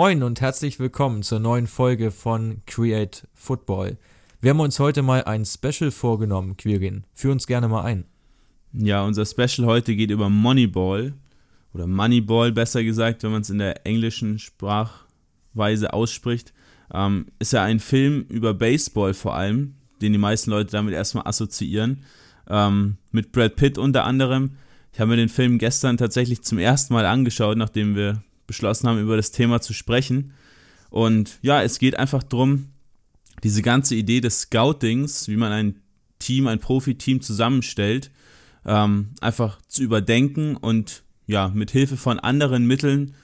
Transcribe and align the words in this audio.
Moin 0.00 0.22
und 0.22 0.40
herzlich 0.40 0.78
willkommen 0.78 1.24
zur 1.24 1.40
neuen 1.40 1.66
Folge 1.66 2.12
von 2.12 2.62
Create 2.66 3.26
Football. 3.34 3.98
Wir 4.40 4.50
haben 4.50 4.60
uns 4.60 4.78
heute 4.78 5.02
mal 5.02 5.24
ein 5.24 5.44
Special 5.44 5.90
vorgenommen, 5.90 6.56
Quirin. 6.56 7.02
Führ 7.14 7.32
uns 7.32 7.48
gerne 7.48 7.66
mal 7.66 7.82
ein. 7.82 8.04
Ja, 8.72 9.02
unser 9.04 9.26
Special 9.26 9.66
heute 9.66 9.96
geht 9.96 10.12
über 10.12 10.30
Moneyball 10.30 11.14
oder 11.74 11.88
Moneyball 11.88 12.52
besser 12.52 12.84
gesagt, 12.84 13.24
wenn 13.24 13.32
man 13.32 13.42
es 13.42 13.50
in 13.50 13.58
der 13.58 13.88
englischen 13.88 14.38
Sprachweise 14.38 15.92
ausspricht. 15.92 16.52
Ähm, 16.94 17.26
ist 17.40 17.52
ja 17.52 17.64
ein 17.64 17.80
Film 17.80 18.24
über 18.28 18.54
Baseball 18.54 19.14
vor 19.14 19.34
allem, 19.34 19.74
den 20.00 20.12
die 20.12 20.18
meisten 20.20 20.52
Leute 20.52 20.70
damit 20.70 20.94
erstmal 20.94 21.26
assoziieren. 21.26 22.04
Ähm, 22.48 22.98
mit 23.10 23.32
Brad 23.32 23.56
Pitt 23.56 23.78
unter 23.78 24.04
anderem. 24.04 24.58
Ich 24.92 25.00
habe 25.00 25.10
mir 25.10 25.16
den 25.16 25.28
Film 25.28 25.58
gestern 25.58 25.96
tatsächlich 25.96 26.42
zum 26.42 26.58
ersten 26.58 26.94
Mal 26.94 27.04
angeschaut, 27.04 27.58
nachdem 27.58 27.96
wir 27.96 28.22
beschlossen 28.48 28.88
haben, 28.88 28.98
über 28.98 29.16
das 29.16 29.30
Thema 29.30 29.60
zu 29.60 29.72
sprechen. 29.72 30.32
Und 30.90 31.38
ja, 31.42 31.62
es 31.62 31.78
geht 31.78 31.96
einfach 31.96 32.24
darum, 32.24 32.70
diese 33.44 33.62
ganze 33.62 33.94
Idee 33.94 34.20
des 34.20 34.40
Scoutings, 34.40 35.28
wie 35.28 35.36
man 35.36 35.52
ein 35.52 35.80
Team, 36.18 36.48
ein 36.48 36.58
Profiteam 36.58 37.20
zusammenstellt, 37.20 38.10
ähm, 38.66 39.10
einfach 39.20 39.60
zu 39.68 39.84
überdenken 39.84 40.56
und 40.56 41.04
ja, 41.28 41.48
mit 41.48 41.70
Hilfe 41.70 41.96
von 41.96 42.18
anderen 42.18 42.66
Mitteln 42.66 43.14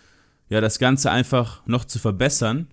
ja 0.49 0.61
das 0.61 0.79
Ganze 0.79 1.11
einfach 1.11 1.67
noch 1.67 1.85
zu 1.85 1.99
verbessern 1.99 2.69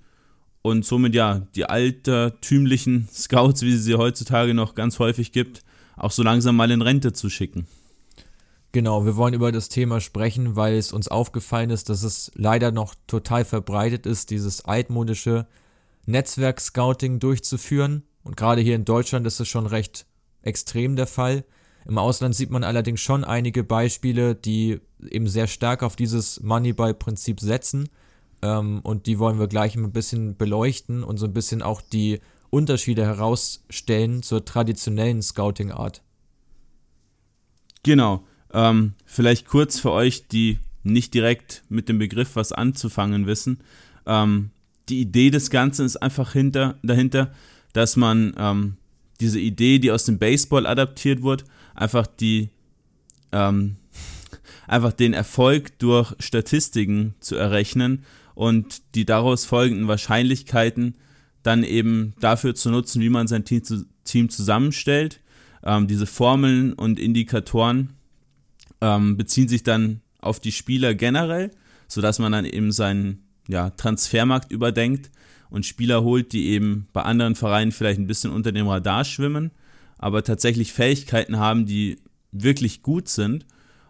und 0.62 0.86
somit 0.86 1.16
ja 1.16 1.48
die 1.56 1.66
altertümlichen 1.66 3.08
Scouts, 3.12 3.64
wie 3.64 3.74
es 3.74 3.84
sie 3.84 3.96
heutzutage 3.96 4.54
noch 4.54 4.76
ganz 4.76 5.00
häufig 5.00 5.32
gibt, 5.32 5.64
auch 5.96 6.12
so 6.12 6.22
langsam 6.22 6.56
mal 6.56 6.70
in 6.70 6.82
Rente 6.82 7.14
zu 7.14 7.30
schicken. 7.30 7.66
Genau, 8.74 9.06
wir 9.06 9.18
wollen 9.18 9.34
über 9.34 9.52
das 9.52 9.68
Thema 9.68 10.00
sprechen, 10.00 10.56
weil 10.56 10.76
es 10.76 10.94
uns 10.94 11.10
aufgefallen 11.10 11.72
ist, 11.72 11.90
dass 11.90 12.04
es 12.04 12.32
leider 12.36 12.72
noch 12.72 12.96
total 13.06 13.44
verbreitet 13.44 14.06
ist, 14.06 14.30
dieses 14.30 14.64
altmodische 14.64 15.46
Netzwerk-Scouting 16.06 17.20
durchzuführen. 17.20 18.04
Und 18.24 18.38
gerade 18.38 18.62
hier 18.62 18.76
in 18.76 18.86
Deutschland 18.86 19.28
ist 19.28 19.40
es 19.40 19.48
schon 19.48 19.66
recht 19.66 20.06
extrem 20.42 20.96
der 20.96 21.08
Fall. 21.08 21.44
Im 21.86 21.98
Ausland 21.98 22.36
sieht 22.36 22.52
man 22.52 22.64
allerdings 22.64 23.02
schon 23.02 23.24
einige 23.24 23.64
Beispiele, 23.64 24.36
die 24.36 24.80
eben 25.10 25.28
sehr 25.28 25.48
stark 25.48 25.84
auf 25.84 25.96
dieses 25.96 26.42
Moneyball-Prinzip 26.42 27.42
setzen. 27.42 27.90
Ähm, 28.42 28.80
und 28.84 29.06
die 29.06 29.20
wollen 29.20 29.40
wir 29.40 29.48
gleich 29.48 29.76
ein 29.76 29.92
bisschen 29.92 30.38
beleuchten 30.38 31.04
und 31.04 31.18
so 31.18 31.26
ein 31.26 31.34
bisschen 31.34 31.62
auch 31.62 31.82
die 31.82 32.22
Unterschiede 32.50 33.06
herausstellen 33.06 34.24
zur 34.24 34.46
traditionellen 34.46 35.22
Scouting-Art. 35.22 36.04
Genau. 37.84 38.24
Ähm, 38.54 38.94
vielleicht 39.06 39.48
kurz 39.48 39.80
für 39.80 39.92
euch, 39.92 40.28
die 40.28 40.60
nicht 40.84 41.14
direkt 41.14 41.64
mit 41.70 41.90
dem 41.90 42.00
Begriff 42.00 42.36
was 42.36 42.52
anzufangen 42.52 43.28
wissen. 43.28 43.60
Ähm, 44.06 44.52
die 44.90 45.02
Idee 45.02 45.30
des 45.30 45.50
Ganzen 45.50 45.86
ist 45.86 45.98
einfach 45.98 46.34
hinter, 46.34 46.78
dahinter, 46.84 47.32
dass 47.74 47.96
man 47.96 48.34
ähm, 48.38 48.78
diese 49.20 49.40
Idee, 49.40 49.80
die 49.80 49.92
aus 49.92 50.06
dem 50.06 50.18
Baseball 50.18 50.66
adaptiert 50.66 51.22
wurde, 51.22 51.46
einfach 51.76 52.08
die 52.08 52.50
ähm, 53.32 53.78
einfach 54.68 54.94
den 54.94 55.14
Erfolg 55.14 55.78
durch 55.80 56.14
Statistiken 56.20 57.16
zu 57.20 57.36
errechnen 57.36 58.04
und 58.36 58.82
die 58.96 59.06
daraus 59.06 59.46
folgenden 59.46 59.88
Wahrscheinlichkeiten 59.88 60.96
dann 61.44 61.64
eben 61.64 62.14
dafür 62.20 62.56
zu 62.56 62.70
nutzen, 62.70 63.02
wie 63.02 63.10
man 63.10 63.28
sein 63.28 63.46
Team, 63.46 63.62
Team 64.04 64.30
zusammenstellt. 64.30 65.22
Ähm, 65.64 65.88
diese 65.88 66.08
Formeln 66.08 66.74
und 66.74 67.00
Indikatoren 67.00 67.92
ähm, 68.82 69.18
beziehen 69.18 69.48
sich 69.48 69.64
dann 69.64 70.02
auf 70.20 70.40
die 70.40 70.52
Spieler 70.52 70.94
generell, 70.94 71.52
sodass 71.88 72.20
man 72.20 72.32
dann 72.32 72.46
eben 72.46 72.72
seinen 72.72 73.24
ja, 73.48 73.70
Transfermarkt 73.72 74.52
überdenkt 74.52 75.12
und 75.50 75.66
Spieler 75.66 76.04
holt, 76.04 76.34
die 76.34 76.48
eben 76.48 76.88
bei 76.94 77.02
anderen 77.02 77.36
Vereinen 77.36 77.72
vielleicht 77.72 78.00
ein 78.00 78.08
bisschen 78.08 78.32
unter 78.32 78.52
dem 78.52 78.68
Radar 78.68 79.04
schwimmen, 79.04 79.52
aber 79.98 80.24
tatsächlich 80.24 80.74
Fähigkeiten 80.74 81.38
haben, 81.38 81.66
die 81.66 82.00
wirklich 82.32 82.82
gut 82.82 83.10
sind 83.10 83.46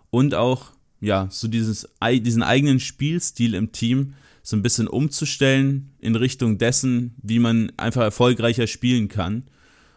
und 0.10 0.34
auch 0.36 0.72
ja, 1.00 1.28
so 1.32 1.48
dieses, 1.48 1.88
diesen 2.04 2.44
eigenen 2.44 2.80
Spielstil 2.80 3.56
im 3.56 3.72
Team 3.72 4.14
so 4.44 4.56
ein 4.56 4.62
bisschen 4.62 4.88
umzustellen 4.88 5.92
in 6.00 6.16
Richtung 6.16 6.58
dessen, 6.58 7.16
wie 7.22 7.40
man 7.40 7.72
einfach 7.78 8.02
erfolgreicher 8.02 8.68
spielen 8.68 9.08
kann. 9.08 9.44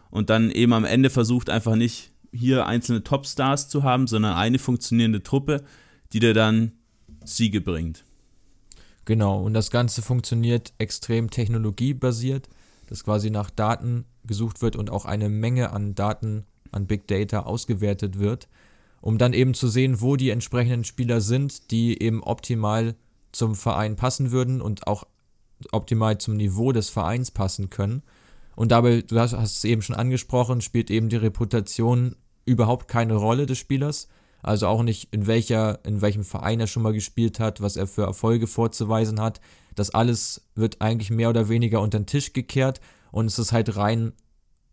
Und 0.09 0.29
dann 0.29 0.51
eben 0.51 0.73
am 0.73 0.85
Ende 0.85 1.09
versucht 1.09 1.49
einfach 1.49 1.75
nicht 1.75 2.11
hier 2.35 2.65
einzelne 2.65 3.03
Topstars 3.03 3.69
zu 3.69 3.83
haben, 3.83 4.07
sondern 4.07 4.35
eine 4.35 4.59
funktionierende 4.59 5.23
Truppe, 5.23 5.63
die 6.13 6.19
dir 6.19 6.33
dann 6.33 6.73
Siege 7.23 7.61
bringt. 7.61 8.05
Genau, 9.05 9.41
und 9.41 9.53
das 9.53 9.69
Ganze 9.69 10.01
funktioniert 10.01 10.73
extrem 10.77 11.29
technologiebasiert, 11.29 12.49
dass 12.87 13.03
quasi 13.03 13.29
nach 13.29 13.49
Daten 13.49 14.05
gesucht 14.25 14.61
wird 14.61 14.75
und 14.75 14.89
auch 14.89 15.05
eine 15.05 15.29
Menge 15.29 15.71
an 15.71 15.95
Daten, 15.95 16.45
an 16.71 16.87
Big 16.87 17.07
Data 17.07 17.41
ausgewertet 17.41 18.19
wird, 18.19 18.47
um 19.01 19.17
dann 19.17 19.33
eben 19.33 19.53
zu 19.53 19.67
sehen, 19.67 20.01
wo 20.01 20.15
die 20.15 20.31
entsprechenden 20.31 20.83
Spieler 20.83 21.21
sind, 21.21 21.69
die 21.71 22.01
eben 22.01 22.23
optimal 22.23 22.95
zum 23.31 23.53
Verein 23.53 23.95
passen 23.95 24.31
würden 24.31 24.61
und 24.61 24.87
auch 24.87 25.05
optimal 25.71 26.17
zum 26.17 26.35
Niveau 26.37 26.71
des 26.71 26.89
Vereins 26.89 27.31
passen 27.31 27.69
können. 27.69 28.01
Und 28.55 28.71
dabei, 28.71 29.01
du 29.01 29.19
hast, 29.19 29.33
hast 29.33 29.57
es 29.57 29.63
eben 29.65 29.81
schon 29.81 29.95
angesprochen, 29.95 30.61
spielt 30.61 30.89
eben 30.89 31.09
die 31.09 31.17
Reputation 31.17 32.15
überhaupt 32.45 32.87
keine 32.87 33.15
Rolle 33.15 33.45
des 33.45 33.57
Spielers. 33.57 34.07
Also 34.41 34.67
auch 34.67 34.83
nicht, 34.83 35.11
in, 35.11 35.25
welcher, 35.25 35.83
in 35.85 36.01
welchem 36.01 36.23
Verein 36.23 36.59
er 36.59 36.67
schon 36.67 36.83
mal 36.83 36.93
gespielt 36.93 37.39
hat, 37.39 37.61
was 37.61 37.77
er 37.77 37.87
für 37.87 38.03
Erfolge 38.03 38.45
vorzuweisen 38.45 39.19
hat. 39.19 39.41
Das 39.73 39.89
alles 39.89 40.47
wird 40.53 40.81
eigentlich 40.81 41.09
mehr 41.09 41.29
oder 41.29 41.49
weniger 41.49 41.81
unter 41.81 41.99
den 41.99 42.05
Tisch 42.05 42.31
gekehrt 42.31 42.79
und 43.11 43.25
es 43.25 43.39
ist 43.39 43.51
halt 43.51 43.75
rein 43.75 44.13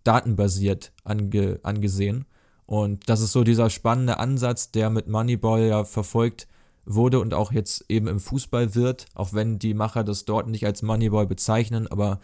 datenbasiert 0.05 0.93
ange, 1.05 1.61
angesehen. 1.63 2.27
Und 2.67 3.09
das 3.09 3.21
ist 3.21 3.33
so 3.33 3.45
dieser 3.45 3.71
spannende 3.71 4.19
Ansatz, 4.19 4.71
der 4.71 4.91
mit 4.91 5.09
Moneyball 5.09 5.63
ja 5.63 5.85
verfolgt 5.85 6.49
wurde 6.85 7.21
und 7.21 7.35
auch 7.35 7.53
jetzt 7.53 7.85
eben 7.89 8.09
im 8.09 8.21
Fußball 8.21 8.75
wird, 8.75 9.07
auch 9.15 9.33
wenn 9.33 9.59
die 9.59 9.75
Macher 9.75 10.05
das 10.05 10.25
dort 10.25 10.49
nicht 10.49 10.67
als 10.67 10.83
Moneyball 10.83 11.27
bezeichnen, 11.27 11.87
aber 11.87 12.21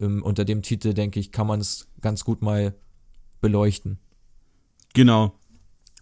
ähm, 0.00 0.22
unter 0.22 0.44
dem 0.44 0.62
Titel, 0.62 0.94
denke 0.94 1.20
ich, 1.20 1.32
kann 1.32 1.46
man 1.46 1.60
es 1.60 1.88
ganz 2.00 2.24
gut 2.24 2.42
mal 2.42 2.74
beleuchten. 3.40 3.98
Genau. 4.94 5.38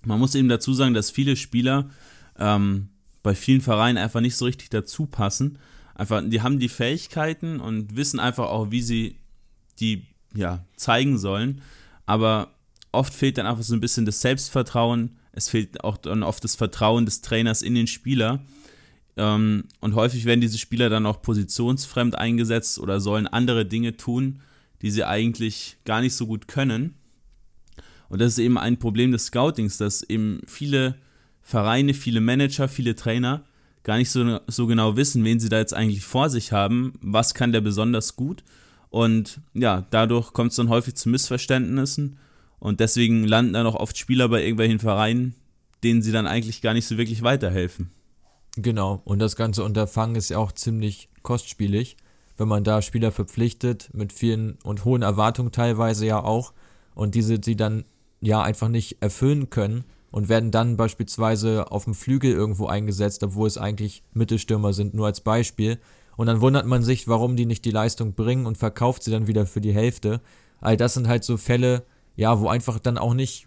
Man 0.05 0.19
muss 0.19 0.35
eben 0.35 0.49
dazu 0.49 0.73
sagen, 0.73 0.95
dass 0.95 1.11
viele 1.11 1.37
Spieler 1.37 1.91
ähm, 2.39 2.89
bei 3.23 3.35
vielen 3.35 3.61
Vereinen 3.61 3.99
einfach 3.99 4.21
nicht 4.21 4.37
so 4.37 4.47
richtig 4.47 4.71
dazu 4.71 5.07
passen. 5.07 5.59
Einfach, 5.95 6.23
die 6.25 6.41
haben 6.41 6.59
die 6.59 6.71
Fähigkeiten 6.71 7.61
und 7.61 7.97
wissen 7.97 8.21
einfach 8.21 8.49
auch, 8.49 8.71
wie 8.71 8.83
sie 8.83 9.17
die 9.79 10.07
ja, 10.35 10.65
zeigen 10.77 11.19
sollen. 11.19 11.61
Aber 12.07 12.55
oft 12.93 13.13
fehlt 13.13 13.39
dann 13.39 13.47
einfach 13.47 13.63
so 13.63 13.75
ein 13.75 13.81
bisschen 13.81 14.07
das 14.07 14.21
Selbstvertrauen. 14.21 15.17
Es 15.33 15.49
fehlt 15.49 15.85
auch 15.85 15.97
dann 15.97 16.23
oft 16.23 16.43
das 16.43 16.57
Vertrauen 16.57 17.05
des 17.05 17.21
Trainers 17.21 17.63
in 17.63 17.75
den 17.75 17.87
Spieler. 17.87 18.45
Ähm, 19.17 19.65
und 19.81 19.95
häufig 19.95 20.25
werden 20.25 20.41
diese 20.41 20.59
Spieler 20.59 20.89
dann 20.89 21.07
auch 21.07 21.21
positionsfremd 21.23 22.17
eingesetzt 22.17 22.79
oder 22.79 23.01
sollen 23.01 23.27
andere 23.27 23.67
Dinge 23.67 23.97
tun, 23.97 24.41
die 24.83 24.91
sie 24.91 25.05
eigentlich 25.05 25.77
gar 25.85 26.01
nicht 26.01 26.15
so 26.15 26.27
gut 26.27 26.49
können. 26.49 26.95
Und 28.11 28.21
das 28.21 28.33
ist 28.33 28.39
eben 28.39 28.59
ein 28.59 28.79
Problem 28.79 29.13
des 29.13 29.27
Scoutings, 29.27 29.79
dass 29.79 30.03
eben 30.03 30.41
viele 30.47 30.97
Vereine, 31.41 31.95
viele 31.95 32.21
Manager, 32.21 32.69
viele 32.69 32.95
Trainer 32.95 33.45
gar 33.83 33.97
nicht 33.97 34.11
so, 34.11 34.41
so 34.47 34.67
genau 34.67 34.97
wissen, 34.97 35.25
wen 35.25 35.41
sie 35.41 35.49
da 35.49 35.59
jetzt 35.59 35.73
eigentlich 35.73 36.05
vor 36.05 36.29
sich 36.29 36.53
haben, 36.53 36.93
was 37.01 37.33
kann 37.33 37.53
der 37.53 37.63
besonders 37.63 38.17
gut. 38.17 38.45
Und 38.91 39.41
ja, 39.55 39.87
dadurch 39.91 40.33
kommt 40.33 40.51
es 40.51 40.57
dann 40.57 40.69
häufig 40.69 40.97
zu 40.97 41.09
Missverständnissen 41.09 42.19
und 42.59 42.81
deswegen 42.81 43.25
landen 43.25 43.55
dann 43.55 43.67
auch 43.67 43.77
oft 43.77 43.97
Spieler 43.97 44.29
bei 44.29 44.43
irgendwelchen 44.43 44.81
Vereinen, 44.81 45.35
denen 45.83 46.03
sie 46.03 46.13
dann 46.13 46.27
eigentlich 46.27 46.61
gar 46.61 46.75
nicht 46.75 46.87
so 46.87 46.99
wirklich 46.99 47.23
weiterhelfen. 47.23 47.91
Genau, 48.57 49.01
und 49.05 49.21
das 49.21 49.37
ganze 49.37 49.63
Unterfangen 49.63 50.17
ist 50.17 50.29
ja 50.29 50.39
auch 50.39 50.53
ziemlich 50.53 51.09
kostspielig, 51.23 51.97
wenn 52.37 52.49
man 52.49 52.65
da 52.65 52.83
Spieler 52.83 53.13
verpflichtet, 53.13 53.91
mit 53.93 54.13
vielen 54.13 54.59
und 54.65 54.85
hohen 54.85 55.03
Erwartungen 55.03 55.53
teilweise 55.53 56.05
ja 56.07 56.23
auch, 56.23 56.53
und 56.95 57.15
diese 57.15 57.39
sie 57.43 57.57
dann 57.57 57.85
ja 58.21 58.43
einfach 58.43 58.69
nicht 58.69 59.03
erfüllen 59.03 59.51
können 59.51 59.85
und 60.11 60.29
werden 60.29 60.51
dann 60.51 60.77
beispielsweise 60.77 61.71
auf 61.71 61.85
dem 61.85 61.95
Flügel 61.95 62.33
irgendwo 62.33 62.67
eingesetzt, 62.67 63.23
obwohl 63.23 63.47
es 63.47 63.59
eigentlich 63.59 64.03
Mittelstürmer 64.13 64.73
sind, 64.73 64.95
nur 64.95 65.07
als 65.07 65.21
Beispiel. 65.21 65.79
Und 66.17 66.27
dann 66.27 66.41
wundert 66.41 66.67
man 66.67 66.83
sich, 66.83 67.09
warum 67.09 67.37
die 67.37 67.47
nicht 67.47 67.65
die 67.65 67.71
Leistung 67.71 68.15
bringen 68.15 68.47
und 68.47 68.59
verkauft 68.59 69.03
sie 69.03 69.11
dann 69.11 69.27
wieder 69.27 69.47
für 69.47 69.61
die 69.61 69.73
Hälfte. 69.73 70.21
All 70.61 70.77
das 70.77 70.95
sind 70.95 71.09
halt 71.09 71.25
so 71.25 71.37
Fälle, 71.37 71.85
ja, 72.17 72.41
wo 72.41 72.49
einfach 72.49 72.79
dann 72.79 72.99
auch 72.99 73.15
nicht 73.15 73.47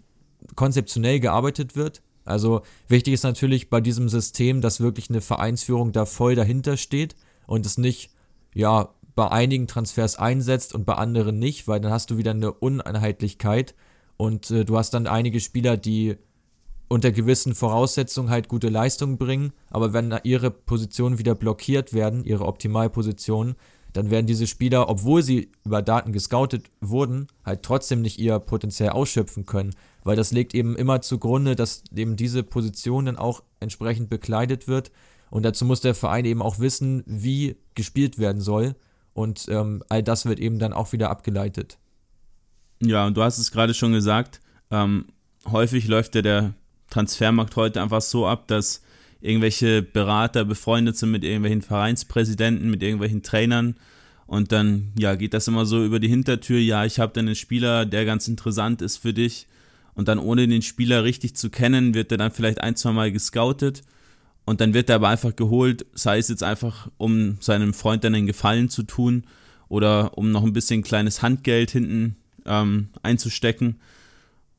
konzeptionell 0.56 1.20
gearbeitet 1.20 1.76
wird. 1.76 2.02
Also 2.24 2.62
wichtig 2.88 3.14
ist 3.14 3.22
natürlich 3.22 3.68
bei 3.68 3.80
diesem 3.80 4.08
System, 4.08 4.60
dass 4.60 4.80
wirklich 4.80 5.10
eine 5.10 5.20
Vereinsführung 5.20 5.92
da 5.92 6.06
voll 6.06 6.34
dahinter 6.34 6.76
steht 6.76 7.14
und 7.46 7.66
es 7.66 7.78
nicht, 7.78 8.10
ja, 8.54 8.88
bei 9.14 9.30
einigen 9.30 9.68
Transfers 9.68 10.16
einsetzt 10.16 10.74
und 10.74 10.86
bei 10.86 10.94
anderen 10.94 11.38
nicht, 11.38 11.68
weil 11.68 11.80
dann 11.80 11.92
hast 11.92 12.10
du 12.10 12.16
wieder 12.16 12.32
eine 12.32 12.52
Uneinheitlichkeit 12.52 13.74
und 14.16 14.50
äh, 14.50 14.64
du 14.64 14.76
hast 14.76 14.94
dann 14.94 15.06
einige 15.06 15.40
Spieler, 15.40 15.76
die 15.76 16.16
unter 16.88 17.12
gewissen 17.12 17.54
Voraussetzungen 17.54 18.30
halt 18.30 18.48
gute 18.48 18.68
Leistungen 18.68 19.18
bringen, 19.18 19.52
aber 19.70 19.92
wenn 19.92 20.14
ihre 20.22 20.50
Positionen 20.50 21.18
wieder 21.18 21.34
blockiert 21.34 21.92
werden, 21.92 22.24
ihre 22.24 22.46
Optimalpositionen, 22.46 23.56
dann 23.94 24.10
werden 24.10 24.26
diese 24.26 24.46
Spieler, 24.46 24.88
obwohl 24.88 25.22
sie 25.22 25.50
über 25.64 25.80
Daten 25.80 26.12
gescoutet 26.12 26.66
wurden, 26.80 27.28
halt 27.44 27.62
trotzdem 27.62 28.02
nicht 28.02 28.18
ihr 28.18 28.38
Potenzial 28.40 28.90
ausschöpfen 28.90 29.46
können, 29.46 29.70
weil 30.02 30.16
das 30.16 30.32
legt 30.32 30.52
eben 30.52 30.76
immer 30.76 31.00
zugrunde, 31.00 31.54
dass 31.54 31.84
eben 31.94 32.16
diese 32.16 32.42
Position 32.42 33.06
dann 33.06 33.16
auch 33.16 33.42
entsprechend 33.60 34.10
bekleidet 34.10 34.66
wird. 34.68 34.90
Und 35.30 35.44
dazu 35.44 35.64
muss 35.64 35.80
der 35.80 35.94
Verein 35.94 36.24
eben 36.24 36.42
auch 36.42 36.58
wissen, 36.58 37.04
wie 37.06 37.56
gespielt 37.74 38.18
werden 38.18 38.42
soll. 38.42 38.74
Und 39.14 39.46
ähm, 39.48 39.82
all 39.88 40.02
das 40.02 40.26
wird 40.26 40.40
eben 40.40 40.58
dann 40.58 40.72
auch 40.72 40.92
wieder 40.92 41.08
abgeleitet. 41.10 41.78
Ja, 42.84 43.06
und 43.06 43.16
du 43.16 43.22
hast 43.22 43.38
es 43.38 43.50
gerade 43.50 43.74
schon 43.74 43.92
gesagt, 43.92 44.40
ähm, 44.70 45.06
häufig 45.50 45.88
läuft 45.88 46.14
ja 46.14 46.22
der 46.22 46.54
Transfermarkt 46.90 47.56
heute 47.56 47.80
einfach 47.82 48.02
so 48.02 48.26
ab, 48.26 48.46
dass 48.46 48.82
irgendwelche 49.20 49.82
Berater 49.82 50.44
befreundet 50.44 50.96
sind 50.98 51.10
mit 51.10 51.24
irgendwelchen 51.24 51.62
Vereinspräsidenten, 51.62 52.70
mit 52.70 52.82
irgendwelchen 52.82 53.22
Trainern. 53.22 53.76
Und 54.26 54.52
dann, 54.52 54.92
ja, 54.98 55.14
geht 55.14 55.34
das 55.34 55.48
immer 55.48 55.64
so 55.66 55.84
über 55.84 55.98
die 55.98 56.08
Hintertür, 56.08 56.58
ja, 56.58 56.84
ich 56.84 56.98
habe 56.98 57.12
dann 57.14 57.26
einen 57.26 57.34
Spieler, 57.34 57.86
der 57.86 58.04
ganz 58.04 58.28
interessant 58.28 58.82
ist 58.82 58.98
für 58.98 59.14
dich. 59.14 59.46
Und 59.94 60.08
dann 60.08 60.18
ohne 60.18 60.46
den 60.46 60.62
Spieler 60.62 61.04
richtig 61.04 61.36
zu 61.36 61.50
kennen, 61.50 61.94
wird 61.94 62.10
er 62.12 62.18
dann 62.18 62.32
vielleicht 62.32 62.60
ein, 62.60 62.76
zwei 62.76 62.92
Mal 62.92 63.12
gescoutet. 63.12 63.82
Und 64.44 64.60
dann 64.60 64.74
wird 64.74 64.90
er 64.90 64.96
aber 64.96 65.08
einfach 65.08 65.34
geholt, 65.34 65.86
sei 65.94 66.18
es 66.18 66.28
jetzt 66.28 66.42
einfach, 66.42 66.90
um 66.98 67.38
seinem 67.40 67.72
Freund 67.72 68.04
dann 68.04 68.14
einen 68.14 68.26
Gefallen 68.26 68.68
zu 68.68 68.82
tun 68.82 69.24
oder 69.68 70.18
um 70.18 70.32
noch 70.32 70.44
ein 70.44 70.52
bisschen 70.52 70.82
kleines 70.82 71.22
Handgeld 71.22 71.70
hinten 71.70 72.16
ähm, 72.46 72.88
einzustecken. 73.02 73.80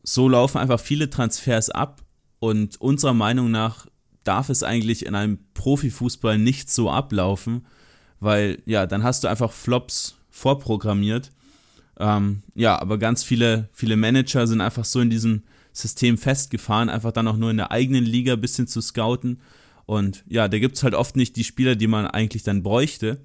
So 0.03 0.29
laufen 0.29 0.57
einfach 0.57 0.79
viele 0.79 1.09
Transfers 1.09 1.69
ab 1.69 2.01
und 2.39 2.79
unserer 2.79 3.13
Meinung 3.13 3.51
nach 3.51 3.87
darf 4.23 4.49
es 4.49 4.63
eigentlich 4.63 5.05
in 5.05 5.15
einem 5.15 5.39
Profifußball 5.53 6.37
nicht 6.37 6.69
so 6.69 6.89
ablaufen, 6.89 7.65
weil 8.19 8.61
ja, 8.65 8.85
dann 8.87 9.03
hast 9.03 9.23
du 9.23 9.27
einfach 9.27 9.51
Flops 9.51 10.17
vorprogrammiert. 10.29 11.31
Ähm, 11.97 12.43
ja, 12.55 12.79
aber 12.79 12.97
ganz 12.97 13.23
viele, 13.23 13.69
viele 13.71 13.95
Manager 13.95 14.47
sind 14.47 14.61
einfach 14.61 14.83
so 14.83 14.99
in 14.99 15.09
diesem 15.09 15.43
System 15.71 16.17
festgefahren, 16.17 16.89
einfach 16.89 17.11
dann 17.11 17.27
auch 17.27 17.37
nur 17.37 17.51
in 17.51 17.57
der 17.57 17.71
eigenen 17.71 18.03
Liga 18.03 18.33
ein 18.33 18.41
bisschen 18.41 18.67
zu 18.67 18.81
scouten. 18.81 19.39
Und 19.85 20.23
ja, 20.27 20.47
da 20.47 20.57
gibt 20.59 20.75
es 20.75 20.83
halt 20.83 20.95
oft 20.95 21.15
nicht 21.15 21.35
die 21.35 21.43
Spieler, 21.43 21.75
die 21.75 21.87
man 21.87 22.07
eigentlich 22.07 22.43
dann 22.43 22.63
bräuchte. 22.63 23.19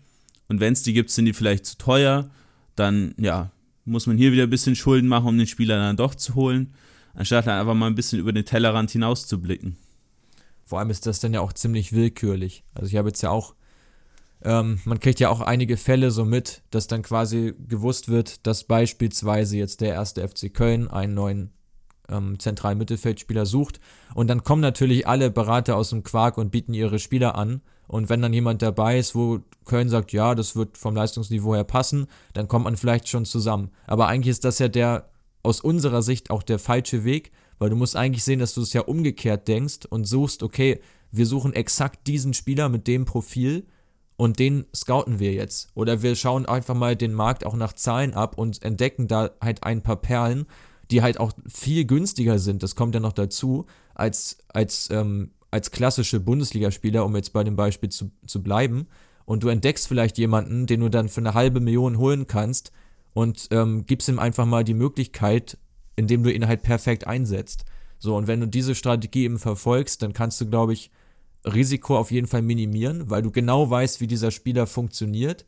Und 0.48 0.60
wenn 0.60 0.74
es 0.74 0.82
die 0.82 0.92
gibt, 0.92 1.10
sind 1.10 1.24
die 1.24 1.32
vielleicht 1.32 1.64
zu 1.64 1.78
teuer. 1.78 2.30
Dann 2.76 3.14
ja, 3.18 3.50
muss 3.84 4.06
man 4.06 4.16
hier 4.16 4.32
wieder 4.32 4.44
ein 4.44 4.50
bisschen 4.50 4.76
Schulden 4.76 5.08
machen, 5.08 5.26
um 5.26 5.38
den 5.38 5.46
Spieler 5.46 5.78
dann 5.78 5.96
doch 5.96 6.14
zu 6.14 6.34
holen, 6.34 6.74
anstatt 7.14 7.46
dann 7.46 7.60
einfach 7.60 7.74
mal 7.74 7.86
ein 7.86 7.94
bisschen 7.94 8.18
über 8.18 8.32
den 8.32 8.44
Tellerrand 8.44 8.90
hinaus 8.90 9.26
zu 9.26 9.40
blicken. 9.40 9.76
Vor 10.64 10.78
allem 10.78 10.90
ist 10.90 11.06
das 11.06 11.20
dann 11.20 11.34
ja 11.34 11.40
auch 11.40 11.52
ziemlich 11.52 11.92
willkürlich. 11.92 12.62
Also 12.74 12.88
ich 12.88 12.96
habe 12.96 13.08
jetzt 13.08 13.22
ja 13.22 13.30
auch, 13.30 13.54
ähm, 14.42 14.80
man 14.84 15.00
kriegt 15.00 15.18
ja 15.18 15.28
auch 15.28 15.40
einige 15.40 15.76
Fälle 15.76 16.10
so 16.12 16.24
mit, 16.24 16.62
dass 16.70 16.86
dann 16.86 17.02
quasi 17.02 17.54
gewusst 17.66 18.08
wird, 18.08 18.46
dass 18.46 18.64
beispielsweise 18.64 19.56
jetzt 19.56 19.80
der 19.80 19.94
erste 19.94 20.26
FC 20.26 20.54
Köln 20.54 20.88
einen 20.88 21.14
neuen 21.14 21.50
ähm, 22.08 22.38
zentralen 22.38 22.78
Mittelfeldspieler 22.78 23.46
sucht. 23.46 23.80
Und 24.14 24.28
dann 24.28 24.44
kommen 24.44 24.62
natürlich 24.62 25.06
alle 25.08 25.30
Berater 25.30 25.76
aus 25.76 25.90
dem 25.90 26.02
Quark 26.02 26.38
und 26.38 26.50
bieten 26.50 26.74
ihre 26.74 26.98
Spieler 26.98 27.34
an. 27.34 27.62
Und 27.90 28.08
wenn 28.08 28.22
dann 28.22 28.32
jemand 28.32 28.62
dabei 28.62 29.00
ist, 29.00 29.16
wo 29.16 29.40
Köln 29.64 29.88
sagt, 29.88 30.12
ja, 30.12 30.36
das 30.36 30.54
wird 30.54 30.78
vom 30.78 30.94
Leistungsniveau 30.94 31.56
her 31.56 31.64
passen, 31.64 32.06
dann 32.34 32.46
kommt 32.46 32.64
man 32.64 32.76
vielleicht 32.76 33.08
schon 33.08 33.24
zusammen. 33.24 33.72
Aber 33.88 34.06
eigentlich 34.06 34.30
ist 34.30 34.44
das 34.44 34.60
ja 34.60 34.68
der 34.68 35.10
aus 35.42 35.60
unserer 35.60 36.00
Sicht 36.00 36.30
auch 36.30 36.44
der 36.44 36.60
falsche 36.60 37.02
Weg, 37.02 37.32
weil 37.58 37.68
du 37.68 37.74
musst 37.74 37.96
eigentlich 37.96 38.22
sehen, 38.22 38.38
dass 38.38 38.54
du 38.54 38.60
es 38.60 38.72
ja 38.74 38.82
umgekehrt 38.82 39.48
denkst 39.48 39.86
und 39.88 40.04
suchst, 40.04 40.44
okay, 40.44 40.80
wir 41.10 41.26
suchen 41.26 41.52
exakt 41.52 42.06
diesen 42.06 42.32
Spieler 42.32 42.68
mit 42.68 42.86
dem 42.86 43.06
Profil 43.06 43.66
und 44.16 44.38
den 44.38 44.66
scouten 44.72 45.18
wir 45.18 45.32
jetzt. 45.32 45.70
Oder 45.74 46.00
wir 46.00 46.14
schauen 46.14 46.46
einfach 46.46 46.76
mal 46.76 46.94
den 46.94 47.12
Markt 47.12 47.44
auch 47.44 47.56
nach 47.56 47.72
Zahlen 47.72 48.14
ab 48.14 48.38
und 48.38 48.62
entdecken 48.62 49.08
da 49.08 49.30
halt 49.40 49.64
ein 49.64 49.82
paar 49.82 49.96
Perlen, 49.96 50.46
die 50.92 51.02
halt 51.02 51.18
auch 51.18 51.32
viel 51.48 51.86
günstiger 51.86 52.38
sind, 52.38 52.62
das 52.62 52.76
kommt 52.76 52.94
ja 52.94 53.00
noch 53.00 53.14
dazu, 53.14 53.66
als, 53.96 54.38
als, 54.46 54.88
ähm, 54.92 55.32
als 55.50 55.70
klassische 55.70 56.20
Bundesligaspieler, 56.20 57.04
um 57.04 57.16
jetzt 57.16 57.32
bei 57.32 57.44
dem 57.44 57.56
Beispiel 57.56 57.88
zu, 57.88 58.10
zu 58.26 58.42
bleiben. 58.42 58.86
Und 59.24 59.42
du 59.42 59.48
entdeckst 59.48 59.88
vielleicht 59.88 60.18
jemanden, 60.18 60.66
den 60.66 60.80
du 60.80 60.88
dann 60.88 61.08
für 61.08 61.20
eine 61.20 61.34
halbe 61.34 61.60
Million 61.60 61.98
holen 61.98 62.26
kannst 62.26 62.72
und 63.12 63.48
ähm, 63.50 63.86
gibst 63.86 64.08
ihm 64.08 64.18
einfach 64.18 64.46
mal 64.46 64.64
die 64.64 64.74
Möglichkeit, 64.74 65.58
indem 65.96 66.22
du 66.22 66.32
ihn 66.32 66.46
halt 66.46 66.62
perfekt 66.62 67.06
einsetzt. 67.06 67.64
So, 67.98 68.16
und 68.16 68.26
wenn 68.26 68.40
du 68.40 68.48
diese 68.48 68.74
Strategie 68.74 69.24
eben 69.24 69.38
verfolgst, 69.38 70.02
dann 70.02 70.12
kannst 70.12 70.40
du, 70.40 70.48
glaube 70.48 70.72
ich, 70.72 70.90
Risiko 71.44 71.96
auf 71.96 72.10
jeden 72.10 72.26
Fall 72.26 72.42
minimieren, 72.42 73.10
weil 73.10 73.22
du 73.22 73.30
genau 73.30 73.68
weißt, 73.68 74.00
wie 74.00 74.06
dieser 74.06 74.30
Spieler 74.30 74.66
funktioniert 74.66 75.46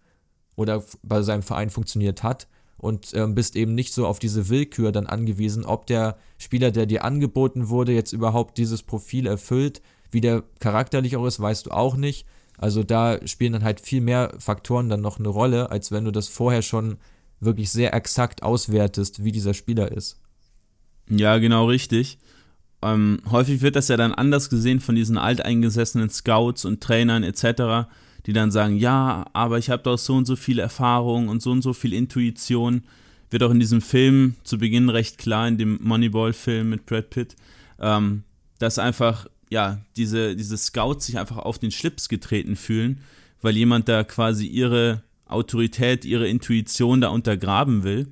oder 0.57 0.85
bei 1.03 1.23
seinem 1.23 1.43
Verein 1.43 1.71
funktioniert 1.71 2.23
hat 2.23 2.49
und 2.83 3.15
ähm, 3.15 3.35
bist 3.35 3.57
eben 3.57 3.75
nicht 3.75 3.95
so 3.95 4.07
auf 4.07 4.19
diese 4.19 4.49
Willkür 4.49 4.93
dann 4.93 5.07
angewiesen, 5.07 5.65
ob 5.65 5.87
der 5.87 6.19
Spieler, 6.39 6.71
der 6.71 6.87
dir 6.87 7.05
angeboten 7.05 7.69
wurde, 7.69 7.93
jetzt 7.93 8.13
überhaupt 8.13 8.59
dieses 8.59 8.83
Profil 8.83 9.27
erfüllt. 9.27 9.83
Wie 10.13 10.21
der 10.21 10.45
charakterlich 10.61 11.17
auch 11.17 11.27
ist, 11.27 11.41
weißt 11.41 11.67
du 11.67 11.71
auch 11.73 11.97
nicht. 11.97 12.27
Also 12.59 12.85
da 12.85 13.19
spielen 13.27 13.55
dann 13.55 13.65
halt 13.65 13.81
viel 13.81 14.01
mehr 14.01 14.35
Faktoren 14.39 14.89
dann 14.89 15.01
noch 15.01 15.19
eine 15.19 15.29
Rolle, 15.29 15.73
als 15.73 15.91
wenn 15.91 16.05
du 16.05 16.13
das 16.13 16.29
vorher 16.29 16.63
schon 16.63 16.99
wirklich 17.41 17.71
sehr 17.71 17.93
exakt 17.93 18.45
auswertest, 18.45 19.25
wie 19.25 19.33
dieser 19.33 19.55
Spieler 19.55 19.91
ist. 19.91 20.21
Ja, 21.09 21.39
genau 21.39 21.67
richtig. 21.67 22.19
Ähm, 22.83 23.21
häufig 23.31 23.63
wird 23.63 23.77
das 23.77 23.89
ja 23.89 23.97
dann 23.97 24.13
anders 24.13 24.51
gesehen 24.51 24.81
von 24.81 24.95
diesen 24.95 25.19
alteingesessenen 25.19 26.11
Scouts 26.11 26.65
und 26.65 26.81
Trainern 26.81 27.23
etc., 27.23 27.89
die 28.27 28.33
dann 28.33 28.53
sagen, 28.53 28.77
ja, 28.77 29.25
aber 29.33 29.59
ich 29.59 29.71
habe 29.71 29.83
doch 29.83 29.99
so 29.99 30.15
und 30.15 30.27
so 30.27 30.37
viel 30.37 30.61
Erfahrung 30.61 31.29
und 31.29 31.43
so 31.43 31.51
und 31.51 31.63
so 31.63 31.73
viel 31.73 31.93
Intuition. 31.93 32.85
Wird 33.31 33.43
auch 33.43 33.51
in 33.51 33.59
diesem 33.59 33.81
Film 33.81 34.37
zu 34.45 34.59
Beginn 34.59 34.89
recht 34.89 35.19
klar, 35.19 35.49
in 35.49 35.59
dem 35.59 35.81
Moneyball-Film 35.83 36.71
mit 36.71 36.87
Brad 36.87 37.11
Pitt, 37.11 37.35
ähm, 37.81 38.23
dass 38.59 38.79
einfach, 38.79 39.27
ja, 39.53 39.85
diese, 39.97 40.35
diese 40.35 40.57
Scouts 40.57 41.05
sich 41.05 41.19
einfach 41.19 41.37
auf 41.37 41.59
den 41.59 41.71
Schlips 41.71 42.09
getreten 42.09 42.57
fühlen, 42.57 43.01
weil 43.43 43.55
jemand 43.55 43.87
da 43.87 44.03
quasi 44.03 44.47
ihre 44.47 45.03
Autorität, 45.27 46.07
ihre 46.07 46.27
Intuition 46.27 47.03
da 47.03 47.09
untergraben 47.09 47.85
will 47.85 48.09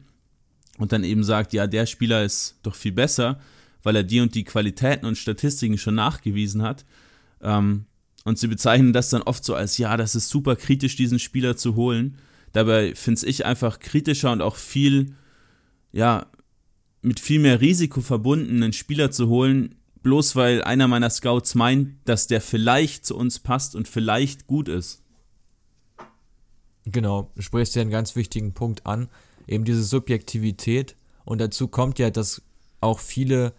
und 0.76 0.92
dann 0.92 1.02
eben 1.02 1.25
sagt, 1.25 1.54
ja, 1.54 1.66
der 1.66 1.87
Spieler 1.87 2.25
ist 2.25 2.56
doch 2.62 2.75
viel 2.75 2.92
besser, 2.92 3.40
weil 3.82 3.97
er 3.97 4.02
die 4.02 4.20
und 4.20 4.35
die 4.35 4.44
Qualitäten 4.44 5.06
und 5.06 5.16
Statistiken 5.16 5.78
schon 5.78 5.94
nachgewiesen 5.94 6.61
hat. 6.61 6.85
Ähm, 7.40 7.87
und 8.25 8.38
sie 8.38 8.49
bezeichnen 8.49 8.92
das 8.92 9.09
dann 9.09 9.23
oft 9.23 9.42
so 9.42 9.54
als, 9.54 9.78
ja, 9.78 9.97
das 9.97 10.14
ist 10.14 10.28
super 10.28 10.56
kritisch, 10.56 10.94
diesen 10.94 11.18
Spieler 11.18 11.56
zu 11.56 11.75
holen. 11.75 12.18
Dabei 12.52 12.94
finde 12.94 13.26
ich 13.26 13.47
einfach 13.47 13.78
kritischer 13.78 14.30
und 14.30 14.42
auch 14.42 14.56
viel, 14.56 15.14
ja, 15.90 16.26
mit 17.00 17.18
viel 17.18 17.40
mehr 17.40 17.62
Risiko 17.62 18.02
verbunden, 18.02 18.62
einen 18.62 18.75
Spieler 18.75 19.11
zu 19.11 19.28
holen, 19.28 19.79
bloß 20.02 20.37
weil 20.37 20.62
einer 20.62 20.88
meiner 20.88 21.11
Scouts 21.11 21.54
meint, 21.54 21.97
dass 22.04 22.26
der 22.26 22.40
vielleicht 22.40 23.04
zu 23.04 23.16
uns 23.16 23.38
passt 23.38 23.75
und 23.75 23.88
vielleicht 23.88 24.47
gut 24.47 24.69
ist. 24.69 25.02
Genau, 26.85 27.30
du 27.35 27.42
sprichst 27.42 27.75
ja 27.76 27.83
einen 27.83 27.90
ganz 27.90 28.16
wichtigen 28.16 28.54
Punkt 28.54 28.87
an 28.87 29.09
eben 29.50 29.64
diese 29.64 29.83
Subjektivität. 29.83 30.97
Und 31.25 31.40
dazu 31.40 31.69
kommt 31.69 31.99
ja, 31.99 32.11
dass 32.11 32.42
auch 32.80 33.00
viele, 33.00 33.52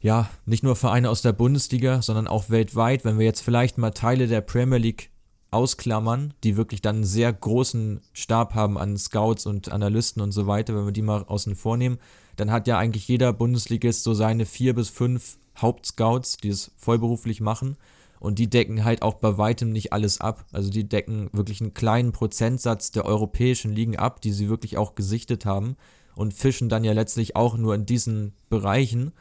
ja, 0.00 0.30
nicht 0.46 0.62
nur 0.62 0.76
Vereine 0.76 1.10
aus 1.10 1.22
der 1.22 1.32
Bundesliga, 1.32 2.00
sondern 2.00 2.28
auch 2.28 2.48
weltweit, 2.48 3.04
wenn 3.04 3.18
wir 3.18 3.26
jetzt 3.26 3.42
vielleicht 3.42 3.78
mal 3.78 3.90
Teile 3.90 4.26
der 4.26 4.40
Premier 4.40 4.78
League 4.78 5.10
ausklammern, 5.50 6.32
die 6.44 6.56
wirklich 6.56 6.80
dann 6.80 6.96
einen 6.96 7.04
sehr 7.04 7.30
großen 7.30 8.00
Stab 8.14 8.54
haben 8.54 8.78
an 8.78 8.96
Scouts 8.96 9.44
und 9.44 9.70
Analysten 9.70 10.22
und 10.22 10.32
so 10.32 10.46
weiter, 10.46 10.74
wenn 10.74 10.86
wir 10.86 10.92
die 10.92 11.02
mal 11.02 11.24
außen 11.24 11.56
vornehmen, 11.56 11.98
dann 12.36 12.50
hat 12.50 12.66
ja 12.66 12.78
eigentlich 12.78 13.06
jeder 13.06 13.34
Bundesligist 13.34 14.02
so 14.02 14.14
seine 14.14 14.46
vier 14.46 14.74
bis 14.74 14.88
fünf 14.88 15.36
Hauptscouts, 15.58 16.36
die 16.38 16.48
es 16.48 16.72
vollberuflich 16.76 17.40
machen. 17.40 17.76
Und 18.20 18.38
die 18.38 18.48
decken 18.48 18.84
halt 18.84 19.02
auch 19.02 19.14
bei 19.14 19.36
weitem 19.36 19.72
nicht 19.72 19.92
alles 19.92 20.20
ab. 20.20 20.44
Also 20.52 20.70
die 20.70 20.88
decken 20.88 21.28
wirklich 21.32 21.60
einen 21.60 21.74
kleinen 21.74 22.12
Prozentsatz 22.12 22.92
der 22.92 23.04
europäischen 23.04 23.72
Ligen 23.72 23.96
ab, 23.96 24.20
die 24.20 24.32
sie 24.32 24.48
wirklich 24.48 24.78
auch 24.78 24.94
gesichtet 24.94 25.44
haben. 25.44 25.76
Und 26.14 26.32
fischen 26.32 26.68
dann 26.68 26.84
ja 26.84 26.92
letztlich 26.92 27.34
auch 27.34 27.56
nur 27.56 27.74
in 27.74 27.84
diesen 27.84 28.32
Bereichen. 28.48 29.12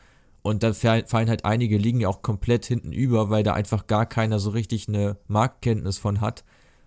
Und 0.44 0.64
da 0.64 0.74
fallen 0.74 1.30
halt 1.30 1.46
einige 1.46 1.78
Ligen 1.78 2.02
ja 2.02 2.10
auch 2.10 2.22
komplett 2.22 2.66
hinten 2.66 2.92
über, 2.92 3.30
weil 3.30 3.44
da 3.44 3.54
einfach 3.54 3.88
gar 3.88 4.06
keiner 4.06 4.40
so 4.40 4.52
richtig 4.52 4.88
eine 4.88 5.18
Marktkenntnis 5.28 5.98
von 5.98 6.22
hat. 6.22 6.44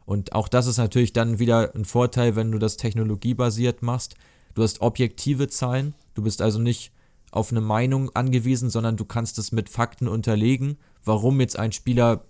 Und 0.07 0.35
auch 0.35 0.49
das 0.49 0.67
ist 0.67 0.79
natürlich 0.79 1.13
dann 1.13 1.39
wieder 1.39 1.75
ein 1.75 1.85
Vorteil, 1.85 2.37
wenn 2.37 2.53
du 2.53 2.59
das 2.59 2.77
technologiebasiert 2.77 3.83
machst. 3.83 4.17
Du 4.55 4.63
hast 4.63 4.83
objektive 4.83 5.49
Zahlen. 5.49 5.95
Du 6.15 6.23
bist 6.23 6.43
also 6.43 6.61
nicht 6.61 6.93
auf 7.35 7.50
eine 7.50 7.61
Meinung 7.61 8.11
angewiesen, 8.14 8.71
sondern 8.71 8.97
du 8.97 9.05
kannst 9.05 9.38
es 9.38 9.53
mit 9.53 9.69
Fakten 9.69 10.09
unterlegen 10.09 10.79
warum 11.05 11.41
jetzt 11.41 11.59
ein 11.59 11.73
Spieler 11.73 12.25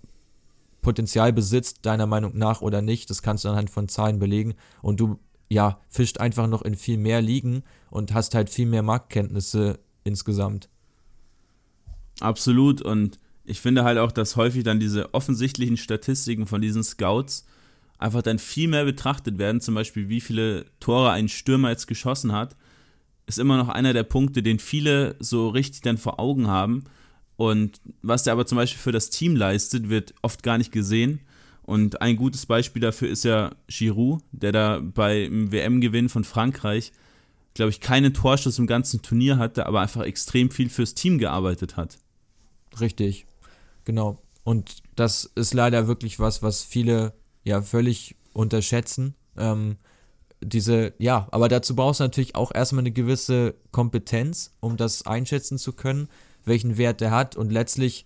Potenzial 0.81 1.33
besitzt, 1.33 1.79
deiner 1.85 2.05
Meinung 2.05 2.37
nach 2.37 2.61
oder 2.61 2.81
nicht, 2.81 3.09
das 3.09 3.23
kannst 3.23 3.43
du 3.43 3.49
anhand 3.49 3.71
von 3.71 3.89
Zahlen 3.89 4.19
belegen. 4.19 4.53
Und 4.81 4.99
du 4.99 5.19
ja, 5.49 5.79
fischt 5.89 6.19
einfach 6.19 6.47
noch 6.47 6.61
in 6.61 6.75
viel 6.75 6.97
mehr 6.97 7.21
Ligen 7.21 7.63
und 7.89 8.13
hast 8.13 8.35
halt 8.35 8.49
viel 8.49 8.65
mehr 8.65 8.83
Marktkenntnisse 8.83 9.79
insgesamt. 10.03 10.69
Absolut. 12.19 12.81
Und 12.81 13.19
ich 13.43 13.61
finde 13.61 13.83
halt 13.83 13.97
auch, 13.97 14.11
dass 14.11 14.35
häufig 14.35 14.63
dann 14.63 14.79
diese 14.79 15.13
offensichtlichen 15.13 15.77
Statistiken 15.77 16.45
von 16.47 16.61
diesen 16.61 16.83
Scouts 16.83 17.45
einfach 17.97 18.21
dann 18.21 18.39
viel 18.39 18.67
mehr 18.67 18.85
betrachtet 18.85 19.37
werden, 19.37 19.61
zum 19.61 19.75
Beispiel 19.75 20.09
wie 20.09 20.21
viele 20.21 20.65
Tore 20.79 21.11
ein 21.11 21.29
Stürmer 21.29 21.69
jetzt 21.69 21.87
geschossen 21.87 22.31
hat, 22.31 22.55
ist 23.27 23.39
immer 23.39 23.57
noch 23.57 23.69
einer 23.69 23.93
der 23.93 24.03
Punkte, 24.03 24.43
den 24.43 24.59
viele 24.59 25.15
so 25.19 25.49
richtig 25.49 25.81
dann 25.81 25.97
vor 25.97 26.19
Augen 26.19 26.47
haben. 26.47 26.83
Und 27.37 27.81
was 28.01 28.23
der 28.23 28.33
aber 28.33 28.45
zum 28.45 28.57
Beispiel 28.57 28.79
für 28.79 28.91
das 28.91 29.09
Team 29.09 29.35
leistet, 29.35 29.89
wird 29.89 30.13
oft 30.21 30.43
gar 30.43 30.57
nicht 30.57 30.71
gesehen. 30.71 31.19
Und 31.63 32.01
ein 32.01 32.15
gutes 32.15 32.45
Beispiel 32.45 32.81
dafür 32.81 33.09
ist 33.09 33.23
ja 33.23 33.55
Giroud, 33.67 34.21
der 34.31 34.51
da 34.51 34.79
beim 34.79 35.51
WM-Gewinn 35.51 36.09
von 36.09 36.23
Frankreich, 36.23 36.91
glaube 37.55 37.71
ich, 37.71 37.79
keinen 37.79 38.13
Torschuss 38.13 38.59
im 38.59 38.67
ganzen 38.67 39.01
Turnier 39.01 39.37
hatte, 39.37 39.65
aber 39.65 39.81
einfach 39.81 40.03
extrem 40.03 40.51
viel 40.51 40.69
fürs 40.69 40.93
Team 40.93 41.17
gearbeitet 41.17 41.75
hat. 41.75 41.97
Richtig, 42.79 43.25
genau. 43.83 44.21
Und 44.43 44.83
das 44.95 45.25
ist 45.35 45.55
leider 45.55 45.87
wirklich 45.87 46.19
was, 46.19 46.43
was 46.43 46.63
viele 46.63 47.13
ja 47.43 47.61
völlig 47.63 48.15
unterschätzen. 48.33 49.15
Ähm, 49.35 49.77
diese, 50.45 50.93
ja, 50.97 51.27
aber 51.31 51.49
dazu 51.49 51.75
brauchst 51.75 51.99
du 51.99 52.03
natürlich 52.03 52.35
auch 52.35 52.53
erstmal 52.53 52.81
eine 52.81 52.91
gewisse 52.91 53.55
Kompetenz, 53.71 54.51
um 54.59 54.77
das 54.77 55.05
einschätzen 55.05 55.57
zu 55.57 55.73
können, 55.73 56.07
welchen 56.45 56.77
Wert 56.77 57.01
der 57.01 57.11
hat 57.11 57.35
und 57.35 57.51
letztlich, 57.51 58.05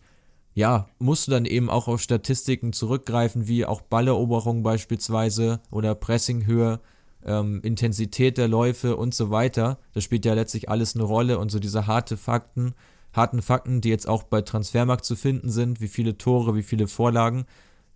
ja, 0.54 0.88
musst 0.98 1.28
du 1.28 1.32
dann 1.32 1.46
eben 1.46 1.70
auch 1.70 1.88
auf 1.88 2.02
Statistiken 2.02 2.74
zurückgreifen, 2.74 3.48
wie 3.48 3.66
auch 3.66 3.82
Balleroberung 3.82 4.64
beispielsweise 4.64 5.60
oder 5.72 5.96
Pressinghöhe, 5.96 6.80
ähm, 7.26 7.62
Intensität 7.64 8.38
der 8.38 8.48
Läufe 8.48 8.96
und 8.96 9.14
so 9.14 9.30
weiter. 9.30 9.78
Das 9.94 10.04
spielt 10.04 10.26
ja 10.26 10.34
letztlich 10.34 10.70
alles 10.70 10.96
eine 10.96 11.04
Rolle 11.04 11.38
und 11.38 11.52
so 11.52 11.60
diese 11.60 11.88
harte 11.88 12.18
Fakten, 12.18 12.74
harten 13.14 13.42
Fakten, 13.42 13.82
die 13.82 13.90
jetzt 13.90 14.08
auch 14.08 14.24
bei 14.24 14.42
Transfermarkt 14.42 15.04
zu 15.04 15.16
finden 15.16 15.50
sind, 15.50 15.82
wie 15.82 15.88
viele 15.88 16.18
Tore, 16.18 16.56
wie 16.56 16.64
viele 16.64 16.88
Vorlagen, 16.88 17.46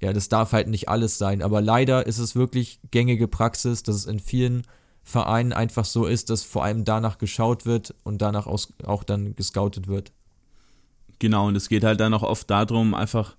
ja, 0.04 0.12
das 0.12 0.28
darf 0.28 0.52
halt 0.52 0.68
nicht 0.68 0.90
alles 0.90 1.18
sein. 1.18 1.42
Aber 1.42 1.62
leider 1.62 2.06
ist 2.06 2.18
es 2.18 2.36
wirklich 2.36 2.82
gängige 2.92 3.30
Praxis, 3.30 3.84
dass 3.84 3.96
es 3.96 4.06
in 4.06 4.20
vielen 4.20 4.64
Vereinen 5.02 5.54
einfach 5.54 5.86
so 5.86 6.06
ist, 6.06 6.30
dass 6.30 6.44
vor 6.44 6.66
allem 6.66 6.84
danach 6.84 7.18
geschaut 7.20 7.66
wird 7.66 7.96
und 8.04 8.22
danach 8.22 8.46
auch 8.46 9.04
dann 9.06 9.34
gescoutet 9.34 9.88
wird. 9.88 10.12
Genau, 11.20 11.48
und 11.48 11.56
es 11.56 11.70
geht 11.70 11.86
halt 11.86 12.02
dann 12.02 12.14
auch 12.14 12.24
oft 12.24 12.50
darum, 12.50 12.94
einfach 12.94 13.38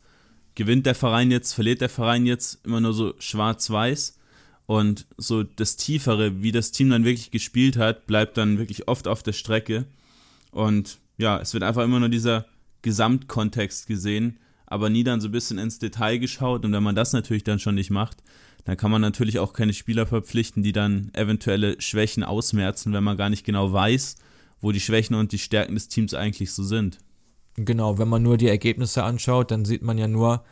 gewinnt 0.54 0.86
der 0.86 0.94
Verein 0.94 1.30
jetzt, 1.30 1.52
verliert 1.52 1.82
der 1.82 1.90
Verein 1.90 2.24
jetzt, 2.24 2.64
immer 2.64 2.80
nur 2.80 2.94
so 2.94 3.12
schwarz-weiß. 3.18 4.16
Und 4.64 5.06
so 5.18 5.42
das 5.42 5.76
Tiefere, 5.76 6.42
wie 6.42 6.52
das 6.52 6.70
Team 6.70 6.88
dann 6.88 7.04
wirklich 7.04 7.30
gespielt 7.30 7.76
hat, 7.76 8.06
bleibt 8.06 8.38
dann 8.38 8.56
wirklich 8.56 8.88
oft 8.88 9.06
auf 9.06 9.22
der 9.22 9.34
Strecke. 9.34 9.84
Und 10.50 10.98
ja, 11.18 11.38
es 11.38 11.52
wird 11.52 11.62
einfach 11.62 11.84
immer 11.84 12.00
nur 12.00 12.08
dieser 12.08 12.46
Gesamtkontext 12.80 13.86
gesehen, 13.86 14.38
aber 14.74 14.90
nie 14.90 15.04
dann 15.04 15.20
so 15.20 15.28
ein 15.28 15.32
bisschen 15.32 15.58
ins 15.58 15.78
Detail 15.78 16.18
geschaut. 16.18 16.64
Und 16.64 16.72
wenn 16.72 16.82
man 16.82 16.96
das 16.96 17.12
natürlich 17.12 17.44
dann 17.44 17.60
schon 17.60 17.76
nicht 17.76 17.90
macht, 17.90 18.24
dann 18.64 18.76
kann 18.76 18.90
man 18.90 19.00
natürlich 19.00 19.38
auch 19.38 19.52
keine 19.52 19.72
Spieler 19.72 20.04
verpflichten, 20.04 20.64
die 20.64 20.72
dann 20.72 21.12
eventuelle 21.12 21.80
Schwächen 21.80 22.24
ausmerzen, 22.24 22.92
wenn 22.92 23.04
man 23.04 23.16
gar 23.16 23.30
nicht 23.30 23.44
genau 23.44 23.72
weiß, 23.72 24.16
wo 24.60 24.72
die 24.72 24.80
Schwächen 24.80 25.14
und 25.14 25.30
die 25.30 25.38
Stärken 25.38 25.74
des 25.74 25.86
Teams 25.86 26.12
eigentlich 26.12 26.52
so 26.52 26.64
sind. 26.64 26.98
Genau, 27.54 27.98
wenn 27.98 28.08
man 28.08 28.24
nur 28.24 28.36
die 28.36 28.48
Ergebnisse 28.48 29.04
anschaut, 29.04 29.52
dann 29.52 29.64
sieht 29.64 29.82
man 29.82 29.96
ja 29.96 30.08
nur, 30.08 30.42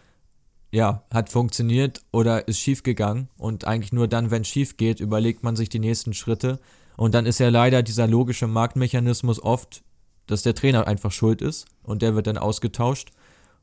ja, 0.70 1.02
hat 1.12 1.28
funktioniert 1.28 2.00
oder 2.12 2.46
ist 2.46 2.60
schief 2.60 2.84
gegangen. 2.84 3.28
Und 3.36 3.64
eigentlich 3.66 3.92
nur 3.92 4.06
dann, 4.06 4.30
wenn 4.30 4.42
es 4.42 4.48
schief 4.48 4.76
geht, 4.76 5.00
überlegt 5.00 5.42
man 5.42 5.56
sich 5.56 5.68
die 5.68 5.80
nächsten 5.80 6.14
Schritte. 6.14 6.60
Und 6.96 7.14
dann 7.14 7.26
ist 7.26 7.40
ja 7.40 7.48
leider 7.48 7.82
dieser 7.82 8.06
logische 8.06 8.46
Marktmechanismus 8.46 9.42
oft, 9.42 9.82
dass 10.28 10.44
der 10.44 10.54
Trainer 10.54 10.86
einfach 10.86 11.10
schuld 11.10 11.42
ist 11.42 11.66
und 11.82 12.02
der 12.02 12.14
wird 12.14 12.28
dann 12.28 12.38
ausgetauscht 12.38 13.10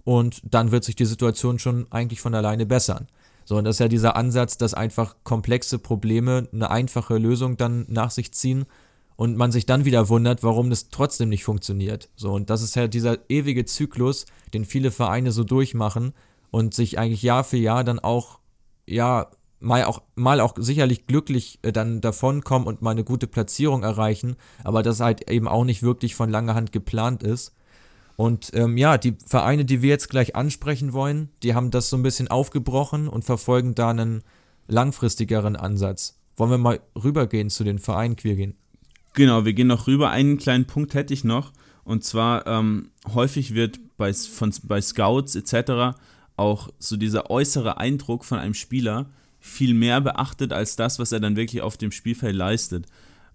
und 0.03 0.41
dann 0.44 0.72
wird 0.72 0.84
sich 0.84 0.96
die 0.96 1.06
Situation 1.06 1.60
schon 1.60 1.88
eigentlich 1.91 2.22
von 2.22 2.36
alleine 2.36 2.65
bessern. 2.65 3.08
So, 3.46 3.58
und 3.58 3.63
das 3.63 3.77
ist 3.77 3.79
ja 3.79 3.88
dieser 3.88 4.15
Ansatz, 4.15 4.58
dass 4.58 4.74
einfach 4.74 5.15
komplexe 5.24 5.79
Probleme 5.79 6.48
eine 6.53 6.70
einfache 6.70 7.18
Lösung 7.18 7.58
dann 7.58 7.86
nach 7.89 8.12
sich 8.12 8.32
ziehen 8.32 8.65
und 9.15 9.38
man 9.38 9.51
sich 9.51 9.65
dann 9.65 9.86
wieder 9.86 10.08
wundert, 10.08 10.44
warum 10.44 10.70
das 10.70 10.89
trotzdem 10.89 11.29
nicht 11.29 11.44
funktioniert. 11.44 12.10
So, 12.15 12.32
und 12.32 12.50
das 12.50 12.62
ist 12.62 12.75
ja 12.75 12.88
dieser 12.88 13.18
ewige 13.29 13.65
Zyklus, 13.65 14.25
den 14.53 14.65
viele 14.65 14.91
Vereine 14.91 15.32
so 15.32 15.44
durchmachen 15.44 16.13
und 16.51 16.74
sich 16.74 17.00
eigentlich 17.00 17.24
Jahr 17.24 17.44
für 17.44 17.58
Jahr 17.58 17.84
dann 17.84 18.00
auch, 18.00 18.39
ja, 18.86 19.29
mal 19.60 19.84
auch, 19.84 20.01
mal 20.15 20.39
auch 20.39 20.53
sicherlich 20.58 21.06
glücklich 21.08 21.60
äh, 21.63 21.72
dann 21.72 22.01
davonkommen 22.01 22.68
und 22.68 22.82
mal 22.82 22.91
eine 22.91 23.03
gute 23.03 23.27
Platzierung 23.27 23.84
erreichen, 23.84 24.36
aber 24.63 24.84
das 24.84 25.00
halt 25.00 25.29
eben 25.29 25.48
auch 25.48 25.65
nicht 25.65 25.84
wirklich 25.84 26.15
von 26.15 26.29
langer 26.29 26.56
Hand 26.56 26.72
geplant 26.72 27.24
ist. 27.24 27.53
Und 28.20 28.52
ähm, 28.54 28.76
ja, 28.76 28.98
die 28.98 29.16
Vereine, 29.26 29.64
die 29.64 29.82
wir 29.82 29.88
jetzt 29.88 30.10
gleich 30.10 30.36
ansprechen 30.36 30.92
wollen, 30.92 31.30
die 31.42 31.56
haben 31.56 31.72
das 31.72 31.90
so 31.90 31.96
ein 31.96 32.04
bisschen 32.04 32.28
aufgebrochen 32.28 33.08
und 33.08 33.24
verfolgen 33.24 33.76
da 33.76 33.92
einen 33.92 34.24
langfristigeren 34.68 35.56
Ansatz. 35.56 36.20
Wollen 36.36 36.52
wir 36.52 36.58
mal 36.58 36.82
rübergehen 37.02 37.50
zu 37.50 37.64
den 37.64 37.80
Vereinen 37.80 38.18
Quirgin? 38.18 38.56
Genau, 39.14 39.46
wir 39.46 39.54
gehen 39.54 39.68
noch 39.68 39.88
rüber. 39.88 40.10
Einen 40.10 40.38
kleinen 40.38 40.68
Punkt 40.68 40.96
hätte 40.96 41.14
ich 41.14 41.24
noch. 41.24 41.54
Und 41.86 42.04
zwar, 42.04 42.46
ähm, 42.46 42.90
häufig 43.14 43.54
wird 43.54 43.80
bei, 43.96 44.12
von, 44.12 44.54
bei 44.64 44.82
Scouts 44.82 45.36
etc. 45.36 45.98
auch 46.36 46.68
so 46.78 46.98
dieser 46.98 47.30
äußere 47.30 47.78
Eindruck 47.78 48.26
von 48.26 48.38
einem 48.38 48.54
Spieler 48.54 49.06
viel 49.40 49.74
mehr 49.74 50.02
beachtet 50.02 50.52
als 50.52 50.76
das, 50.76 51.00
was 51.00 51.14
er 51.14 51.22
dann 51.22 51.38
wirklich 51.38 51.62
auf 51.62 51.78
dem 51.78 51.94
Spielfeld 51.94 52.36
leistet. 52.36 52.86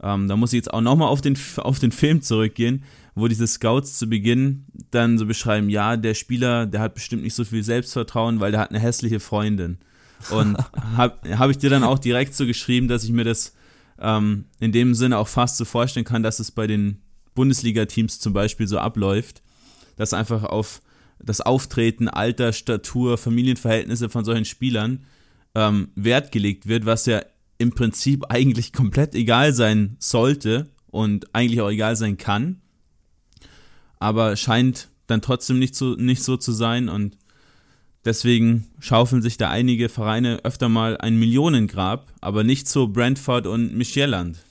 Ähm, 0.03 0.29
da 0.29 0.37
muss 0.37 0.53
ich 0.53 0.59
jetzt 0.59 0.75
auch 0.75 0.83
nochmal 0.83 1.09
auf 1.09 1.23
den, 1.23 1.39
auf 1.57 1.79
den 1.79 1.91
Film 1.91 2.21
zurückgehen 2.21 2.85
wo 3.15 3.29
diese 3.29 3.47
Scouts 3.47 3.99
zu 3.99 4.09
Beginn 4.09 4.67
dann 4.91 5.19
so 5.19 5.27
beschreiben, 5.27 5.69
ja, 5.69 5.97
der 5.97 6.15
Spieler, 6.15 6.67
der 6.67 6.81
hat 6.81 6.95
bestimmt 6.95 7.23
nicht 7.23 7.35
so 7.35 7.45
viel 7.45 7.63
Selbstvertrauen, 7.63 8.41
weil 8.41 8.51
der 8.51 8.61
hat 8.61 8.71
eine 8.71 8.81
hässliche 8.81 9.21
Freundin. 9.21 9.79
Und 10.31 10.57
habe 10.97 11.39
hab 11.39 11.51
ich 11.51 11.59
dir 11.59 11.71
dann 11.71 11.85
auch 11.85 11.99
direkt 11.99 12.35
so 12.35 12.47
geschrieben, 12.47 12.89
dass 12.89 13.05
ich 13.05 13.13
mir 13.13 13.25
das 13.25 13.55
ähm, 14.01 14.47
in 14.59 14.73
dem 14.73 14.95
Sinne 14.95 15.19
auch 15.19 15.29
fast 15.29 15.57
so 15.57 15.65
vorstellen 15.65 16.05
kann, 16.05 16.23
dass 16.23 16.41
es 16.41 16.51
bei 16.51 16.67
den 16.67 17.03
Bundesliga-Teams 17.35 18.19
zum 18.19 18.33
Beispiel 18.33 18.67
so 18.67 18.79
abläuft, 18.79 19.43
dass 19.97 20.13
einfach 20.13 20.45
auf 20.45 20.81
das 21.21 21.41
Auftreten, 21.41 22.09
Alter, 22.09 22.53
Statur, 22.53 23.17
Familienverhältnisse 23.17 24.09
von 24.09 24.25
solchen 24.25 24.45
Spielern 24.45 25.05
ähm, 25.55 25.89
Wert 25.95 26.33
gelegt 26.33 26.67
wird, 26.67 26.85
was 26.85 27.07
ja 27.07 27.23
im 27.59 27.71
Prinzip 27.71 28.25
eigentlich 28.29 28.73
komplett 28.73 29.15
egal 29.15 29.53
sein 29.53 29.97
sollte 30.01 30.71
und 30.89 31.33
eigentlich 31.33 31.61
auch 31.61 31.71
egal 31.71 31.95
sein 31.95 32.17
kann 32.17 32.61
aber 34.05 34.37
scheint 34.37 34.91
dann 35.07 35.23
trotzdem 35.23 35.59
nicht 35.59 35.75
so, 35.75 35.95
nicht 35.95 36.23
so 36.23 36.37
zu 36.37 36.53
sein 36.53 36.91
und 36.91 37.17
deswegen 38.05 38.67
schaufeln 38.79 39.23
sich 39.23 39.39
da 39.39 39.49
einige 39.49 39.89
Vereine 39.89 40.41
öfter 40.45 40.69
mal 40.69 40.99
ein 40.99 41.19
Millionengrab, 41.19 42.13
aber 42.21 42.45
nicht 42.45 42.69
so 42.69 42.89
Brentford 42.89 43.47
und 43.47 43.75
Michelland. 43.75 44.45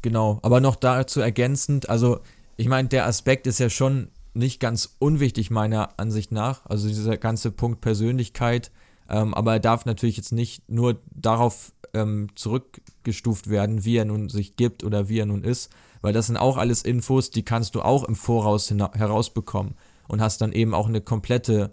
Genau, 0.00 0.38
aber 0.40 0.62
noch 0.62 0.76
dazu 0.76 1.20
ergänzend, 1.20 1.90
also 1.90 2.20
ich 2.56 2.66
meine, 2.66 2.88
der 2.88 3.06
Aspekt 3.06 3.46
ist 3.46 3.60
ja 3.60 3.68
schon 3.68 4.08
nicht 4.32 4.58
ganz 4.58 4.96
unwichtig 4.98 5.50
meiner 5.50 5.98
Ansicht 6.00 6.32
nach, 6.32 6.64
also 6.64 6.88
dieser 6.88 7.18
ganze 7.18 7.50
Punkt 7.50 7.82
Persönlichkeit, 7.82 8.70
ähm, 9.10 9.34
aber 9.34 9.52
er 9.52 9.60
darf 9.60 9.84
natürlich 9.84 10.16
jetzt 10.16 10.32
nicht 10.32 10.66
nur 10.70 10.98
darauf 11.14 11.74
ähm, 11.92 12.28
zurückgestuft 12.36 13.50
werden, 13.50 13.84
wie 13.84 13.98
er 13.98 14.06
nun 14.06 14.30
sich 14.30 14.56
gibt 14.56 14.82
oder 14.82 15.10
wie 15.10 15.18
er 15.18 15.26
nun 15.26 15.44
ist, 15.44 15.70
weil 16.02 16.12
das 16.12 16.26
sind 16.26 16.36
auch 16.36 16.58
alles 16.58 16.82
Infos, 16.82 17.30
die 17.30 17.44
kannst 17.44 17.74
du 17.74 17.82
auch 17.82 18.04
im 18.04 18.14
Voraus 18.14 18.70
herausbekommen 18.70 19.74
und 20.08 20.20
hast 20.20 20.40
dann 20.40 20.52
eben 20.52 20.74
auch 20.74 20.88
eine 20.88 21.00
komplette 21.00 21.72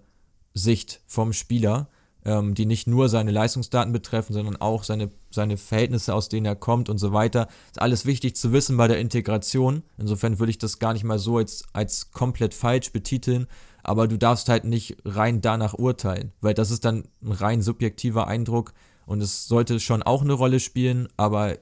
Sicht 0.54 1.02
vom 1.08 1.34
Spieler, 1.34 1.90
ähm, 2.26 2.54
die 2.54 2.66
nicht 2.66 2.88
nur 2.88 3.10
seine 3.10 3.32
Leistungsdaten 3.32 3.92
betreffen, 3.92 4.34
sondern 4.34 4.58
auch 4.58 4.84
seine, 4.84 5.10
seine 5.32 5.58
Verhältnisse, 5.58 6.14
aus 6.14 6.30
denen 6.30 6.46
er 6.46 6.56
kommt 6.56 6.90
und 6.90 6.98
so 6.98 7.14
weiter. 7.14 7.48
Ist 7.72 7.82
alles 7.82 8.06
wichtig 8.06 8.36
zu 8.36 8.52
wissen 8.52 8.78
bei 8.78 8.88
der 8.88 9.00
Integration. 9.00 9.84
Insofern 9.98 10.40
würde 10.40 10.52
ich 10.52 10.58
das 10.58 10.80
gar 10.80 10.94
nicht 10.94 11.04
mal 11.04 11.20
so 11.20 11.38
als, 11.38 11.64
als 11.74 12.12
komplett 12.12 12.54
falsch 12.54 12.92
betiteln, 12.92 13.48
aber 13.84 14.08
du 14.08 14.18
darfst 14.18 14.50
halt 14.50 14.66
nicht 14.66 14.98
rein 15.06 15.42
danach 15.42 15.74
urteilen, 15.74 16.34
weil 16.42 16.54
das 16.54 16.72
ist 16.72 16.86
dann 16.86 17.08
ein 17.24 17.32
rein 17.32 17.62
subjektiver 17.62 18.28
Eindruck 18.28 18.74
und 19.06 19.22
es 19.22 19.48
sollte 19.48 19.80
schon 19.80 20.04
auch 20.04 20.22
eine 20.22 20.34
Rolle 20.34 20.60
spielen, 20.60 21.08
aber 21.18 21.58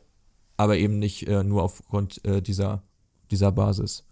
aber 0.58 0.78
eben 0.78 1.00
nicht 1.00 1.28
äh, 1.28 1.44
nur 1.44 1.64
aufgrund 1.64 2.24
äh, 2.26 2.42
dieser, 2.42 2.84
dieser 3.32 3.52
Basis. 3.52 4.06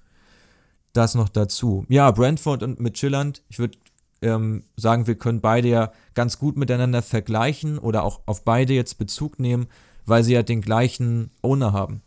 Das 0.93 1.15
noch 1.15 1.29
dazu. 1.29 1.85
Ja, 1.89 2.09
Brentford 2.11 2.63
und 2.63 2.79
Midtjylland, 2.79 3.41
ich 3.49 3.59
würde 3.59 3.77
ähm, 4.21 4.63
sagen, 4.77 5.07
wir 5.07 5.15
können 5.15 5.41
beide 5.41 5.67
ja 5.67 5.91
ganz 6.13 6.39
gut 6.39 6.55
miteinander 6.55 7.01
vergleichen 7.01 7.77
oder 7.77 8.03
auch 8.03 8.21
auf 8.25 8.45
beide 8.45 8.73
jetzt 8.73 8.97
Bezug 8.97 9.39
nehmen, 9.39 9.67
weil 10.05 10.23
sie 10.23 10.33
ja 10.33 10.43
den 10.43 10.61
gleichen 10.61 11.31
Owner 11.41 11.73
haben. 11.73 12.01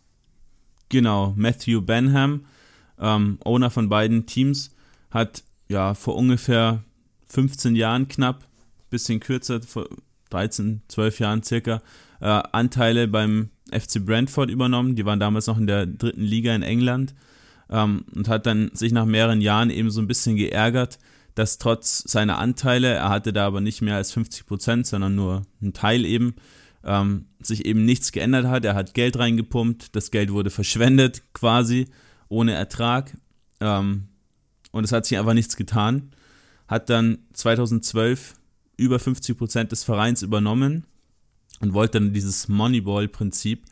Genau, 0.89 1.33
Matthew 1.35 1.81
Benham, 1.81 2.45
ähm, 2.99 3.37
Owner 3.43 3.69
von 3.69 3.89
beiden 3.89 4.25
Teams, 4.25 4.71
hat 5.11 5.43
ja 5.67 5.93
vor 5.93 6.15
ungefähr 6.15 6.83
15 7.27 7.75
Jahren 7.75 8.07
knapp, 8.07 8.43
bisschen 8.89 9.19
kürzer, 9.19 9.61
vor 9.61 9.87
13, 10.31 10.81
12 10.87 11.19
Jahren 11.19 11.43
circa, 11.43 11.81
äh, 12.21 12.25
Anteile 12.25 13.07
beim 13.07 13.49
FC 13.69 14.03
Brentford 14.05 14.49
übernommen. 14.49 14.95
Die 14.95 15.05
waren 15.05 15.19
damals 15.19 15.47
noch 15.47 15.57
in 15.57 15.67
der 15.67 15.85
dritten 15.85 16.23
Liga 16.23 16.53
in 16.55 16.63
England. 16.63 17.13
ähm, 17.69 18.03
und 18.15 18.27
hat 18.27 18.45
dann 18.45 18.71
sich 18.73 18.91
nach 18.91 19.05
mehreren 19.05 19.41
Jahren 19.41 19.69
eben 19.69 19.91
so 19.91 20.01
ein 20.01 20.07
bisschen 20.07 20.35
geärgert, 20.35 20.99
dass 21.35 21.57
trotz 21.57 21.99
seiner 21.99 22.37
Anteile, 22.39 22.93
er 22.93 23.09
hatte 23.09 23.31
da 23.31 23.45
aber 23.45 23.61
nicht 23.61 23.81
mehr 23.81 23.95
als 23.95 24.11
50 24.11 24.45
Prozent, 24.45 24.87
sondern 24.87 25.15
nur 25.15 25.43
einen 25.61 25.73
Teil 25.73 26.03
eben, 26.05 26.35
ähm, 26.83 27.25
sich 27.41 27.65
eben 27.65 27.85
nichts 27.85 28.11
geändert 28.11 28.47
hat. 28.47 28.65
Er 28.65 28.75
hat 28.75 28.93
Geld 28.93 29.17
reingepumpt, 29.17 29.95
das 29.95 30.11
Geld 30.11 30.31
wurde 30.31 30.49
verschwendet 30.49 31.21
quasi, 31.33 31.87
ohne 32.27 32.53
Ertrag. 32.53 33.15
Ähm, 33.61 34.07
und 34.71 34.83
es 34.83 34.91
hat 34.91 35.05
sich 35.05 35.17
einfach 35.17 35.33
nichts 35.33 35.55
getan. 35.55 36.11
Hat 36.67 36.89
dann 36.89 37.19
2012 37.33 38.35
über 38.77 38.99
50 38.99 39.37
Prozent 39.37 39.71
des 39.71 39.83
Vereins 39.83 40.21
übernommen 40.21 40.85
und 41.59 41.73
wollte 41.73 41.99
dann 41.99 42.13
dieses 42.13 42.47
Moneyball-Prinzip 42.47 43.65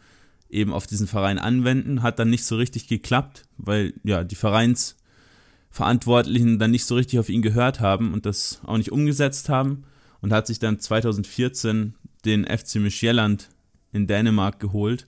eben 0.49 0.73
auf 0.73 0.87
diesen 0.87 1.05
Verein 1.07 1.37
anwenden. 1.39 2.03
Hat 2.03 2.19
dann 2.19 2.29
nicht 2.29 2.43
so 2.45 2.55
richtig 2.55 2.87
geklappt, 2.87 3.43
weil 3.57 3.93
ja 4.03 4.23
die 4.23 4.35
Vereinsverantwortlichen 4.35 6.59
dann 6.59 6.71
nicht 6.71 6.85
so 6.85 6.95
richtig 6.95 7.19
auf 7.19 7.27
ihn 7.29 7.41
gehört 7.41 7.79
haben 7.79 8.13
und 8.13 8.25
das 8.25 8.61
auch 8.65 8.77
nicht 8.77 8.91
umgesetzt 8.91 9.47
haben 9.49 9.83
und 10.21 10.33
hat 10.33 10.47
sich 10.47 10.59
dann 10.59 10.79
2014 10.79 11.93
den 12.25 12.45
FC 12.45 12.75
Michelland 12.75 13.49
in 13.93 14.07
Dänemark 14.07 14.59
geholt. 14.59 15.07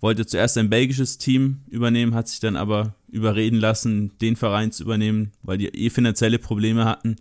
Wollte 0.00 0.24
zuerst 0.24 0.56
ein 0.56 0.70
belgisches 0.70 1.18
Team 1.18 1.62
übernehmen, 1.68 2.14
hat 2.14 2.28
sich 2.28 2.38
dann 2.40 2.56
aber 2.56 2.94
überreden 3.08 3.58
lassen, 3.58 4.16
den 4.18 4.36
Verein 4.36 4.72
zu 4.72 4.84
übernehmen, 4.84 5.32
weil 5.42 5.58
die 5.58 5.68
eh 5.68 5.90
finanzielle 5.90 6.38
Probleme 6.38 6.86
hatten. 6.86 7.16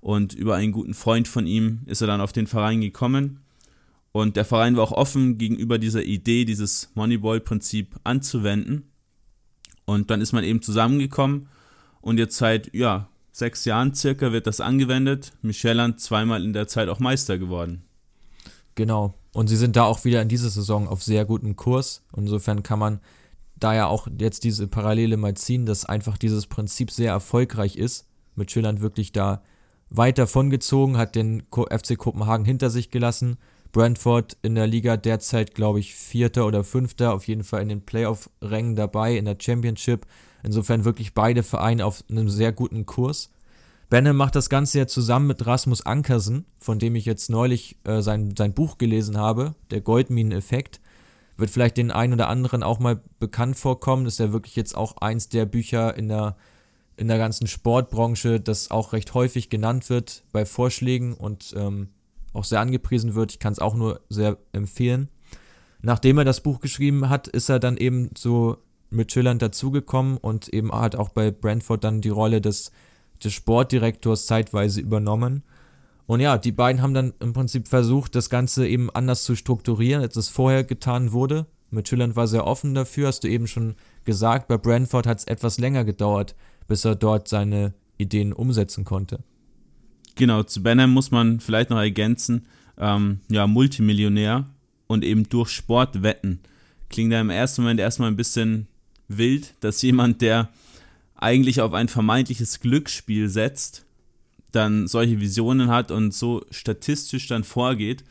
Und 0.00 0.32
über 0.32 0.54
einen 0.54 0.72
guten 0.72 0.94
Freund 0.94 1.28
von 1.28 1.46
ihm 1.46 1.80
ist 1.86 2.00
er 2.00 2.06
dann 2.06 2.22
auf 2.22 2.32
den 2.32 2.46
Verein 2.46 2.80
gekommen. 2.80 3.40
Und 4.12 4.36
der 4.36 4.44
Verein 4.44 4.76
war 4.76 4.84
auch 4.84 4.92
offen 4.92 5.38
gegenüber 5.38 5.78
dieser 5.78 6.02
Idee, 6.02 6.44
dieses 6.44 6.90
Moneyball-Prinzip 6.94 7.96
anzuwenden. 8.04 8.90
Und 9.84 10.10
dann 10.10 10.20
ist 10.20 10.32
man 10.32 10.44
eben 10.44 10.62
zusammengekommen 10.62 11.48
und 12.00 12.18
jetzt 12.18 12.36
seit 12.36 12.74
ja, 12.74 13.08
sechs 13.32 13.64
Jahren 13.64 13.94
circa 13.94 14.32
wird 14.32 14.46
das 14.46 14.60
angewendet. 14.60 15.32
Michelland 15.42 16.00
zweimal 16.00 16.44
in 16.44 16.52
der 16.52 16.68
Zeit 16.68 16.88
auch 16.88 17.00
Meister 17.00 17.38
geworden. 17.38 17.82
Genau. 18.74 19.14
Und 19.32 19.48
sie 19.48 19.56
sind 19.56 19.76
da 19.76 19.84
auch 19.84 20.04
wieder 20.04 20.22
in 20.22 20.28
dieser 20.28 20.50
Saison 20.50 20.88
auf 20.88 21.02
sehr 21.02 21.24
gutem 21.24 21.56
Kurs. 21.56 22.02
Insofern 22.16 22.62
kann 22.62 22.78
man 22.78 23.00
da 23.56 23.74
ja 23.74 23.86
auch 23.86 24.08
jetzt 24.18 24.44
diese 24.44 24.68
Parallele 24.68 25.16
mal 25.16 25.34
ziehen, 25.34 25.66
dass 25.66 25.84
einfach 25.84 26.16
dieses 26.16 26.46
Prinzip 26.46 26.90
sehr 26.90 27.12
erfolgreich 27.12 27.76
ist. 27.76 28.06
Mit 28.36 28.50
Schilland 28.50 28.80
wirklich 28.80 29.12
da 29.12 29.42
weit 29.90 30.18
davongezogen, 30.18 30.96
hat 30.96 31.14
den 31.14 31.42
FC 31.50 31.96
Kopenhagen 31.96 32.44
hinter 32.44 32.70
sich 32.70 32.90
gelassen. 32.90 33.38
Brentford 33.72 34.36
in 34.42 34.54
der 34.54 34.66
Liga 34.66 34.96
derzeit, 34.96 35.54
glaube 35.54 35.80
ich, 35.80 35.94
Vierter 35.94 36.46
oder 36.46 36.64
Fünfter, 36.64 37.12
auf 37.12 37.26
jeden 37.26 37.44
Fall 37.44 37.62
in 37.62 37.68
den 37.68 37.82
Playoff-Rängen 37.82 38.76
dabei, 38.76 39.16
in 39.16 39.24
der 39.24 39.36
Championship. 39.40 40.06
Insofern 40.42 40.84
wirklich 40.84 41.14
beide 41.14 41.42
Vereine 41.42 41.84
auf 41.84 42.04
einem 42.08 42.28
sehr 42.28 42.52
guten 42.52 42.86
Kurs. 42.86 43.30
Benne 43.90 44.12
macht 44.12 44.36
das 44.36 44.50
Ganze 44.50 44.78
ja 44.78 44.86
zusammen 44.86 45.26
mit 45.26 45.46
Rasmus 45.46 45.84
Ankersen, 45.84 46.44
von 46.58 46.78
dem 46.78 46.94
ich 46.94 47.06
jetzt 47.06 47.30
neulich 47.30 47.78
äh, 47.84 48.02
sein, 48.02 48.34
sein 48.36 48.52
Buch 48.52 48.78
gelesen 48.78 49.16
habe, 49.16 49.54
der 49.70 49.80
Goldminen-Effekt. 49.80 50.80
Wird 51.36 51.50
vielleicht 51.50 51.76
den 51.76 51.90
einen 51.90 52.14
oder 52.14 52.28
anderen 52.28 52.62
auch 52.62 52.80
mal 52.80 53.00
bekannt 53.18 53.56
vorkommen. 53.56 54.04
Das 54.04 54.14
ist 54.14 54.20
ja 54.20 54.32
wirklich 54.32 54.56
jetzt 54.56 54.76
auch 54.76 54.98
eins 54.98 55.28
der 55.28 55.46
Bücher 55.46 55.96
in 55.96 56.08
der, 56.08 56.36
in 56.96 57.08
der 57.08 57.16
ganzen 57.16 57.46
Sportbranche, 57.46 58.40
das 58.40 58.70
auch 58.70 58.92
recht 58.92 59.14
häufig 59.14 59.48
genannt 59.48 59.88
wird 59.88 60.24
bei 60.32 60.44
Vorschlägen 60.44 61.14
und 61.14 61.54
ähm, 61.56 61.88
auch 62.32 62.44
sehr 62.44 62.60
angepriesen 62.60 63.14
wird. 63.14 63.32
Ich 63.32 63.38
kann 63.38 63.52
es 63.52 63.58
auch 63.58 63.74
nur 63.74 64.00
sehr 64.08 64.38
empfehlen. 64.52 65.08
Nachdem 65.80 66.18
er 66.18 66.24
das 66.24 66.42
Buch 66.42 66.60
geschrieben 66.60 67.08
hat, 67.08 67.28
ist 67.28 67.48
er 67.48 67.58
dann 67.58 67.76
eben 67.76 68.10
so 68.16 68.58
mit 68.90 69.12
Schilland 69.12 69.42
dazugekommen 69.42 70.16
und 70.16 70.48
eben 70.48 70.72
hat 70.72 70.96
auch 70.96 71.10
bei 71.10 71.30
Brentford 71.30 71.84
dann 71.84 72.00
die 72.00 72.08
Rolle 72.08 72.40
des 72.40 72.72
des 73.22 73.32
Sportdirektors 73.32 74.26
zeitweise 74.26 74.80
übernommen. 74.80 75.42
Und 76.06 76.20
ja, 76.20 76.38
die 76.38 76.52
beiden 76.52 76.80
haben 76.80 76.94
dann 76.94 77.12
im 77.20 77.32
Prinzip 77.32 77.68
versucht, 77.68 78.14
das 78.14 78.30
Ganze 78.30 78.66
eben 78.66 78.90
anders 78.90 79.24
zu 79.24 79.36
strukturieren, 79.36 80.02
als 80.02 80.16
es 80.16 80.28
vorher 80.28 80.64
getan 80.64 81.12
wurde. 81.12 81.46
Mit 81.70 81.88
Schilland 81.88 82.16
war 82.16 82.26
sehr 82.26 82.46
offen 82.46 82.74
dafür, 82.74 83.08
hast 83.08 83.24
du 83.24 83.28
eben 83.28 83.46
schon 83.46 83.74
gesagt. 84.04 84.48
Bei 84.48 84.56
Brentford 84.56 85.06
hat 85.06 85.18
es 85.18 85.24
etwas 85.24 85.58
länger 85.58 85.84
gedauert, 85.84 86.34
bis 86.66 86.84
er 86.86 86.94
dort 86.94 87.28
seine 87.28 87.74
Ideen 87.98 88.32
umsetzen 88.32 88.84
konnte. 88.84 89.18
Genau, 90.18 90.42
zu 90.42 90.64
Benham 90.64 90.90
muss 90.90 91.12
man 91.12 91.38
vielleicht 91.38 91.70
noch 91.70 91.78
ergänzen, 91.78 92.46
ähm, 92.76 93.20
ja, 93.30 93.46
Multimillionär 93.46 94.46
und 94.88 95.04
eben 95.04 95.28
durch 95.28 95.50
Sport 95.50 96.02
wetten. 96.02 96.40
Klingt 96.90 97.12
ja 97.12 97.20
im 97.20 97.30
ersten 97.30 97.62
Moment 97.62 97.78
erstmal 97.78 98.10
ein 98.10 98.16
bisschen 98.16 98.66
wild, 99.06 99.54
dass 99.60 99.80
jemand, 99.80 100.20
der 100.20 100.48
eigentlich 101.14 101.60
auf 101.60 101.72
ein 101.72 101.86
vermeintliches 101.86 102.58
Glücksspiel 102.58 103.28
setzt, 103.28 103.84
dann 104.50 104.88
solche 104.88 105.20
Visionen 105.20 105.68
hat 105.68 105.92
und 105.92 106.12
so 106.12 106.44
statistisch 106.50 107.28
dann 107.28 107.44
vorgeht 107.44 108.02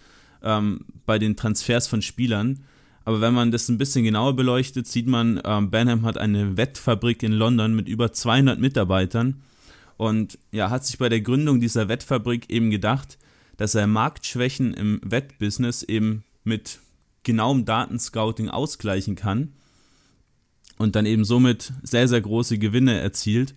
ähm, 0.41 0.85
bei 1.05 1.19
den 1.19 1.35
Transfers 1.35 1.89
von 1.89 2.01
Spielern. 2.01 2.63
Aber 3.03 3.19
wenn 3.19 3.33
man 3.33 3.51
das 3.51 3.67
ein 3.67 3.77
bisschen 3.77 4.05
genauer 4.05 4.33
beleuchtet, 4.33 4.87
sieht 4.87 5.07
man, 5.07 5.41
ähm, 5.43 5.71
Benham 5.71 6.05
hat 6.05 6.17
eine 6.17 6.55
Wettfabrik 6.55 7.21
in 7.21 7.33
London 7.33 7.75
mit 7.75 7.89
über 7.89 8.13
200 8.13 8.59
Mitarbeitern 8.59 9.41
und 9.97 10.38
ja, 10.51 10.69
hat 10.69 10.86
sich 10.86 10.97
bei 10.97 11.10
der 11.10 11.21
Gründung 11.21 11.60
dieser 11.60 11.89
Wettfabrik 11.89 12.49
eben 12.49 12.69
gedacht, 12.69 13.17
dass 13.57 13.75
er 13.75 13.88
Marktschwächen 13.88 14.73
im 14.73 15.01
Wettbusiness 15.03 15.83
eben 15.83 16.23
mit 16.43 16.79
genauem 17.23 17.65
Datenscouting 17.65 18.49
ausgleichen 18.49 19.15
kann 19.15 19.53
und 20.77 20.95
dann 20.95 21.05
eben 21.05 21.25
somit 21.25 21.73
sehr, 21.83 22.07
sehr 22.07 22.21
große 22.21 22.60
Gewinne 22.60 22.99
erzielt. 22.99 23.55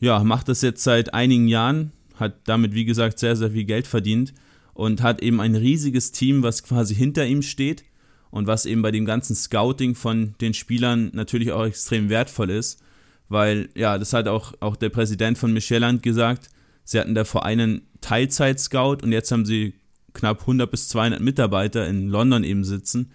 Ja, 0.00 0.22
macht 0.24 0.48
das 0.48 0.62
jetzt 0.62 0.82
seit 0.82 1.14
einigen 1.14 1.48
Jahren, 1.48 1.92
hat 2.16 2.40
damit, 2.44 2.74
wie 2.74 2.84
gesagt, 2.84 3.18
sehr, 3.18 3.36
sehr 3.36 3.52
viel 3.52 3.64
Geld 3.64 3.86
verdient 3.86 4.34
und 4.74 5.02
hat 5.02 5.22
eben 5.22 5.40
ein 5.40 5.54
riesiges 5.54 6.10
Team, 6.10 6.42
was 6.42 6.64
quasi 6.64 6.94
hinter 6.94 7.26
ihm 7.26 7.42
steht 7.42 7.84
und 8.30 8.46
was 8.46 8.66
eben 8.66 8.82
bei 8.82 8.90
dem 8.90 9.04
ganzen 9.04 9.36
Scouting 9.36 9.94
von 9.94 10.34
den 10.40 10.54
Spielern 10.54 11.10
natürlich 11.12 11.52
auch 11.52 11.64
extrem 11.64 12.08
wertvoll 12.08 12.50
ist, 12.50 12.82
weil, 13.30 13.70
ja, 13.74 13.96
das 13.96 14.12
hat 14.12 14.28
auch, 14.28 14.52
auch 14.60 14.76
der 14.76 14.90
Präsident 14.90 15.38
von 15.38 15.52
Michelland 15.52 16.02
gesagt, 16.02 16.50
sie 16.84 16.98
hatten 16.98 17.14
davor 17.14 17.46
einen 17.46 17.82
Teilzeit-Scout 18.02 18.98
und 19.02 19.12
jetzt 19.12 19.30
haben 19.30 19.46
sie 19.46 19.74
knapp 20.12 20.40
100 20.40 20.70
bis 20.70 20.88
200 20.88 21.20
Mitarbeiter 21.20 21.86
in 21.86 22.08
London 22.08 22.42
eben 22.42 22.64
sitzen, 22.64 23.12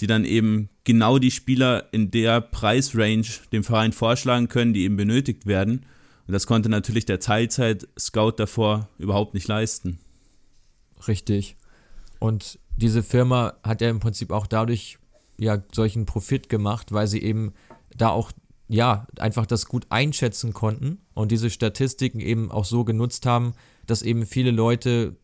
die 0.00 0.08
dann 0.08 0.24
eben 0.24 0.68
genau 0.82 1.18
die 1.18 1.30
Spieler 1.30 1.88
in 1.92 2.10
der 2.10 2.40
Preisrange 2.40 3.28
dem 3.52 3.62
Verein 3.62 3.92
vorschlagen 3.92 4.48
können, 4.48 4.74
die 4.74 4.82
eben 4.82 4.96
benötigt 4.96 5.46
werden. 5.46 5.86
Und 6.26 6.32
das 6.32 6.48
konnte 6.48 6.68
natürlich 6.68 7.06
der 7.06 7.20
Teilzeit-Scout 7.20 8.32
davor 8.32 8.88
überhaupt 8.98 9.34
nicht 9.34 9.46
leisten. 9.46 10.00
Richtig. 11.06 11.56
Und 12.18 12.58
diese 12.76 13.04
Firma 13.04 13.54
hat 13.62 13.80
ja 13.80 13.90
im 13.90 14.00
Prinzip 14.00 14.32
auch 14.32 14.48
dadurch 14.48 14.98
ja 15.38 15.62
solchen 15.72 16.04
Profit 16.04 16.48
gemacht, 16.48 16.90
weil 16.90 17.06
sie 17.06 17.22
eben 17.22 17.52
da 17.96 18.08
auch 18.08 18.32
ja 18.72 19.06
einfach 19.18 19.46
das 19.46 19.66
gut 19.66 19.86
einschätzen 19.90 20.52
konnten 20.52 21.00
und 21.14 21.30
diese 21.30 21.50
Statistiken 21.50 22.20
eben 22.20 22.50
auch 22.50 22.64
so 22.64 22.84
genutzt 22.84 23.26
haben, 23.26 23.52
dass 23.86 24.02
eben 24.02 24.26
viele 24.26 24.50
Leute 24.50 25.16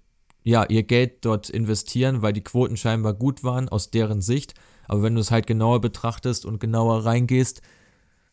ja 0.45 0.65
ihr 0.65 0.83
Geld 0.83 1.25
dort 1.25 1.51
investieren, 1.51 2.23
weil 2.23 2.33
die 2.33 2.45
Quoten 2.45 2.77
scheinbar 2.77 3.15
gut 3.15 3.45
waren 3.45 3.69
aus 3.69 3.91
deren 3.91 4.21
Sicht 4.21 4.55
aber 4.89 5.03
wenn 5.03 5.15
du 5.15 5.21
es 5.21 5.31
halt 5.31 5.47
genauer 5.47 5.81
betrachtest 5.81 6.47
und 6.47 6.59
genauer 6.59 7.05
reingehst, 7.05 7.63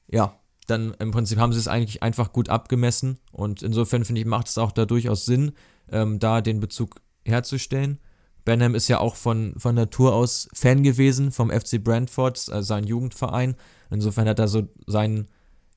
ja, 0.07 0.39
dann 0.67 0.95
im 0.99 1.11
Prinzip 1.11 1.37
haben 1.37 1.53
sie 1.53 1.59
es 1.59 1.67
eigentlich 1.67 2.01
einfach 2.01 2.31
gut 2.31 2.49
abgemessen. 2.49 3.19
Und 3.31 3.61
insofern 3.61 4.05
finde 4.05 4.21
ich, 4.21 4.25
macht 4.25 4.47
es 4.47 4.57
auch 4.57 4.71
da 4.71 4.85
durchaus 4.85 5.25
Sinn, 5.25 5.51
ähm, 5.91 6.17
da 6.17 6.41
den 6.41 6.59
Bezug 6.59 7.01
herzustellen. 7.23 7.99
Benham 8.45 8.75
ist 8.75 8.87
ja 8.87 8.99
auch 8.99 9.15
von, 9.15 9.55
von 9.57 9.75
Natur 9.75 10.13
aus 10.13 10.47
Fan 10.53 10.83
gewesen 10.83 11.31
vom 11.31 11.49
FC 11.49 11.83
Brentford, 11.83 12.49
also 12.49 12.61
sein 12.61 12.85
Jugendverein. 12.85 13.55
Insofern 13.89 14.27
hat 14.27 14.39
er 14.39 14.47
so 14.47 14.67
seinen, 14.85 15.27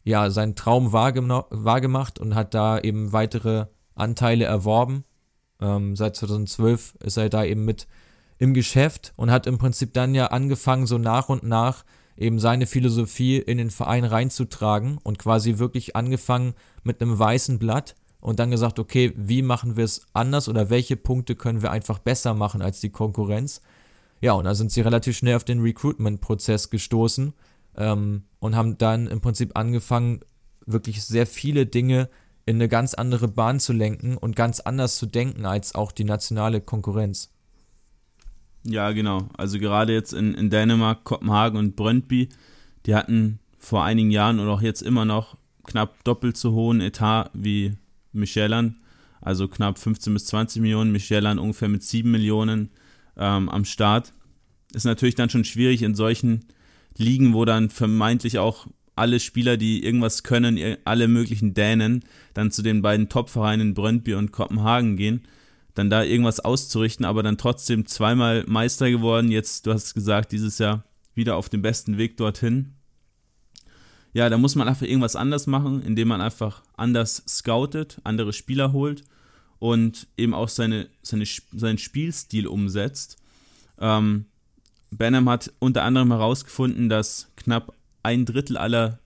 ja, 0.05 0.31
seinen 0.31 0.55
Traum 0.55 0.93
wahrgemacht 0.93 2.19
und 2.19 2.35
hat 2.35 2.55
da 2.55 2.79
eben 2.79 3.13
weitere 3.13 3.67
Anteile 3.95 4.45
erworben. 4.45 5.05
Ähm, 5.61 5.97
seit 5.97 6.17
2012 6.17 6.97
ist 7.03 7.17
er 7.17 7.31
da 7.31 7.43
eben 7.45 7.65
mit 7.65 7.89
im 8.39 8.55
Geschäft 8.55 9.13
und 9.17 9.31
hat 9.31 9.47
im 9.47 9.59
Prinzip 9.59 9.93
dann 9.95 10.15
ja 10.15 10.27
angefangen, 10.27 10.87
so 10.87 10.99
nach 10.99 11.29
und 11.29 11.43
nach 11.43 11.85
eben 12.17 12.39
seine 12.39 12.67
Philosophie 12.67 13.39
in 13.39 13.59
den 13.59 13.71
Verein 13.71 14.05
reinzutragen 14.05 14.99
und 15.03 15.19
quasi 15.19 15.59
wirklich 15.59 15.97
angefangen 15.97 16.55
mit 16.83 17.01
einem 17.01 17.19
weißen 17.19 17.59
Blatt 17.59 17.95
und 18.21 18.39
dann 18.39 18.51
gesagt, 18.51 18.79
okay, 18.79 19.13
wie 19.17 19.43
machen 19.43 19.77
wir 19.77 19.85
es 19.85 20.07
anders 20.13 20.49
oder 20.49 20.71
welche 20.71 20.97
Punkte 20.97 21.35
können 21.37 21.63
wir 21.63 21.71
einfach 21.71 21.99
besser 21.99 22.35
machen 22.35 22.63
als 22.63 22.81
die 22.81 22.91
Konkurrenz? 22.91 23.61
Ja, 24.21 24.33
und 24.33 24.45
da 24.45 24.55
sind 24.55 24.73
sie 24.73 24.81
relativ 24.81 25.17
schnell 25.17 25.37
auf 25.37 25.45
den 25.45 25.61
Recruitment-Prozess 25.61 26.71
gestoßen 26.71 27.33
ähm, 27.77 28.25
und 28.41 28.57
haben 28.57 28.79
dann 28.79 29.07
im 29.07 29.21
Prinzip 29.21 29.57
angefangen, 29.57 30.21
wirklich 30.67 31.03
sehr 31.05 31.27
viele 31.27 31.67
Dinge 31.67 32.09
in 32.45 32.57
eine 32.57 32.69
ganz 32.69 32.95
andere 32.95 33.29
Bahn 33.29 33.61
zu 33.61 33.73
lenken 33.73 34.17
und 34.17 34.37
ganz 34.37 34.61
anders 34.61 34.97
zu 34.97 35.07
denken 35.07 35.47
als 35.47 35.75
auch 35.75 35.93
die 35.93 36.05
nationale 36.05 36.61
Konkurrenz. 36.61 37.33
Ja, 38.65 38.91
genau. 38.93 39.29
Also 39.37 39.59
gerade 39.59 39.93
jetzt 39.93 40.13
in, 40.13 40.35
in 40.35 40.51
Dänemark, 40.51 41.05
Kopenhagen 41.05 41.59
und 41.59 41.77
Brøndby, 41.77 42.29
die 42.87 42.95
hatten 42.95 43.39
vor 43.59 43.85
einigen 43.85 44.11
Jahren 44.11 44.41
und 44.41 44.49
auch 44.49 44.63
jetzt 44.63 44.83
immer 44.83 45.05
noch 45.05 45.37
knapp 45.65 46.03
doppelt 46.05 46.37
so 46.37 46.53
hohen 46.53 46.81
Etat 46.81 47.31
wie 47.35 47.77
Michelin, 48.13 48.77
also 49.21 49.49
knapp 49.49 49.79
15 49.79 50.15
bis 50.15 50.27
20 50.27 50.63
Millionen, 50.63 50.93
Michelin 50.93 51.39
ungefähr 51.39 51.69
mit 51.69 51.83
7 51.83 52.11
Millionen 52.11 52.71
ähm, 53.17 53.49
am 53.49 53.65
Start. 53.65 54.13
Ist 54.73 54.85
natürlich 54.85 55.15
dann 55.15 55.31
schon 55.31 55.45
schwierig 55.45 55.83
in 55.83 55.95
solchen 55.95 56.45
Ligen, 56.97 57.35
wo 57.35 57.45
dann 57.45 57.71
vermeintlich 57.71 58.39
auch 58.39 58.67
alle 58.99 59.21
Spieler, 59.21 59.57
die 59.57 59.85
irgendwas 59.85 60.25
können, 60.25 60.77
alle 60.85 61.09
möglichen 61.09 61.55
Dänen, 61.55 62.05
dann 62.35 62.51
zu 62.51 62.63
den 62.63 62.83
beiden 62.83 63.09
Top-Vereinen 63.09 63.75
Brøndby 63.75 64.15
und 64.15 64.33
Kopenhagen 64.33 64.97
gehen, 64.97 65.23
dann 65.75 65.89
da 65.89 66.03
irgendwas 66.03 66.41
auszurichten, 66.41 67.07
aber 67.07 67.23
dann 67.23 67.39
trotzdem 67.39 67.87
zweimal 67.87 68.45
Meister 68.49 68.91
geworden. 68.91 69.31
Jetzt, 69.31 69.67
du 69.67 69.73
hast 69.73 69.95
gesagt, 69.95 70.33
dieses 70.33 70.59
Jahr 70.59 70.85
wieder 71.15 71.37
auf 71.37 71.49
dem 71.49 71.63
besten 71.63 71.99
Weg 71.99 72.17
dorthin. 72.17 72.75
Ja, 74.19 74.29
da 74.29 74.37
muss 74.37 74.57
man 74.57 74.67
einfach 74.67 74.85
irgendwas 74.85 75.15
anders 75.15 75.47
machen, 75.47 75.81
indem 75.81 76.09
man 76.09 76.21
einfach 76.21 76.65
anders 76.77 77.23
scoutet, 77.29 78.01
andere 78.03 78.33
Spieler 78.33 78.73
holt 78.73 79.05
und 79.61 80.09
eben 80.17 80.35
auch 80.35 80.49
seine, 80.49 80.89
seine, 81.03 81.25
seinen 81.53 81.79
Spielstil 81.79 82.49
umsetzt. 82.49 83.19
Ähm, 83.79 84.25
Benham 84.91 85.29
hat 85.29 85.53
unter 85.61 85.85
anderem 85.85 86.11
herausgefunden, 86.11 86.89
dass 86.89 87.31
knapp 87.37 87.77
ein 88.03 88.27
Drittel 88.27 88.57
aller 88.57 88.99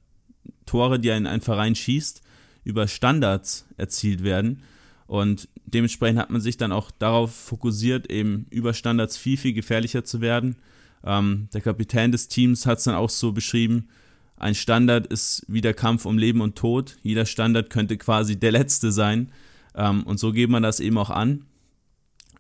Tore, 0.64 0.98
die 0.98 1.11
ein, 1.11 1.27
ein 1.27 1.42
Verein 1.42 1.75
schießt, 1.75 2.22
über 2.64 2.88
Standards 2.88 3.66
erzielt 3.77 4.25
werden. 4.25 4.62
Und 5.07 5.46
dementsprechend 5.66 6.20
hat 6.20 6.31
man 6.31 6.40
sich 6.40 6.57
dann 6.57 6.72
auch 6.72 6.90
darauf 6.90 7.35
fokussiert, 7.35 8.11
eben 8.11 8.46
über 8.48 8.72
Standards 8.72 9.18
viel, 9.18 9.37
viel 9.37 9.53
gefährlicher 9.53 10.07
zu 10.07 10.22
werden. 10.22 10.57
Ähm, 11.05 11.51
der 11.53 11.61
Kapitän 11.61 12.12
des 12.12 12.29
Teams 12.29 12.64
hat 12.64 12.79
es 12.79 12.85
dann 12.85 12.94
auch 12.94 13.11
so 13.11 13.33
beschrieben, 13.33 13.90
ein 14.37 14.55
Standard 14.55 15.07
ist 15.07 15.45
wie 15.49 15.61
der 15.61 15.75
Kampf 15.75 16.05
um 16.05 16.18
Leben 16.18 16.40
und 16.40 16.57
Tod. 16.57 16.97
Jeder 17.03 17.27
Standard 17.27 17.71
könnte 17.71 17.97
quasi 17.97 18.38
der 18.38 18.53
letzte 18.53 18.90
sein. 18.90 19.31
Ähm, 19.75 20.03
und 20.05 20.18
so 20.18 20.33
geht 20.33 20.51
man 20.51 20.62
das 20.62 20.81
eben 20.81 20.99
auch 20.99 21.11
an. 21.11 21.45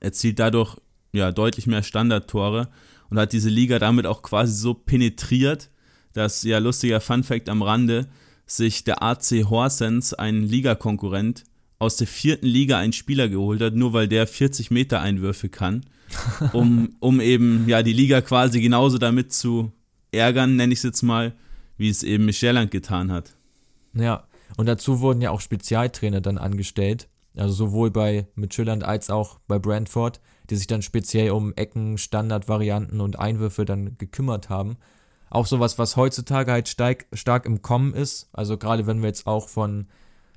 Erzielt 0.00 0.38
dadurch 0.38 0.76
ja, 1.12 1.30
deutlich 1.30 1.66
mehr 1.66 1.82
Standardtore 1.82 2.68
und 3.10 3.18
hat 3.18 3.32
diese 3.32 3.50
Liga 3.50 3.78
damit 3.78 4.06
auch 4.06 4.22
quasi 4.22 4.54
so 4.54 4.74
penetriert, 4.74 5.70
dass, 6.12 6.42
ja, 6.42 6.58
lustiger 6.58 7.00
Fun-Fact 7.00 7.48
am 7.48 7.62
Rande, 7.62 8.08
sich 8.46 8.84
der 8.84 9.02
AC 9.02 9.44
Horsens, 9.48 10.14
ein 10.14 10.42
Ligakonkurrent, 10.42 11.44
aus 11.78 11.96
der 11.96 12.06
vierten 12.06 12.46
Liga 12.46 12.78
einen 12.78 12.92
Spieler 12.92 13.28
geholt 13.28 13.60
hat, 13.60 13.74
nur 13.74 13.92
weil 13.92 14.08
der 14.08 14.26
40 14.26 14.70
Meter 14.70 15.00
Einwürfe 15.00 15.48
kann, 15.48 15.84
um, 16.52 16.94
um 17.00 17.20
eben 17.20 17.68
ja 17.68 17.82
die 17.82 17.92
Liga 17.92 18.20
quasi 18.20 18.60
genauso 18.60 18.98
damit 18.98 19.32
zu 19.32 19.72
ärgern, 20.12 20.56
nenne 20.56 20.72
ich 20.72 20.78
es 20.80 20.84
jetzt 20.84 21.02
mal, 21.02 21.34
wie 21.82 21.90
es 21.90 22.04
eben 22.04 22.24
Michelin 22.24 22.70
getan 22.70 23.10
hat. 23.10 23.36
Ja, 23.92 24.28
und 24.56 24.66
dazu 24.66 25.00
wurden 25.00 25.20
ja 25.20 25.30
auch 25.30 25.40
Spezialtrainer 25.40 26.20
dann 26.20 26.38
angestellt, 26.38 27.08
also 27.36 27.52
sowohl 27.52 27.90
bei 27.90 28.28
Michelin 28.36 28.82
als 28.82 29.10
auch 29.10 29.40
bei 29.48 29.58
Brentford, 29.58 30.20
die 30.48 30.56
sich 30.56 30.68
dann 30.68 30.82
speziell 30.82 31.32
um 31.32 31.52
Ecken, 31.56 31.98
Standardvarianten 31.98 33.00
und 33.00 33.18
Einwürfe 33.18 33.64
dann 33.64 33.98
gekümmert 33.98 34.48
haben. 34.48 34.76
Auch 35.28 35.46
sowas, 35.46 35.76
was 35.76 35.96
heutzutage 35.96 36.52
halt 36.52 36.68
stark, 36.68 37.06
stark 37.12 37.46
im 37.46 37.62
Kommen 37.62 37.94
ist. 37.94 38.28
Also 38.32 38.58
gerade 38.58 38.86
wenn 38.86 39.00
wir 39.00 39.08
jetzt 39.08 39.26
auch 39.26 39.48
von 39.48 39.88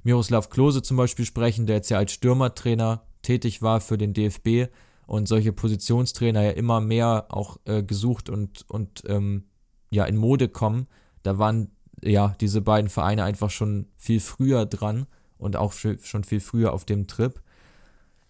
Miroslav 0.03 0.49
Klose 0.49 0.81
zum 0.81 0.97
Beispiel 0.97 1.25
sprechen, 1.25 1.67
der 1.67 1.77
jetzt 1.77 1.89
ja 1.89 1.97
als 1.97 2.13
Stürmertrainer 2.13 3.03
tätig 3.21 3.61
war 3.61 3.81
für 3.81 3.97
den 3.97 4.13
DFB 4.13 4.71
und 5.05 5.27
solche 5.27 5.53
Positionstrainer 5.53 6.41
ja 6.41 6.51
immer 6.51 6.81
mehr 6.81 7.27
auch 7.29 7.57
äh, 7.65 7.83
gesucht 7.83 8.29
und, 8.29 8.65
und 8.69 9.03
ähm, 9.07 9.43
ja 9.91 10.05
in 10.05 10.15
Mode 10.15 10.47
kommen. 10.47 10.87
Da 11.25 11.37
waren 11.37 11.71
ja 12.03 12.35
diese 12.39 12.61
beiden 12.61 12.89
Vereine 12.89 13.23
einfach 13.23 13.49
schon 13.49 13.87
viel 13.97 14.19
früher 14.19 14.65
dran 14.65 15.07
und 15.37 15.55
auch 15.55 15.73
schon 15.73 16.23
viel 16.23 16.39
früher 16.39 16.71
auf 16.71 16.85
dem 16.85 17.07
Trip. 17.07 17.41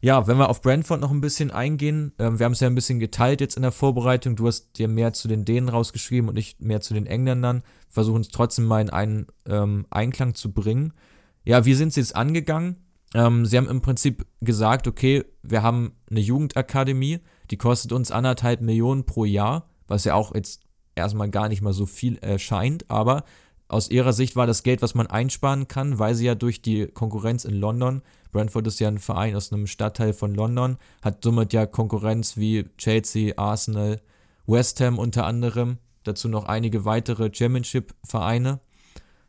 Ja, 0.02 0.28
wenn 0.28 0.38
wir 0.38 0.50
auf 0.50 0.62
Brentford 0.62 1.02
noch 1.02 1.12
ein 1.12 1.22
bisschen 1.22 1.52
eingehen, 1.52 2.14
ähm, 2.20 2.38
wir 2.38 2.46
haben 2.46 2.54
es 2.54 2.60
ja 2.60 2.68
ein 2.68 2.76
bisschen 2.76 3.00
geteilt 3.00 3.42
jetzt 3.42 3.56
in 3.56 3.64
der 3.64 3.72
Vorbereitung. 3.72 4.36
Du 4.36 4.48
hast 4.48 4.78
dir 4.78 4.88
mehr 4.88 5.14
zu 5.14 5.28
den 5.28 5.46
Dänen 5.46 5.68
rausgeschrieben 5.68 6.30
und 6.30 6.38
ich 6.38 6.58
mehr 6.60 6.80
zu 6.80 6.94
den 6.94 7.08
Engländern. 7.08 7.64
Versuchen 7.90 8.22
es 8.22 8.30
trotzdem 8.30 8.66
mal 8.66 8.82
in 8.82 8.92
einen 8.92 9.28
ähm, 9.48 9.88
Einklang 9.90 10.36
zu 10.36 10.54
bringen. 10.54 10.94
Ja, 11.44 11.66
wie 11.66 11.74
sind 11.74 11.92
sie 11.92 12.02
jetzt 12.02 12.16
angegangen? 12.16 12.78
Ähm, 13.14 13.46
sie 13.46 13.58
haben 13.58 13.68
im 13.68 13.82
Prinzip 13.82 14.26
gesagt, 14.42 14.88
okay, 14.88 15.24
wir 15.42 15.64
haben 15.64 15.94
eine 16.10 16.20
Jugendakademie, 16.20 17.20
die 17.50 17.58
kostet 17.58 17.92
uns 17.92 18.12
anderthalb 18.12 18.62
Millionen 18.62 19.06
pro 19.06 19.26
Jahr, 19.26 19.70
was 19.88 20.04
ja 20.04 20.14
auch 20.14 20.36
jetzt 20.36 20.65
erstmal 20.96 21.30
gar 21.30 21.50
nicht 21.50 21.62
mal 21.62 21.74
so 21.74 21.86
viel 21.86 22.18
erscheint, 22.18 22.90
aber 22.90 23.24
aus 23.68 23.90
ihrer 23.90 24.14
Sicht 24.14 24.36
war 24.36 24.46
das 24.48 24.64
Geld, 24.64 24.82
was 24.82 24.96
man 24.96 25.08
einsparen 25.08 25.68
kann, 25.68 25.98
weil 25.98 26.16
sie 26.16 26.26
ja 26.26 26.36
durch 26.36 26.62
die 26.62 26.88
Konkurrenz 26.88 27.46
in 27.46 27.56
London, 27.56 28.02
Brentford 28.32 28.68
ist 28.68 28.80
ja 28.80 28.88
ein 28.88 29.00
Verein 29.00 29.36
aus 29.36 29.52
einem 29.52 29.66
Stadtteil 29.66 30.14
von 30.14 30.36
London, 30.36 30.78
hat 31.02 31.24
somit 31.24 31.54
ja 31.54 31.66
Konkurrenz 31.66 32.38
wie 32.38 32.66
Chelsea, 32.78 33.34
Arsenal, 33.38 34.02
West 34.46 34.82
Ham 34.82 35.00
unter 35.00 35.26
anderem, 35.26 35.78
dazu 36.04 36.28
noch 36.28 36.46
einige 36.46 36.86
weitere 36.86 37.30
Championship-Vereine, 37.34 38.60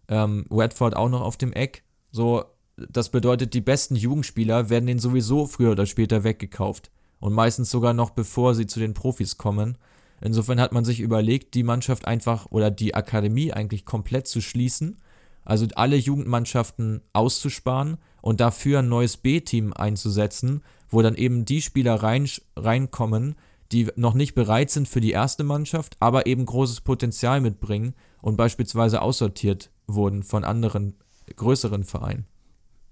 ähm, 0.09 0.45
Watford 0.51 0.97
auch 0.97 1.09
noch 1.09 1.23
auf 1.23 1.37
dem 1.37 1.53
Eck. 1.53 1.85
So, 2.11 2.45
das 2.77 3.11
bedeutet, 3.11 3.55
die 3.55 3.61
besten 3.61 3.97
Jugendspieler 3.97 4.69
werden 4.69 4.87
denen 4.87 5.01
sowieso 5.01 5.47
früher 5.47 5.73
oder 5.73 5.87
später 5.87 6.25
weggekauft. 6.25 6.91
Und 7.19 7.33
meistens 7.33 7.71
sogar 7.71 7.95
noch 7.95 8.11
bevor 8.11 8.55
sie 8.55 8.67
zu 8.67 8.79
den 8.79 8.93
Profis 8.93 9.39
kommen. 9.39 9.79
Insofern 10.21 10.61
hat 10.61 10.73
man 10.73 10.85
sich 10.85 11.01
überlegt, 11.01 11.55
die 11.55 11.63
Mannschaft 11.63 12.07
einfach 12.07 12.47
oder 12.51 12.71
die 12.71 12.95
Akademie 12.95 13.53
eigentlich 13.53 13.85
komplett 13.85 14.27
zu 14.27 14.41
schließen, 14.41 14.99
also 15.45 15.67
alle 15.75 15.97
Jugendmannschaften 15.97 17.03
auszusparen 17.13 17.99
und 18.23 18.41
dafür 18.41 18.81
ein 18.81 18.89
neues 18.89 19.17
B-Team 19.17 19.73
einzusetzen, 19.73 20.63
wo 20.89 21.03
dann 21.03 21.15
eben 21.15 21.45
die 21.45 21.63
Spieler 21.63 21.95
rein, 21.95 22.29
reinkommen, 22.57 23.37
die 23.73 23.89
noch 23.97 24.15
nicht 24.15 24.35
bereit 24.35 24.71
sind 24.71 24.89
für 24.89 25.01
die 25.01 25.11
erste 25.11 25.45
Mannschaft, 25.45 25.97
aber 26.01 26.27
eben 26.27 26.47
großes 26.47 26.81
Potenzial 26.81 27.41
mitbringen 27.41 27.95
und 28.23 28.37
beispielsweise 28.37 29.03
aussortiert 29.03 29.71
wurden 29.87 30.23
von 30.23 30.45
anderen 30.45 30.95
größeren 31.35 31.85
Vereinen. 31.85 32.27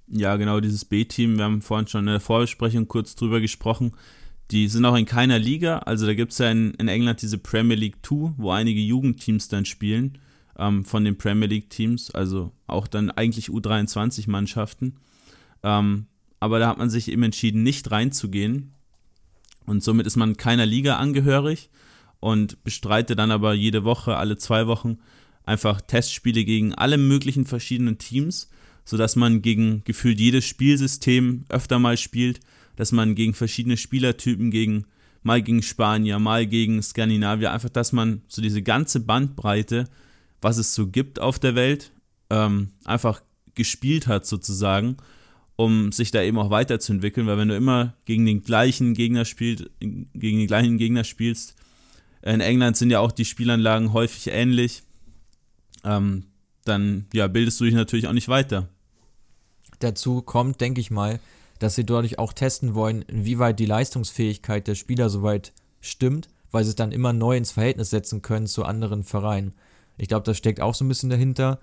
Ja, 0.09 0.37
genau, 0.37 0.61
dieses 0.61 0.85
B-Team, 0.85 1.37
wir 1.37 1.45
haben 1.45 1.63
vorhin 1.63 1.87
schon 1.87 2.01
in 2.01 2.13
der 2.13 2.21
Vorbesprechung 2.21 2.89
kurz 2.89 3.15
drüber 3.15 3.41
gesprochen, 3.41 3.93
die 4.51 4.69
sind 4.69 4.85
auch 4.85 4.97
in 4.97 5.07
keiner 5.07 5.39
Liga. 5.39 5.79
Also 5.79 6.07
da 6.07 6.15
gibt 6.15 6.33
es 6.33 6.39
ja 6.39 6.51
in, 6.51 6.73
in, 6.75 6.89
England 6.89 7.23
diese 7.23 7.39
Premier 7.39 7.77
League 7.77 8.05
2, 8.05 8.35
wo 8.37 8.51
einige 8.51 8.81
Jugendteams 8.81 9.49
dann 9.49 9.65
spielen 9.65 10.19
ähm, 10.59 10.85
von 10.85 11.05
den 11.05 11.17
Premier 11.17 11.49
League 11.49 11.71
Teams. 11.71 12.11
Also 12.11 12.53
auch 12.67 12.87
dann 12.87 13.11
eigentlich 13.11 13.49
U23-Mannschaften. 13.49 14.97
Ähm, 15.63 16.07
aber 16.41 16.59
da 16.59 16.69
hat 16.69 16.79
man 16.79 16.91
sich 16.91 17.11
eben 17.11 17.23
entschieden, 17.23 17.63
nicht 17.63 17.91
reinzugehen. 17.91 18.73
Und 19.67 19.83
somit 19.83 20.07
ist 20.07 20.17
man 20.17 20.37
keiner 20.37 20.67
Liga 20.67 20.97
angehörig 20.97 21.71
und 22.21 22.63
bestreitet 22.65 23.19
dann 23.19 23.31
aber 23.31 23.55
jede 23.55 23.85
Woche, 23.85 24.17
alle 24.17 24.37
zwei 24.37 24.67
Wochen 24.67 24.99
einfach 25.45 25.81
Testspiele 25.81 26.45
gegen 26.45 26.75
alle 26.75 26.99
möglichen 26.99 27.47
verschiedenen 27.47 27.99
Teams, 27.99 28.51
sodass 28.85 29.17
man 29.17 29.43
gegen 29.43 29.83
gefühlt 29.85 30.21
jedes 30.21 30.45
Spielsystem 30.45 31.45
öfter 31.49 31.79
mal 31.79 31.97
spielt 31.97 32.41
dass 32.77 32.93
man 32.93 33.15
gegen 33.15 33.35
verschiedene 33.35 33.77
Spielertypen, 33.77 34.51
gegen 34.51 34.87
mal 35.23 35.43
gegen 35.43 35.63
Spanier, 35.63 36.19
mal 36.19 36.47
gegen 36.47 36.83
Skandinavier, 36.83 37.53
einfach, 37.53 37.71
dass 37.71 37.93
man 37.93 38.23
so 38.29 38.43
diese 38.43 38.63
ganze 38.63 39.01
Bandbreite, 39.01 39.89
was 40.41 40.59
es 40.59 40.75
so 40.75 40.87
gibt 40.87 41.19
auf 41.19 41.39
der 41.39 41.55
Welt, 41.55 41.93
ähm, 42.31 42.69
einfach 42.85 43.23
gespielt 43.55 44.07
hat 44.07 44.27
sozusagen, 44.27 44.97
um 45.57 45.93
sich 45.93 46.11
da 46.11 46.23
eben 46.23 46.39
auch 46.39 46.51
weiterzuentwickeln, 46.51 47.27
weil 47.27 47.39
wenn 47.39 47.49
du 47.49 47.57
immer 47.57 47.95
gegen 48.05 48.27
den 48.27 48.43
gleichen 48.43 48.95
Gegner 48.95 49.25
spielst, 49.25 49.71
gegen 49.81 50.09
den 50.13 50.47
gleichen 50.47 50.79
Gegner 50.79 51.05
spielst, 51.05 51.55
in 52.23 52.41
England 52.41 52.77
sind 52.77 52.91
ja 52.91 53.01
auch 53.01 53.13
die 53.13 53.25
Spielanlagen 53.25 53.93
häufig 53.93 54.29
ähnlich, 54.29 54.83
ähm, 55.85 56.25
dann 56.65 57.07
ja, 57.13 57.29
bildest 57.29 57.61
du 57.61 57.65
dich 57.65 57.75
natürlich 57.75 58.09
auch 58.09 58.13
nicht 58.13 58.29
weiter. 58.29 58.69
Dazu 59.79 60.23
kommt, 60.23 60.61
denke 60.61 60.81
ich 60.81 60.91
mal, 60.91 61.21
dass 61.65 61.75
sie 61.77 61.87
dadurch 61.87 62.19
auch 62.19 62.35
testen 62.35 62.75
wollen, 62.75 63.03
inwieweit 63.03 63.59
die 63.59 63.67
Leistungsfähigkeit 63.67 64.67
der 64.69 64.75
Spieler 64.75 65.09
soweit 65.09 65.53
stimmt, 65.81 66.29
weil 66.51 66.63
sie 66.63 66.71
es 66.71 66.77
dann 66.77 66.93
immer 66.93 67.13
neu 67.15 67.37
ins 67.37 67.53
Verhältnis 67.53 67.89
setzen 67.91 68.21
können 68.21 68.47
zu 68.47 68.65
anderen 68.65 69.03
Vereinen. 69.03 69.55
Ich 69.97 70.09
glaube, 70.09 70.25
das 70.25 70.37
steckt 70.37 70.61
auch 70.61 70.75
so 70.75 70.85
ein 70.85 70.89
bisschen 70.89 71.09
dahinter. 71.09 71.59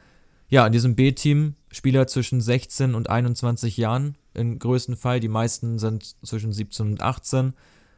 Ja, 0.49 0.65
in 0.65 0.73
diesem 0.73 0.95
B-Team 0.95 1.53
Spieler 1.71 2.07
zwischen 2.07 2.41
16 2.41 2.95
und 2.95 3.09
21 3.09 3.77
Jahren 3.77 4.17
im 4.33 4.57
größten 4.57 4.95
Fall. 4.95 5.19
Die 5.19 5.27
meisten 5.27 5.77
sind 5.77 6.15
zwischen 6.25 6.51
17 6.51 6.87
und 6.87 7.01
18. 7.01 7.53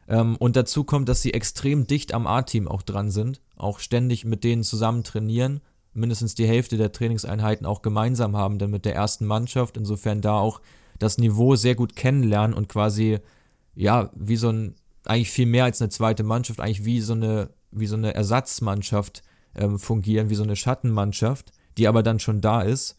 Ähm, 0.06 0.36
und 0.36 0.56
dazu 0.56 0.84
kommt, 0.84 1.08
dass 1.08 1.22
sie 1.22 1.32
extrem 1.32 1.86
dicht 1.86 2.12
am 2.12 2.26
A-Team 2.26 2.68
auch 2.68 2.82
dran 2.82 3.10
sind, 3.10 3.40
auch 3.56 3.78
ständig 3.78 4.26
mit 4.26 4.44
denen 4.44 4.62
zusammen 4.62 5.04
trainieren, 5.04 5.62
mindestens 5.94 6.34
die 6.34 6.46
Hälfte 6.46 6.76
der 6.76 6.92
Trainingseinheiten 6.92 7.66
auch 7.66 7.80
gemeinsam 7.80 8.36
haben, 8.36 8.58
dann 8.58 8.70
mit 8.70 8.84
der 8.84 8.94
ersten 8.94 9.24
Mannschaft. 9.24 9.78
Insofern 9.78 10.20
da 10.20 10.38
auch 10.38 10.60
das 10.98 11.18
Niveau 11.18 11.56
sehr 11.56 11.74
gut 11.74 11.96
kennenlernen 11.96 12.56
und 12.56 12.68
quasi, 12.68 13.18
ja, 13.74 14.10
wie 14.14 14.36
so 14.36 14.50
ein, 14.50 14.74
eigentlich 15.04 15.30
viel 15.30 15.46
mehr 15.46 15.64
als 15.64 15.80
eine 15.80 15.90
zweite 15.90 16.22
Mannschaft, 16.22 16.60
eigentlich 16.60 16.84
wie 16.84 17.00
so 17.00 17.14
eine, 17.14 17.50
wie 17.70 17.86
so 17.86 17.96
eine 17.96 18.14
Ersatzmannschaft 18.14 19.22
ähm, 19.54 19.78
fungieren, 19.78 20.30
wie 20.30 20.34
so 20.34 20.44
eine 20.44 20.56
Schattenmannschaft, 20.56 21.52
die 21.76 21.88
aber 21.88 22.02
dann 22.02 22.20
schon 22.20 22.40
da 22.40 22.62
ist. 22.62 22.96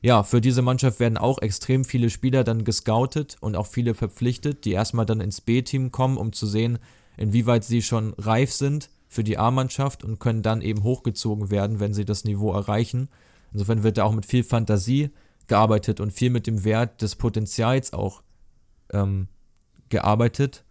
Ja, 0.00 0.24
für 0.24 0.40
diese 0.40 0.62
Mannschaft 0.62 0.98
werden 0.98 1.16
auch 1.16 1.40
extrem 1.40 1.84
viele 1.84 2.10
Spieler 2.10 2.42
dann 2.42 2.64
gescoutet 2.64 3.36
und 3.40 3.54
auch 3.54 3.68
viele 3.68 3.94
verpflichtet, 3.94 4.64
die 4.64 4.72
erstmal 4.72 5.06
dann 5.06 5.20
ins 5.20 5.40
B-Team 5.40 5.92
kommen, 5.92 6.16
um 6.16 6.32
zu 6.32 6.46
sehen, 6.46 6.78
inwieweit 7.16 7.64
sie 7.64 7.82
schon 7.82 8.14
reif 8.18 8.52
sind 8.52 8.90
für 9.08 9.22
die 9.22 9.38
A-Mannschaft 9.38 10.02
und 10.02 10.18
können 10.18 10.42
dann 10.42 10.60
eben 10.60 10.82
hochgezogen 10.82 11.50
werden, 11.50 11.78
wenn 11.78 11.94
sie 11.94 12.04
das 12.04 12.24
Niveau 12.24 12.52
erreichen. 12.52 13.08
Insofern 13.52 13.82
wird 13.82 13.98
da 13.98 14.04
auch 14.04 14.12
mit 14.12 14.26
viel 14.26 14.42
Fantasie 14.42 15.10
gearbeitet 15.48 16.00
und 16.00 16.12
viel 16.12 16.30
mit 16.30 16.46
dem 16.46 16.64
Wert 16.64 17.02
des 17.02 17.16
Potenzials 17.16 17.92
auch 17.92 18.22
ähm, 18.92 19.28
gearbeitet. 19.88 20.64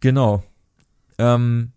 Genau. 0.00 0.42
Ähm, 1.18 1.72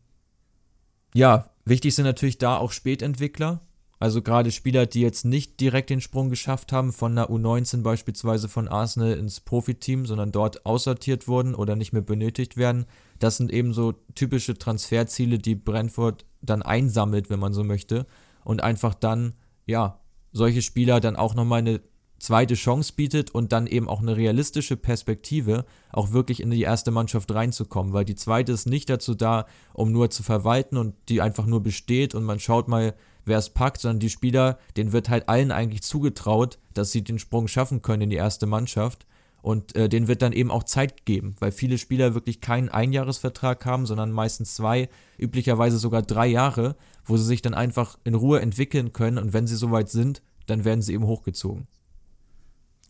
ja, 1.14 1.50
wichtig 1.66 1.96
sind 1.96 2.06
natürlich 2.06 2.38
da 2.38 2.58
auch 2.58 2.72
Spätentwickler. 2.72 3.62
Also 4.00 4.22
gerade 4.22 4.52
Spieler, 4.52 4.86
die 4.86 5.02
jetzt 5.02 5.24
nicht 5.24 5.60
direkt 5.62 5.90
den 5.90 6.02
Sprung 6.02 6.30
geschafft 6.30 6.74
haben, 6.74 6.92
von 6.92 7.16
der 7.16 7.30
U19 7.30 7.82
beispielsweise 7.82 8.50
von 8.50 8.68
Arsenal 8.68 9.14
ins 9.14 9.40
Profiteam, 9.40 10.06
sondern 10.06 10.32
dort 10.32 10.66
aussortiert 10.66 11.28
wurden 11.28 11.56
oder 11.56 11.76
nicht 11.76 11.94
mehr 11.94 12.02
benötigt 12.02 12.58
werden. 12.58 12.86
Das 13.20 13.38
sind 13.38 13.52
eben 13.52 13.74
so 13.74 13.94
typische 14.14 14.58
Transferziele, 14.58 15.40
die 15.40 15.56
Brentford 15.56 16.26
dann 16.42 16.62
einsammelt, 16.62 17.30
wenn 17.30 17.40
man 17.40 17.54
so 17.54 17.64
möchte. 17.64 18.06
Und 18.44 18.62
einfach 18.62 18.94
dann, 18.94 19.34
ja, 19.66 20.02
solche 20.36 20.62
Spieler 20.62 21.00
dann 21.00 21.16
auch 21.16 21.34
nochmal 21.34 21.60
eine 21.60 21.80
zweite 22.20 22.56
Chance 22.56 22.94
bietet 22.96 23.32
und 23.32 23.54
dann 23.54 23.68
eben 23.68 23.88
auch 23.88 24.02
eine 24.02 24.18
realistische 24.18 24.76
Perspektive, 24.76 25.66
auch 25.92 26.12
wirklich 26.12 26.42
in 26.42 26.52
die 26.52 26.62
erste 26.62 26.92
Mannschaft 26.92 27.34
reinzukommen, 27.34 27.94
weil 27.94 28.04
die 28.04 28.16
zweite 28.16 28.52
ist 28.52 28.66
nicht 28.66 28.90
dazu 28.90 29.16
da, 29.16 29.46
um 29.74 29.94
nur 29.94 30.10
zu 30.10 30.24
verwalten 30.24 30.78
und 30.78 30.94
die 31.08 31.22
einfach 31.22 31.46
nur 31.46 31.64
besteht 31.64 32.16
und 32.16 32.26
man 32.26 32.40
schaut 32.40 32.68
mal, 32.68 32.96
wer 33.24 33.38
es 33.38 33.50
packt, 33.50 33.80
sondern 33.80 34.00
die 34.00 34.10
Spieler, 34.10 34.60
denen 34.76 34.92
wird 34.92 35.10
halt 35.10 35.30
allen 35.30 35.52
eigentlich 35.52 35.84
zugetraut, 35.84 36.60
dass 36.74 36.92
sie 36.92 37.04
den 37.04 37.18
Sprung 37.20 37.48
schaffen 37.48 37.82
können 37.82 38.04
in 38.04 38.10
die 38.10 38.18
erste 38.18 38.46
Mannschaft 38.46 39.06
und 39.46 39.76
äh, 39.76 39.88
denen 39.88 40.08
wird 40.08 40.24
dann 40.24 40.34
eben 40.34 40.50
auch 40.50 40.64
Zeit 40.64 41.06
geben, 41.06 41.36
weil 41.40 41.52
viele 41.52 41.78
Spieler 41.78 42.16
wirklich 42.16 42.42
keinen 42.42 42.68
Einjahresvertrag 42.68 43.64
haben, 43.68 43.86
sondern 43.86 44.12
meistens 44.12 44.56
zwei, 44.56 44.90
üblicherweise 45.20 45.78
sogar 45.78 46.02
drei 46.02 46.26
Jahre, 46.26 46.76
wo 47.06 47.16
sie 47.16 47.26
sich 47.26 47.44
dann 47.44 47.54
einfach 47.54 48.00
in 48.06 48.16
Ruhe 48.16 48.42
entwickeln 48.42 48.92
können 48.92 49.20
und 49.20 49.34
wenn 49.34 49.46
sie 49.46 49.56
soweit 49.56 49.88
sind, 49.90 50.24
dann 50.48 50.66
werden 50.66 50.82
sie 50.82 50.96
eben 50.96 51.06
hochgezogen. 51.06 51.68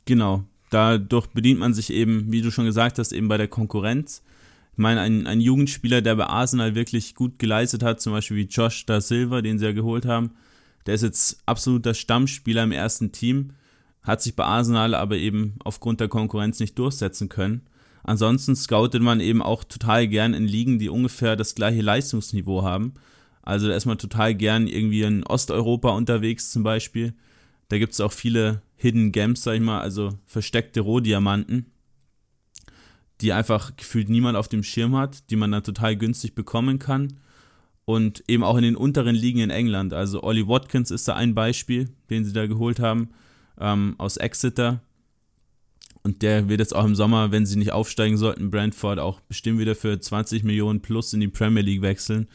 Genau. 0.06 0.46
Dadurch 0.70 1.28
bedient 1.28 1.60
man 1.60 1.74
sich 1.74 1.92
eben, 1.92 2.32
wie 2.32 2.42
du 2.42 2.52
schon 2.52 2.64
gesagt 2.64 3.00
hast, 3.00 3.12
eben 3.12 3.28
bei 3.28 3.36
der 3.36 3.50
Konkurrenz. 3.50 4.24
Ich 4.72 4.78
meine, 4.78 5.02
ein, 5.02 5.28
ein 5.28 5.42
Jugendspieler, 5.42 6.02
der 6.02 6.16
bei 6.16 6.28
Arsenal 6.28 6.74
wirklich 6.74 7.16
gut 7.16 7.38
geleistet 7.38 7.84
hat, 7.84 8.00
zum 8.00 8.14
Beispiel 8.14 8.38
wie 8.38 8.48
Josh 8.48 8.86
da 8.86 9.02
Silva, 9.02 9.42
den 9.42 9.60
sie 9.60 9.66
ja 9.66 9.74
geholt 9.74 10.06
haben, 10.06 10.32
der 10.86 10.96
ist 10.96 11.04
jetzt 11.04 11.38
absoluter 11.46 11.94
Stammspieler 11.94 12.64
im 12.64 12.72
ersten 12.72 13.12
Team, 13.12 13.52
hat 14.06 14.22
sich 14.22 14.36
bei 14.36 14.46
Arsenal 14.46 14.94
aber 14.94 15.18
eben 15.18 15.56
aufgrund 15.64 16.00
der 16.00 16.08
Konkurrenz 16.08 16.60
nicht 16.60 16.78
durchsetzen 16.80 17.28
können. 17.28 17.62
Ansonsten 18.04 18.56
scoutet 18.56 19.02
man 19.02 19.20
eben 19.20 19.42
auch 19.42 19.64
total 19.64 20.08
gern 20.08 20.36
in 20.36 20.48
Ligen, 20.48 20.78
die 20.78 20.90
ungefähr 20.90 21.36
das 21.36 21.56
gleiche 21.56 21.82
Leistungsniveau 21.82 22.64
haben. 22.64 22.94
Also 23.42 23.68
man 23.86 23.98
total 23.98 24.36
gern 24.36 24.68
irgendwie 24.68 25.02
in 25.02 25.24
Osteuropa 25.24 25.90
unterwegs 25.90 26.52
zum 26.52 26.64
Beispiel. 26.64 27.14
Da 27.70 27.80
gibt 27.80 27.94
es 27.94 28.02
auch 28.02 28.12
viele 28.12 28.62
Hidden 28.76 29.12
Gems, 29.12 29.44
sag 29.44 29.56
ich 29.56 29.62
mal, 29.62 29.82
also 29.82 30.18
versteckte 30.26 30.82
Rohdiamanten, 30.82 31.72
die 33.22 33.34
einfach 33.34 33.76
gefühlt 33.76 34.10
niemand 34.10 34.38
auf 34.38 34.48
dem 34.48 34.64
Schirm 34.64 34.96
hat, 34.96 35.30
die 35.32 35.36
man 35.36 35.52
dann 35.52 35.64
total 35.64 35.96
günstig 35.96 36.36
bekommen 36.36 36.78
kann. 36.78 37.20
Und 37.86 38.24
eben 38.28 38.44
auch 38.44 38.58
in 38.58 38.64
den 38.64 38.76
unteren 38.76 39.16
Ligen 39.16 39.40
in 39.40 39.52
England. 39.52 39.94
Also 39.94 40.24
Ollie 40.24 40.48
Watkins 40.48 40.90
ist 40.90 41.08
da 41.08 41.16
ein 41.16 41.36
Beispiel, 41.36 41.90
den 42.10 42.26
sie 42.26 42.34
da 42.34 42.48
geholt 42.48 42.80
haben, 42.80 43.10
ähm, 43.60 43.96
aus 43.98 44.18
Exeter. 44.18 44.82
Und 46.04 46.22
der 46.22 46.50
wird 46.50 46.60
jetzt 46.60 46.76
auch 46.76 46.86
im 46.86 46.96
Sommer, 46.96 47.32
wenn 47.32 47.46
sie 47.46 47.58
nicht 47.58 47.72
aufsteigen 47.72 48.18
sollten, 48.18 48.52
Brentford 48.52 49.00
auch 49.00 49.22
bestimmt 49.22 49.60
wieder 49.60 49.76
für 49.76 50.00
20 50.00 50.44
Millionen 50.44 50.82
plus 50.82 51.14
in 51.14 51.20
die 51.20 51.28
Premier 51.28 51.64
League 51.64 51.82
wechseln. 51.82 52.28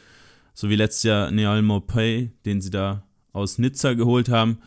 So 0.53 0.69
wie 0.69 0.75
letztes 0.75 1.03
Jahr 1.03 1.31
Neal 1.31 1.61
Mopay, 1.61 2.31
den 2.45 2.59
sie 2.59 2.69
da 2.69 3.03
aus 3.31 3.57
Nizza 3.57 3.93
geholt 3.93 4.29
haben. 4.29 4.57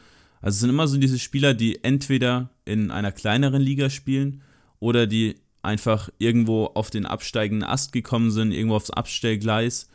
Also 0.40 0.57
es 0.57 0.61
sind 0.61 0.71
immer 0.71 0.88
so 0.88 0.97
diese 0.97 1.19
Spieler, 1.19 1.55
die 1.55 1.85
entweder 1.85 2.51
in 2.64 2.90
einer 2.90 3.12
kleineren 3.12 3.61
Liga 3.61 3.90
spielen 3.90 4.43
oder 4.81 5.07
die 5.07 5.37
einfach 5.62 6.11
irgendwo 6.19 6.67
auf 6.67 6.90
den 6.90 7.07
absteigenden 7.07 7.69
Ast 7.69 7.93
gekommen 7.93 8.31
sind, 8.31 8.53
irgendwo 8.53 8.77
aufs 8.77 8.90
Abstellgleis. 8.90 9.88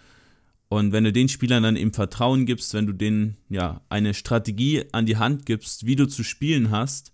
Und 0.69 0.91
wenn 0.91 1.03
du 1.03 1.11
den 1.11 1.29
Spielern 1.29 1.63
dann 1.63 1.75
eben 1.75 1.93
Vertrauen 1.93 2.45
gibst, 2.45 2.73
wenn 2.75 2.85
du 2.85 2.93
denen 2.93 3.37
ja 3.49 3.81
eine 3.89 4.13
Strategie 4.13 4.85
an 4.91 5.07
die 5.07 5.17
Hand 5.17 5.47
gibst, 5.47 5.87
wie 5.87 5.95
du 5.95 6.07
zu 6.07 6.23
spielen 6.23 6.69
hast, 6.69 7.11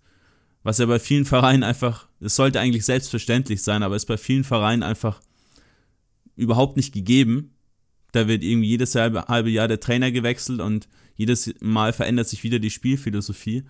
was 0.62 0.78
ja 0.78 0.86
bei 0.86 0.98
vielen 0.98 1.24
Vereinen 1.24 1.62
einfach, 1.62 2.06
es 2.20 2.36
sollte 2.36 2.60
eigentlich 2.60 2.84
selbstverständlich 2.84 3.62
sein, 3.62 3.82
aber 3.82 3.96
ist 3.96 4.06
bei 4.06 4.18
vielen 4.18 4.44
Vereinen 4.44 4.82
einfach 4.82 5.22
überhaupt 6.36 6.76
nicht 6.76 6.92
gegeben. 6.92 7.54
Da 8.12 8.28
wird 8.28 8.44
irgendwie 8.44 8.68
jedes 8.68 8.94
halbe, 8.94 9.26
halbe 9.26 9.48
Jahr 9.48 9.68
der 9.68 9.80
Trainer 9.80 10.10
gewechselt 10.12 10.60
und 10.60 10.86
jedes 11.14 11.54
Mal 11.60 11.94
verändert 11.94 12.28
sich 12.28 12.44
wieder 12.44 12.58
die 12.58 12.70
Spielphilosophie. 12.70 13.64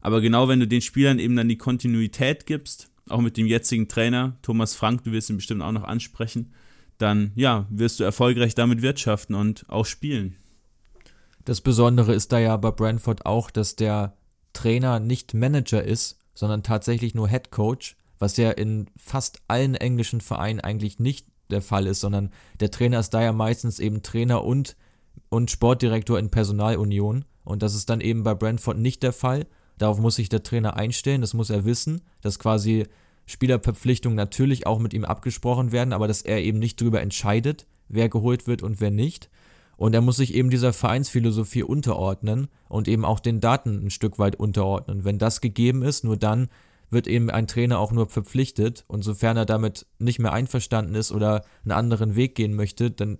Aber 0.00 0.22
genau 0.22 0.48
wenn 0.48 0.60
du 0.60 0.66
den 0.66 0.80
Spielern 0.80 1.18
eben 1.18 1.36
dann 1.36 1.48
die 1.48 1.58
Kontinuität 1.58 2.46
gibst, 2.46 2.90
auch 3.08 3.20
mit 3.20 3.36
dem 3.36 3.46
jetzigen 3.46 3.86
Trainer, 3.86 4.38
Thomas 4.40 4.74
Frank, 4.74 5.04
du 5.04 5.12
wirst 5.12 5.28
ihn 5.28 5.36
bestimmt 5.36 5.62
auch 5.62 5.72
noch 5.72 5.84
ansprechen, 5.84 6.52
dann 6.98 7.32
ja, 7.34 7.66
wirst 7.70 8.00
du 8.00 8.04
erfolgreich 8.04 8.54
damit 8.54 8.82
wirtschaften 8.82 9.34
und 9.34 9.64
auch 9.68 9.86
spielen. 9.86 10.36
Das 11.44 11.60
Besondere 11.60 12.12
ist 12.12 12.32
da 12.32 12.38
ja 12.38 12.56
bei 12.56 12.70
Brentford 12.70 13.26
auch, 13.26 13.50
dass 13.50 13.76
der 13.76 14.16
Trainer 14.52 15.00
nicht 15.00 15.34
Manager 15.34 15.82
ist, 15.82 16.18
sondern 16.34 16.62
tatsächlich 16.62 17.14
nur 17.14 17.28
Head 17.28 17.50
Coach, 17.50 17.96
was 18.18 18.36
ja 18.36 18.50
in 18.50 18.88
fast 18.96 19.42
allen 19.46 19.74
englischen 19.74 20.20
Vereinen 20.20 20.60
eigentlich 20.60 20.98
nicht 20.98 21.26
der 21.50 21.62
Fall 21.62 21.86
ist, 21.86 22.00
sondern 22.00 22.30
der 22.60 22.70
Trainer 22.70 22.98
ist 22.98 23.10
da 23.10 23.22
ja 23.22 23.32
meistens 23.32 23.78
eben 23.78 24.02
Trainer 24.02 24.44
und 24.44 24.76
und 25.28 25.50
Sportdirektor 25.50 26.18
in 26.18 26.30
Personalunion. 26.30 27.24
Und 27.44 27.62
das 27.62 27.74
ist 27.74 27.90
dann 27.90 28.00
eben 28.00 28.22
bei 28.22 28.34
Brentford 28.34 28.78
nicht 28.78 29.02
der 29.02 29.12
Fall. 29.12 29.46
Darauf 29.78 29.98
muss 29.98 30.16
sich 30.16 30.28
der 30.28 30.42
Trainer 30.42 30.76
einstellen, 30.76 31.20
das 31.20 31.34
muss 31.34 31.50
er 31.50 31.64
wissen, 31.64 32.02
dass 32.22 32.38
quasi 32.38 32.86
Spielerverpflichtungen 33.26 34.16
natürlich 34.16 34.66
auch 34.66 34.78
mit 34.78 34.94
ihm 34.94 35.04
abgesprochen 35.04 35.72
werden, 35.72 35.92
aber 35.92 36.08
dass 36.08 36.22
er 36.22 36.42
eben 36.42 36.58
nicht 36.58 36.80
darüber 36.80 37.00
entscheidet, 37.00 37.66
wer 37.88 38.08
geholt 38.08 38.46
wird 38.46 38.62
und 38.62 38.80
wer 38.80 38.90
nicht. 38.90 39.30
Und 39.76 39.94
er 39.94 40.00
muss 40.00 40.16
sich 40.16 40.34
eben 40.34 40.48
dieser 40.48 40.72
Vereinsphilosophie 40.72 41.62
unterordnen 41.62 42.48
und 42.68 42.88
eben 42.88 43.04
auch 43.04 43.20
den 43.20 43.40
Daten 43.40 43.84
ein 43.86 43.90
Stück 43.90 44.18
weit 44.18 44.36
unterordnen. 44.36 45.04
Wenn 45.04 45.18
das 45.18 45.40
gegeben 45.40 45.82
ist, 45.82 46.02
nur 46.04 46.16
dann 46.16 46.48
wird 46.88 47.06
eben 47.06 47.30
ein 47.30 47.46
Trainer 47.46 47.78
auch 47.78 47.92
nur 47.92 48.08
verpflichtet 48.08 48.84
und 48.86 49.02
sofern 49.02 49.36
er 49.36 49.44
damit 49.44 49.86
nicht 49.98 50.18
mehr 50.18 50.32
einverstanden 50.32 50.94
ist 50.94 51.12
oder 51.12 51.44
einen 51.64 51.72
anderen 51.72 52.16
Weg 52.16 52.36
gehen 52.36 52.54
möchte, 52.54 52.90
dann 52.90 53.18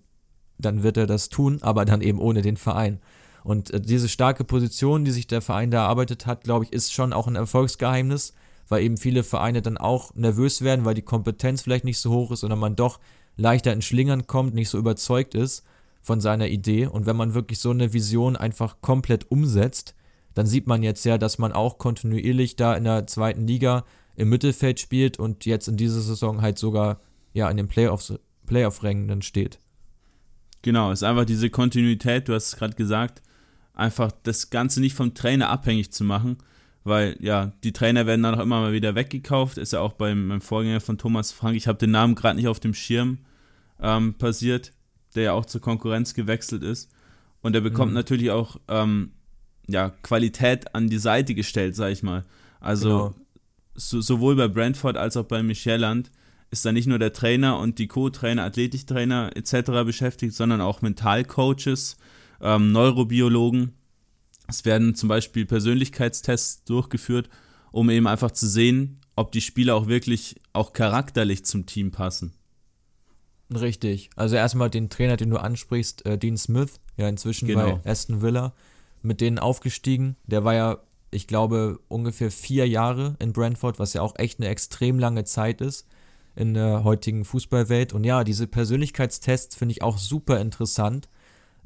dann 0.58 0.82
wird 0.82 0.96
er 0.96 1.06
das 1.06 1.28
tun, 1.28 1.58
aber 1.62 1.84
dann 1.84 2.00
eben 2.00 2.18
ohne 2.18 2.42
den 2.42 2.56
Verein. 2.56 3.00
Und 3.44 3.70
äh, 3.70 3.80
diese 3.80 4.08
starke 4.08 4.44
Position, 4.44 5.04
die 5.04 5.10
sich 5.10 5.26
der 5.26 5.42
Verein 5.42 5.70
da 5.70 5.84
erarbeitet 5.84 6.26
hat, 6.26 6.44
glaube 6.44 6.64
ich, 6.64 6.72
ist 6.72 6.92
schon 6.92 7.12
auch 7.12 7.26
ein 7.26 7.36
Erfolgsgeheimnis, 7.36 8.34
weil 8.68 8.82
eben 8.82 8.96
viele 8.96 9.22
Vereine 9.22 9.62
dann 9.62 9.78
auch 9.78 10.14
nervös 10.14 10.62
werden, 10.62 10.84
weil 10.84 10.94
die 10.94 11.02
Kompetenz 11.02 11.62
vielleicht 11.62 11.84
nicht 11.84 11.98
so 11.98 12.10
hoch 12.10 12.30
ist 12.30 12.44
oder 12.44 12.56
man 12.56 12.76
doch 12.76 13.00
leichter 13.36 13.72
in 13.72 13.82
Schlingern 13.82 14.26
kommt, 14.26 14.54
nicht 14.54 14.68
so 14.68 14.78
überzeugt 14.78 15.34
ist 15.34 15.64
von 16.02 16.20
seiner 16.20 16.48
Idee. 16.48 16.86
Und 16.86 17.06
wenn 17.06 17.16
man 17.16 17.34
wirklich 17.34 17.58
so 17.58 17.70
eine 17.70 17.92
Vision 17.92 18.36
einfach 18.36 18.80
komplett 18.80 19.30
umsetzt, 19.30 19.94
dann 20.34 20.46
sieht 20.46 20.66
man 20.66 20.82
jetzt 20.82 21.04
ja, 21.04 21.18
dass 21.18 21.38
man 21.38 21.52
auch 21.52 21.78
kontinuierlich 21.78 22.56
da 22.56 22.74
in 22.74 22.84
der 22.84 23.06
zweiten 23.06 23.46
Liga 23.46 23.84
im 24.16 24.28
Mittelfeld 24.28 24.80
spielt 24.80 25.18
und 25.18 25.46
jetzt 25.46 25.68
in 25.68 25.76
dieser 25.76 26.00
Saison 26.00 26.42
halt 26.42 26.58
sogar 26.58 27.00
ja 27.32 27.50
in 27.50 27.56
den 27.56 27.68
Playoffs, 27.68 28.14
Playoff-Rängen 28.46 29.08
dann 29.08 29.22
steht. 29.22 29.58
Genau, 30.62 30.90
es 30.90 31.00
ist 31.00 31.02
einfach 31.04 31.24
diese 31.24 31.50
Kontinuität, 31.50 32.28
du 32.28 32.34
hast 32.34 32.46
es 32.48 32.56
gerade 32.56 32.74
gesagt, 32.74 33.22
einfach 33.74 34.10
das 34.22 34.50
Ganze 34.50 34.80
nicht 34.80 34.94
vom 34.94 35.14
Trainer 35.14 35.50
abhängig 35.50 35.92
zu 35.92 36.02
machen, 36.02 36.38
weil 36.86 37.16
ja, 37.20 37.52
die 37.64 37.72
Trainer 37.72 38.06
werden 38.06 38.22
dann 38.22 38.36
auch 38.36 38.42
immer 38.42 38.60
mal 38.60 38.72
wieder 38.72 38.94
weggekauft, 38.94 39.58
ist 39.58 39.72
ja 39.72 39.80
auch 39.80 39.92
beim, 39.92 40.28
beim 40.28 40.40
Vorgänger 40.40 40.80
von 40.80 40.98
Thomas 40.98 41.32
Frank, 41.32 41.56
ich 41.56 41.66
habe 41.66 41.78
den 41.78 41.90
Namen 41.90 42.14
gerade 42.14 42.36
nicht 42.36 42.48
auf 42.48 42.60
dem 42.60 42.74
Schirm 42.74 43.18
ähm, 43.80 44.14
passiert, 44.14 44.72
der 45.14 45.22
ja 45.24 45.32
auch 45.32 45.46
zur 45.46 45.60
Konkurrenz 45.60 46.14
gewechselt 46.14 46.62
ist 46.62 46.90
und 47.42 47.54
er 47.54 47.60
bekommt 47.60 47.90
mhm. 47.90 47.96
natürlich 47.96 48.30
auch 48.30 48.56
ähm, 48.68 49.12
ja, 49.66 49.90
Qualität 50.02 50.74
an 50.74 50.88
die 50.88 50.98
Seite 50.98 51.34
gestellt, 51.34 51.74
sag 51.74 51.90
ich 51.90 52.02
mal. 52.02 52.24
Also 52.60 52.88
genau. 52.88 53.14
so, 53.74 54.00
sowohl 54.00 54.36
bei 54.36 54.48
Brentford 54.48 54.96
als 54.96 55.16
auch 55.16 55.24
bei 55.24 55.42
Micheland 55.42 56.10
ist 56.50 56.64
da 56.64 56.72
nicht 56.72 56.86
nur 56.86 56.98
der 56.98 57.12
Trainer 57.12 57.58
und 57.58 57.78
die 57.78 57.88
Co-Trainer, 57.88 58.44
Athletiktrainer 58.44 59.30
etc. 59.34 59.84
beschäftigt, 59.84 60.34
sondern 60.34 60.60
auch 60.60 60.82
Mentalcoaches, 60.82 61.96
ähm, 62.40 62.70
Neurobiologen. 62.70 63.72
Es 64.48 64.64
werden 64.64 64.94
zum 64.94 65.08
Beispiel 65.08 65.46
Persönlichkeitstests 65.46 66.64
durchgeführt, 66.64 67.28
um 67.72 67.90
eben 67.90 68.06
einfach 68.06 68.30
zu 68.30 68.46
sehen, 68.46 69.00
ob 69.16 69.32
die 69.32 69.40
Spieler 69.40 69.74
auch 69.74 69.86
wirklich 69.86 70.36
auch 70.52 70.72
charakterlich 70.72 71.44
zum 71.44 71.66
Team 71.66 71.90
passen. 71.90 72.32
Richtig. 73.52 74.10
Also 74.16 74.36
erstmal 74.36 74.70
den 74.70 74.90
Trainer, 74.90 75.16
den 75.16 75.30
du 75.30 75.38
ansprichst, 75.38 76.04
äh, 76.04 76.18
Dean 76.18 76.36
Smith, 76.36 76.80
ja 76.96 77.08
inzwischen 77.08 77.46
genau. 77.46 77.76
bei 77.76 77.90
Aston 77.90 78.22
Villa, 78.22 78.54
mit 79.02 79.20
denen 79.20 79.38
aufgestiegen. 79.38 80.16
Der 80.26 80.44
war 80.44 80.54
ja, 80.54 80.78
ich 81.10 81.26
glaube, 81.26 81.78
ungefähr 81.88 82.30
vier 82.30 82.68
Jahre 82.68 83.16
in 83.20 83.32
Brentford, 83.32 83.78
was 83.78 83.92
ja 83.92 84.02
auch 84.02 84.14
echt 84.16 84.40
eine 84.40 84.48
extrem 84.48 84.98
lange 84.98 85.24
Zeit 85.24 85.60
ist 85.60 85.86
in 86.34 86.54
der 86.54 86.84
heutigen 86.84 87.24
Fußballwelt. 87.24 87.94
Und 87.94 88.04
ja, 88.04 88.24
diese 88.24 88.46
Persönlichkeitstests 88.46 89.56
finde 89.56 89.72
ich 89.72 89.82
auch 89.82 89.96
super 89.96 90.40
interessant, 90.40 91.08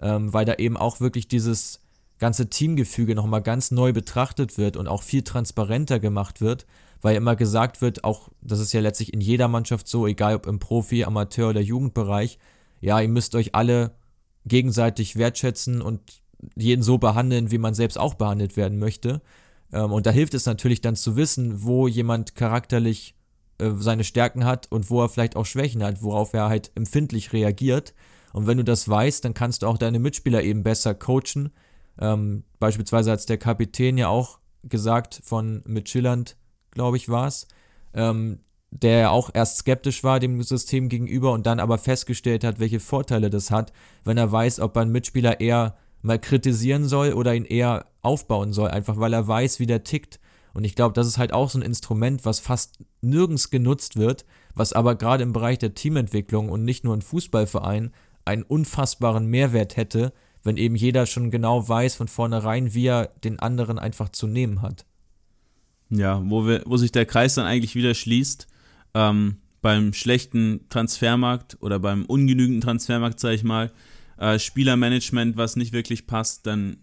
ähm, 0.01 0.33
weil 0.33 0.45
da 0.45 0.55
eben 0.55 0.77
auch 0.77 1.01
wirklich 1.01 1.29
dieses 1.29 1.81
ganze 2.21 2.49
Teamgefüge 2.49 3.17
nochmal 3.17 3.43
ganz 3.43 3.73
neu 3.73 3.93
betrachtet 3.93 4.59
wird 4.59 4.77
und 4.77 4.87
auch 4.87 5.03
viel 5.03 5.23
transparenter 5.23 5.99
gemacht 5.99 6.41
wird, 6.41 6.67
weil 7.01 7.17
immer 7.17 7.35
gesagt 7.35 7.81
wird, 7.81 8.05
auch 8.05 8.29
das 8.43 8.61
ist 8.61 8.73
ja 8.73 8.81
letztlich 8.81 9.13
in 9.13 9.21
jeder 9.21 9.49
Mannschaft 9.49 9.89
so, 9.89 10.07
egal 10.07 10.37
ob 10.37 10.47
im 10.47 10.59
Profi, 10.61 11.05
Amateur 11.05 11.51
oder 11.51 11.61
Jugendbereich, 11.61 12.39
ja, 12.81 13.01
ihr 13.01 13.09
müsst 13.09 13.35
euch 13.35 13.55
alle 13.55 13.97
gegenseitig 14.47 15.17
wertschätzen 15.17 15.83
und 15.83 16.01
jeden 16.57 16.83
so 16.83 16.99
behandeln, 16.99 17.51
wie 17.51 17.59
man 17.59 17.75
selbst 17.75 17.99
auch 17.99 18.15
behandelt 18.15 18.57
werden 18.57 18.79
möchte. 18.79 19.21
Ähm, 19.73 19.93
und 19.93 20.07
da 20.07 20.11
hilft 20.11 20.35
es 20.35 20.47
natürlich 20.47 20.81
dann 20.81 20.97
zu 20.97 21.17
wissen, 21.17 21.63
wo 21.65 21.89
jemand 21.89 22.35
charakterlich 22.35 23.15
äh, 23.59 23.71
seine 23.79 24.05
Stärken 24.05 24.45
hat 24.45 24.71
und 24.71 24.91
wo 24.91 25.03
er 25.03 25.09
vielleicht 25.09 25.37
auch 25.37 25.47
Schwächen 25.47 25.83
hat, 25.83 26.03
worauf 26.03 26.33
er 26.33 26.49
halt 26.49 26.71
empfindlich 26.75 27.33
reagiert. 27.33 27.95
Und 28.33 28.47
wenn 28.47 28.59
du 28.59 28.65
das 28.65 28.89
weißt, 28.89 29.25
dann 29.25 29.35
kannst 29.35 29.63
du 29.63 29.67
auch 29.67 29.79
deine 29.79 29.99
Mitspieler 29.99 30.43
eben 30.43 30.63
besser 30.63 30.95
coachen. 30.95 31.51
Ähm, 32.01 32.45
beispielsweise 32.59 33.13
hat 33.13 33.29
der 33.29 33.39
Kapitän 33.39 33.99
ja 33.99 34.09
auch 34.09 34.39
gesagt 34.65 35.21
von 35.23 35.63
Mitchilland, 35.67 36.37
glaube 36.71 36.97
ich, 36.97 37.09
war 37.09 37.27
es, 37.27 37.47
ähm, 37.95 38.41
der 38.71 39.11
auch 39.11 39.31
erst 39.35 39.59
skeptisch 39.59 40.05
war 40.05 40.21
dem 40.21 40.43
System 40.43 40.89
gegenüber 40.89 41.33
und 41.33 41.47
dann 41.47 41.61
aber 41.61 41.79
festgestellt 41.79 42.45
hat, 42.45 42.61
welche 42.61 42.81
Vorteile 42.81 43.29
das 43.29 43.51
hat, 43.51 43.73
wenn 44.05 44.17
er 44.17 44.31
weiß, 44.31 44.61
ob 44.61 44.77
einen 44.77 44.93
Mitspieler 44.93 45.41
eher 45.41 45.77
mal 46.03 46.19
kritisieren 46.19 46.87
soll 46.87 47.13
oder 47.13 47.35
ihn 47.35 47.45
eher 47.45 47.87
aufbauen 48.03 48.53
soll, 48.53 48.71
einfach 48.71 48.99
weil 48.99 49.13
er 49.13 49.27
weiß, 49.27 49.59
wie 49.59 49.67
der 49.67 49.85
tickt. 49.85 50.21
Und 50.55 50.65
ich 50.65 50.75
glaube, 50.75 50.95
das 50.95 51.07
ist 51.07 51.19
halt 51.19 51.33
auch 51.33 51.51
so 51.51 51.59
ein 51.59 51.63
Instrument, 51.63 52.25
was 52.25 52.41
fast 52.41 52.79
nirgends 53.03 53.51
genutzt 53.51 53.97
wird, 53.97 54.25
was 54.55 54.73
aber 54.73 54.95
gerade 54.95 55.23
im 55.23 55.33
Bereich 55.33 55.59
der 55.59 55.75
Teamentwicklung 55.75 56.49
und 56.49 56.65
nicht 56.65 56.85
nur 56.85 56.95
in 56.95 57.03
Fußballvereinen 57.03 57.93
einen 58.25 58.43
unfassbaren 58.43 59.27
Mehrwert 59.27 59.77
hätte, 59.77 60.13
wenn 60.43 60.57
eben 60.57 60.77
jeder 60.77 61.07
schon 61.07 61.31
genau 61.31 61.69
weiß 61.69 61.97
von 61.97 62.09
vornherein, 62.09 62.75
wie 62.75 62.87
er 62.87 63.07
den 63.25 63.39
anderen 63.39 63.79
einfach 63.79 64.09
zu 64.09 64.27
nehmen 64.27 64.63
hat. 64.63 64.87
Ja, 65.91 66.23
wo, 66.25 66.47
wir, 66.47 66.63
wo 66.67 66.77
sich 66.77 66.93
der 66.93 67.07
Kreis 67.07 67.35
dann 67.35 67.47
eigentlich 67.47 67.75
wieder 67.75 67.95
schließt, 67.95 68.47
ähm, 68.95 69.37
beim 69.61 69.93
schlechten 69.93 70.67
Transfermarkt 70.69 71.59
oder 71.61 71.79
beim 71.79 72.05
ungenügenden 72.07 72.61
Transfermarkt, 72.61 73.21
sage 73.21 73.35
ich 73.35 73.45
mal, 73.45 73.73
äh, 74.17 74.39
Spielermanagement, 74.39 75.37
was 75.37 75.57
nicht 75.57 75.73
wirklich 75.73 76.07
passt, 76.07 76.47
dann 76.47 76.79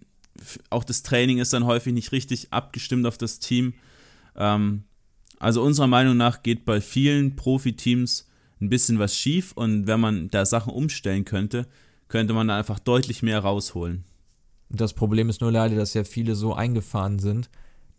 auch 0.70 0.84
das 0.84 1.04
Training 1.04 1.40
ist 1.40 1.54
dann 1.54 1.66
häufig 1.66 1.94
nicht 1.94 2.12
richtig 2.12 2.54
abgestimmt 2.54 3.08
auf 3.08 3.18
das 3.18 3.40
Team. 3.40 3.74
Ähm, 4.36 4.84
also 5.40 5.64
unserer 5.64 5.88
Meinung 5.88 6.18
nach 6.18 6.44
geht 6.44 6.66
bei 6.66 6.82
vielen 6.82 7.36
Profiteams 7.36 8.28
ein 8.60 8.70
bisschen 8.70 9.00
was 9.00 9.16
schief 9.16 9.52
und 9.54 9.88
wenn 9.88 10.00
man 10.00 10.30
da 10.30 10.46
Sachen 10.46 10.74
umstellen 10.74 11.26
könnte, 11.26 11.68
könnte 12.08 12.34
man 12.34 12.48
da 12.48 12.58
einfach 12.58 12.80
deutlich 12.80 13.24
mehr 13.24 13.40
rausholen. 13.40 14.04
Das 14.70 14.94
Problem 14.94 15.30
ist 15.30 15.42
nur 15.42 15.52
leider, 15.52 15.76
dass 15.76 15.94
ja 15.94 16.04
viele 16.04 16.36
so 16.36 16.54
eingefahren 16.54 17.20
sind, 17.20 17.50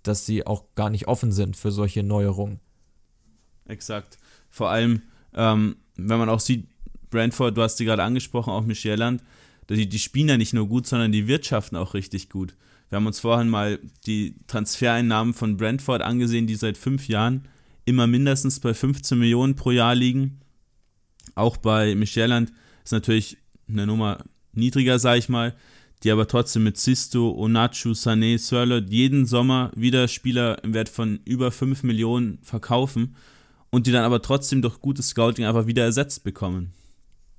dass 0.03 0.27
sie 0.27 0.47
auch 0.47 0.65
gar 0.75 0.91
nicht 0.91 1.09
offen 1.09 1.33
sind 1.33 1.57
für 1.57 1.73
solche 1.73 2.03
Neuerungen. 2.03 2.61
Exakt. 3.67 4.19
Vor 4.51 4.71
allem, 4.71 5.03
ähm, 5.35 5.77
wenn 5.97 6.19
man 6.19 6.29
auch 6.29 6.41
sieht, 6.41 6.69
Brentford, 7.11 7.57
du 7.57 7.63
hast 7.63 7.77
sie 7.79 7.85
gerade 7.85 8.03
angesprochen, 8.03 8.51
auch 8.51 8.65
Michelland, 8.65 9.23
die, 9.69 9.89
die 9.89 9.99
spielen 9.99 10.29
ja 10.29 10.37
nicht 10.37 10.55
nur 10.55 10.69
gut, 10.69 10.87
sondern 10.87 11.13
die 11.13 11.27
wirtschaften 11.27 11.77
auch 11.77 11.95
richtig 11.95 12.31
gut. 12.31 12.57
Wir 12.89 12.97
haben 12.97 13.07
uns 13.07 13.21
vorhin 13.21 13.49
mal 13.49 13.79
die 14.07 14.37
Transfereinnahmen 14.47 15.35
von 15.35 15.59
Brentford 15.59 16.01
angesehen, 16.01 16.47
die 16.47 16.55
seit 16.55 16.79
fünf 16.79 17.09
Jahren 17.09 17.47
immer 17.85 18.07
mindestens 18.07 18.61
bei 18.61 18.73
15 18.73 19.19
Millionen 19.19 19.57
pro 19.57 19.71
Jahr 19.71 19.95
liegen. 19.95 20.41
Auch 21.35 21.59
bei 21.59 21.95
Michelland 21.95 22.53
ist 22.85 22.93
natürlich 22.93 23.37
eine 23.69 23.87
Nummer 23.87 24.25
niedriger, 24.53 24.99
sage 24.99 25.19
ich 25.19 25.29
mal, 25.29 25.55
die 26.03 26.11
aber 26.11 26.29
trotzdem 26.29 26.65
mit 26.65 26.77
Sisto, 26.77 27.31
Onachu, 27.31 27.91
Sané, 27.91 28.39
Sörlot 28.39 28.89
jeden 28.89 29.27
Sommer 29.27 29.71
wieder 29.75 30.09
Spieler 30.09 30.63
im 30.63 30.75
Wert 30.75 30.89
von 30.89 31.21
über 31.25 31.51
5 31.51 31.83
Millionen 31.83 32.39
verkaufen 32.43 33.17
und 33.71 33.87
die 33.87 33.93
dann 33.93 34.05
aber 34.05 34.23
trotzdem 34.23 34.63
durch 34.63 34.81
gutes 34.81 35.09
Scouting 35.09 35.45
einfach 35.45 35.67
wieder 35.67 35.85
ersetzt 35.85 36.25
bekommen. 36.25 36.73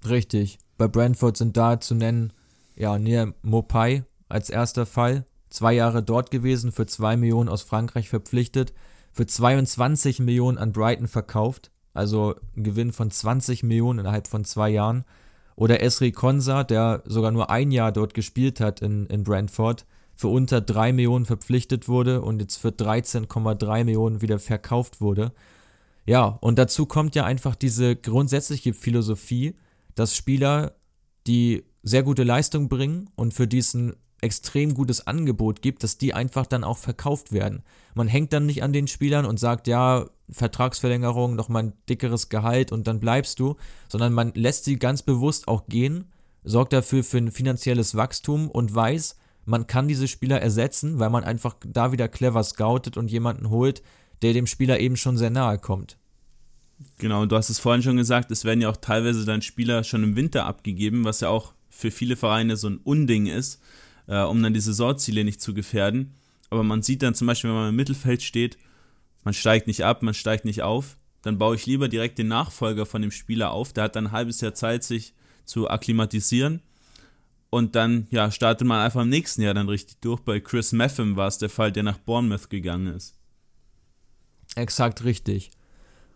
Richtig. 0.07 0.59
Bei 0.77 0.87
Brentford 0.87 1.37
sind 1.37 1.57
da 1.57 1.79
zu 1.79 1.95
nennen, 1.95 2.31
ja, 2.75 2.97
Nia 2.97 3.33
Mopai 3.41 4.03
als 4.29 4.49
erster 4.49 4.85
Fall. 4.85 5.25
Zwei 5.49 5.73
Jahre 5.73 6.03
dort 6.03 6.31
gewesen, 6.31 6.71
für 6.71 6.85
2 6.85 7.17
Millionen 7.17 7.49
aus 7.49 7.63
Frankreich 7.63 8.07
verpflichtet, 8.09 8.73
für 9.11 9.25
22 9.25 10.19
Millionen 10.19 10.57
an 10.57 10.71
Brighton 10.71 11.07
verkauft. 11.07 11.71
Also 11.93 12.35
ein 12.55 12.63
Gewinn 12.63 12.93
von 12.93 13.09
20 13.09 13.63
Millionen 13.63 13.99
innerhalb 13.99 14.27
von 14.27 14.45
zwei 14.45 14.69
Jahren. 14.69 15.03
Oder 15.59 15.81
Esri 15.81 16.13
Konsa, 16.13 16.63
der 16.63 17.03
sogar 17.05 17.31
nur 17.31 17.49
ein 17.49 17.71
Jahr 17.71 17.91
dort 17.91 18.13
gespielt 18.13 18.61
hat 18.61 18.79
in, 18.81 19.07
in 19.07 19.25
Brentford, 19.25 19.85
für 20.15 20.29
unter 20.29 20.61
3 20.61 20.93
Millionen 20.93 21.25
verpflichtet 21.25 21.89
wurde 21.89 22.21
und 22.21 22.39
jetzt 22.39 22.55
für 22.55 22.69
13,3 22.69 23.83
Millionen 23.83 24.21
wieder 24.21 24.39
verkauft 24.39 25.01
wurde. 25.01 25.33
Ja, 26.05 26.37
und 26.39 26.57
dazu 26.57 26.85
kommt 26.85 27.13
ja 27.13 27.25
einfach 27.25 27.55
diese 27.55 27.97
grundsätzliche 27.97 28.73
Philosophie, 28.73 29.53
dass 29.95 30.15
Spieler, 30.15 30.75
die 31.27 31.65
sehr 31.83 32.03
gute 32.03 32.23
Leistung 32.23 32.69
bringen 32.69 33.09
und 33.17 33.33
für 33.33 33.45
diesen 33.45 33.97
extrem 34.21 34.73
gutes 34.73 35.08
Angebot 35.08 35.62
gibt, 35.62 35.84
dass 35.84 35.97
die 35.97 36.13
einfach 36.13 36.45
dann 36.45 36.63
auch 36.63 36.77
verkauft 36.77 37.32
werden. 37.32 37.63
Man 37.93 38.08
hängt 38.08 38.34
dann 38.34 38.45
nicht 38.45 38.63
an 38.63 38.73
den 38.73 38.88
Spielern 38.88 39.25
und 39.25 39.39
sagt, 39.39 39.67
ja, 39.67 40.05
Vertragsverlängerung, 40.29 41.36
nochmal 41.36 41.63
ein 41.63 41.73
dickeres 41.88 42.29
Gehalt 42.29 42.71
und 42.71 42.88
dann 42.88 42.99
bleibst 42.99 43.39
du, 43.39 43.55
sondern 43.88 44.13
man 44.13 44.32
lässt 44.36 44.65
sie 44.65 44.77
ganz 44.77 45.01
bewusst 45.01 45.47
auch 45.47 45.67
gehen, 45.67 46.05
sorgt 46.43 46.73
dafür 46.73 47.03
für 47.03 47.17
ein 47.17 47.32
finanzielles 47.32 47.95
Wachstum 47.95 48.49
und 48.49 48.73
weiß, 48.73 49.15
man 49.45 49.67
kann 49.67 49.88
diese 49.88 50.08
Spieler 50.08 50.41
ersetzen, 50.41 50.99
weil 50.99 51.10
man 51.10 51.23
einfach 51.23 51.55
da 51.65 51.91
wieder 51.91 52.08
clever 52.08 52.43
scoutet 52.43 52.97
und 52.97 53.10
jemanden 53.10 53.49
holt, 53.49 53.82
der 54.21 54.34
dem 54.34 54.47
Spieler 54.47 54.79
eben 54.79 54.97
schon 54.97 55.17
sehr 55.17 55.29
nahe 55.29 55.58
kommt. 55.58 55.97
Genau, 56.97 57.23
und 57.23 57.32
du 57.32 57.36
hast 57.36 57.49
es 57.49 57.60
vorhin 57.60 57.82
schon 57.82 57.97
gesagt, 57.97 58.32
es 58.32 58.45
werden 58.45 58.62
ja 58.62 58.69
auch 58.69 58.77
teilweise 58.77 59.25
dann 59.25 59.41
Spieler 59.41 59.84
schon 59.84 60.03
im 60.03 60.15
Winter 60.15 60.45
abgegeben, 60.45 61.03
was 61.03 61.21
ja 61.21 61.29
auch 61.29 61.53
für 61.69 61.91
viele 61.91 62.15
Vereine 62.15 62.58
so 62.58 62.69
ein 62.69 62.77
Unding 62.77 63.25
ist, 63.25 63.62
äh, 64.09 64.21
um 64.23 64.41
dann 64.43 64.53
die 64.53 64.59
Saisonziele 64.59 65.23
nicht 65.23 65.39
zu 65.39 65.53
gefährden. 65.53 66.15
Aber 66.49 66.63
man 66.63 66.81
sieht 66.81 67.03
dann 67.03 67.15
zum 67.15 67.27
Beispiel, 67.27 67.51
wenn 67.51 67.57
man 67.57 67.69
im 67.69 67.75
Mittelfeld 67.75 68.23
steht, 68.23 68.57
man 69.23 69.33
steigt 69.33 69.67
nicht 69.67 69.85
ab, 69.85 70.01
man 70.01 70.13
steigt 70.13 70.45
nicht 70.45 70.63
auf, 70.63 70.97
dann 71.21 71.37
baue 71.37 71.55
ich 71.55 71.65
lieber 71.65 71.87
direkt 71.87 72.17
den 72.17 72.27
Nachfolger 72.27 72.85
von 72.85 73.01
dem 73.01 73.11
Spieler 73.11 73.51
auf. 73.51 73.71
Der 73.71 73.85
hat 73.85 73.95
dann 73.95 74.07
ein 74.07 74.11
halbes 74.11 74.41
Jahr 74.41 74.53
Zeit, 74.53 74.83
sich 74.83 75.13
zu 75.45 75.69
akklimatisieren. 75.69 76.61
Und 77.51 77.75
dann, 77.75 78.07
ja, 78.11 78.31
startet 78.31 78.67
man 78.67 78.79
einfach 78.79 79.01
im 79.01 79.09
nächsten 79.09 79.41
Jahr 79.41 79.53
dann 79.53 79.69
richtig 79.69 79.97
durch. 80.01 80.21
Bei 80.21 80.39
Chris 80.39 80.71
Meffem 80.71 81.15
war 81.15 81.27
es 81.27 81.39
der 81.39 81.49
Fall, 81.49 81.71
der 81.71 81.83
nach 81.83 81.97
Bournemouth 81.97 82.49
gegangen 82.49 82.95
ist. 82.95 83.15
Exakt 84.55 85.03
richtig. 85.03 85.51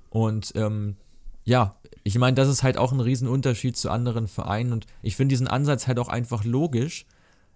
Und 0.09 0.53
ähm, 0.55 0.95
ja, 1.43 1.75
ich 2.03 2.17
meine, 2.17 2.35
das 2.35 2.49
ist 2.49 2.63
halt 2.63 2.77
auch 2.77 2.91
ein 2.91 2.99
Riesenunterschied 2.99 3.75
zu 3.75 3.89
anderen 3.89 4.27
Vereinen 4.27 4.73
und 4.73 4.85
ich 5.01 5.15
finde 5.15 5.33
diesen 5.33 5.47
Ansatz 5.47 5.87
halt 5.87 5.99
auch 5.99 6.09
einfach 6.09 6.43
logisch. 6.43 7.05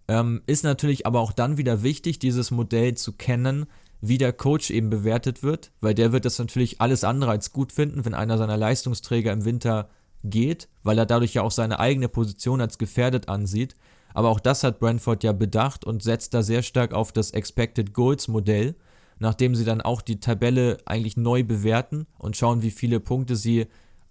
Ähm, 0.08 0.41
ist 0.46 0.63
natürlich 0.63 1.06
aber 1.06 1.20
auch 1.20 1.32
dann 1.32 1.58
wieder 1.58 1.84
wichtig, 1.84 2.20
dieses 2.20 2.52
Modell 2.52 2.96
zu 2.96 3.13
kennen, 3.13 3.65
wie 4.00 4.17
der 4.17 4.32
Coach 4.32 4.69
eben 4.69 4.90
bewertet 4.90 5.44
wird, 5.44 5.71
weil 5.82 5.94
der 5.94 6.12
wird 6.12 6.25
das 6.25 6.40
natürlich 6.40 6.79
alles 6.82 7.04
andere 7.04 7.32
als 7.32 7.52
gut 7.52 7.71
finden, 7.71 8.06
wenn 8.06 8.13
einer 8.13 8.38
seiner 8.38 8.58
Leistungsträger 8.58 9.32
im 9.34 9.44
Winter 9.44 9.90
geht, 10.23 10.69
weil 10.84 10.98
er 10.98 11.06
dadurch 11.06 11.34
ja 11.34 11.42
auch 11.42 11.52
seine 11.52 11.79
eigene 11.79 12.08
Position 12.08 12.62
als 12.62 12.77
gefährdet 12.77 13.27
ansieht. 13.27 13.75
Aber 14.13 14.29
auch 14.29 14.40
das 14.40 14.63
hat 14.63 14.79
Brentford 14.79 15.23
ja 15.23 15.32
bedacht 15.32 15.84
und 15.84 16.04
setzt 16.04 16.34
da 16.34 16.42
sehr 16.42 16.63
stark 16.63 16.94
auf 16.94 17.12
das 17.12 17.32
Expected 17.32 17.94
Goals 17.94 18.27
Modell 18.27 18.75
nachdem 19.19 19.56
sie 19.56 19.65
dann 19.65 19.82
auch 19.82 20.02
die 20.02 20.19
Tabelle 20.19 20.77
eigentlich 20.86 21.17
neu 21.17 21.44
bewerten 21.44 22.08
und 22.17 22.38
schauen, 22.38 22.62
wie 22.62 22.71
viele 22.71 23.00
Punkte 23.00 23.36
sie 23.36 23.67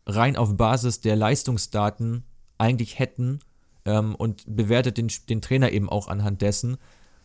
rein 0.07 0.37
auf 0.37 0.57
Basis 0.57 1.01
der 1.01 1.16
Leistungsdaten 1.16 2.25
eigentlich 2.59 2.99
hätten 2.99 3.41
ähm, 3.87 4.14
und 4.14 4.45
bewertet 4.47 4.99
den, 4.99 5.11
den 5.28 5.41
Trainer 5.41 5.72
eben 5.72 5.89
auch 5.89 6.09
anhand 6.09 6.43
dessen. 6.43 6.76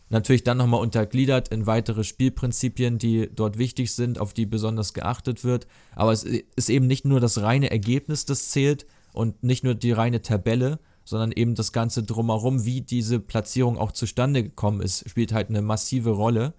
Natürlich 0.08 0.44
dann 0.44 0.58
nochmal 0.58 0.80
untergliedert 0.80 1.48
in 1.48 1.66
weitere 1.66 2.04
Spielprinzipien, 2.04 2.98
die 2.98 3.30
dort 3.34 3.58
wichtig 3.58 3.92
sind, 3.94 4.18
auf 4.18 4.34
die 4.34 4.46
besonders 4.46 4.92
geachtet 4.94 5.42
wird. 5.42 5.66
Aber 5.94 6.12
es 6.12 6.24
ist 6.24 6.70
eben 6.70 6.86
nicht 6.86 7.04
nur 7.04 7.18
das 7.18 7.40
reine 7.40 7.70
Ergebnis, 7.70 8.26
das 8.26 8.50
zählt 8.50 8.86
und 9.12 9.42
nicht 9.42 9.64
nur 9.64 9.74
die 9.74 9.92
reine 9.92 10.20
Tabelle, 10.20 10.78
sondern 11.04 11.32
eben 11.32 11.54
das 11.54 11.72
Ganze 11.72 12.02
drumherum, 12.02 12.64
wie 12.64 12.82
diese 12.82 13.20
Platzierung 13.20 13.78
auch 13.78 13.92
zustande 13.92 14.42
gekommen 14.42 14.82
ist, 14.82 15.08
spielt 15.08 15.32
halt 15.32 15.48
eine 15.48 15.62
massive 15.62 16.10
Rolle. 16.10 16.54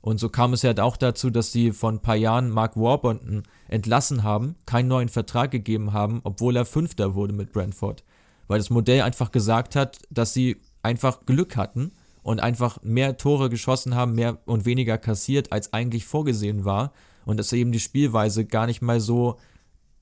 Und 0.00 0.18
so 0.18 0.28
kam 0.28 0.52
es 0.52 0.62
ja 0.62 0.68
halt 0.68 0.80
auch 0.80 0.96
dazu, 0.96 1.30
dass 1.30 1.52
sie 1.52 1.72
vor 1.72 1.90
ein 1.92 2.00
paar 2.00 2.16
Jahren 2.16 2.50
Mark 2.50 2.76
Warburton 2.76 3.42
entlassen 3.68 4.22
haben, 4.22 4.56
keinen 4.66 4.88
neuen 4.88 5.08
Vertrag 5.08 5.50
gegeben 5.50 5.92
haben, 5.92 6.20
obwohl 6.24 6.56
er 6.56 6.64
Fünfter 6.64 7.14
wurde 7.14 7.32
mit 7.32 7.52
Brentford. 7.52 8.02
Weil 8.46 8.58
das 8.58 8.70
Modell 8.70 9.02
einfach 9.02 9.32
gesagt 9.32 9.76
hat, 9.76 9.98
dass 10.10 10.34
sie 10.34 10.56
einfach 10.82 11.26
Glück 11.26 11.56
hatten 11.56 11.92
und 12.22 12.40
einfach 12.40 12.82
mehr 12.82 13.16
Tore 13.16 13.50
geschossen 13.50 13.94
haben, 13.94 14.14
mehr 14.14 14.38
und 14.46 14.64
weniger 14.64 14.98
kassiert, 14.98 15.52
als 15.52 15.72
eigentlich 15.72 16.06
vorgesehen 16.06 16.64
war. 16.64 16.92
Und 17.24 17.38
dass 17.38 17.52
eben 17.52 17.72
die 17.72 17.80
Spielweise 17.80 18.44
gar 18.44 18.66
nicht 18.66 18.82
mal 18.82 19.00
so, 19.00 19.38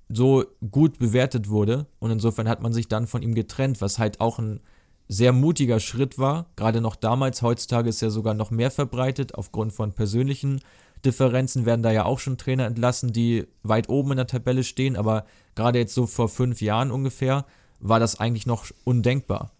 so 0.09 0.45
gut 0.70 0.99
bewertet 0.99 1.49
wurde. 1.49 1.86
Und 1.99 2.11
insofern 2.11 2.49
hat 2.49 2.62
man 2.62 2.72
sich 2.72 2.88
dann 2.88 3.07
von 3.07 3.22
ihm 3.22 3.34
getrennt, 3.34 3.80
was 3.80 3.99
halt 3.99 4.20
auch 4.20 4.38
ein 4.38 4.61
sehr 5.09 5.32
mutiger 5.32 5.78
Schritt 5.78 6.18
war, 6.18 6.47
gerade 6.57 6.80
noch 6.80 6.97
damals. 6.97 7.43
Heutzutage 7.43 7.88
ist 7.88 8.03
er 8.03 8.11
sogar 8.11 8.34
noch 8.34 8.51
mehr 8.51 8.70
verbreitet. 8.70 9.34
Aufgrund 9.34 9.72
von 9.72 9.93
persönlichen 9.93 10.61
Differenzen 11.05 11.66
werden 11.66 11.82
da 11.82 11.90
ja 11.90 12.05
auch 12.05 12.18
schon 12.18 12.38
Trainer 12.38 12.66
entlassen, 12.66 13.12
die 13.12 13.47
weit 13.62 13.88
oben 13.88 14.12
in 14.12 14.16
der 14.18 14.26
Tabelle 14.26 14.64
stehen. 14.64 14.97
Aber 14.97 15.26
gerade 15.55 15.78
jetzt 15.78 15.95
so 15.95 16.07
vor 16.07 16.28
fünf 16.28 16.61
Jahren 16.62 16.90
ungefähr 16.90 17.45
war 17.83 18.01
das 18.01 18.18
eigentlich 18.18 18.47
noch 18.47 18.66
undenkbar. 18.85 19.53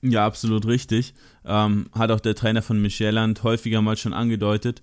Ja, 0.00 0.24
absolut 0.24 0.66
richtig. 0.66 1.14
Ähm, 1.44 1.90
hat 1.92 2.12
auch 2.12 2.20
der 2.20 2.36
Trainer 2.36 2.62
von 2.62 2.80
Michelland 2.80 3.42
häufiger 3.42 3.82
mal 3.82 3.96
schon 3.96 4.12
angedeutet, 4.12 4.80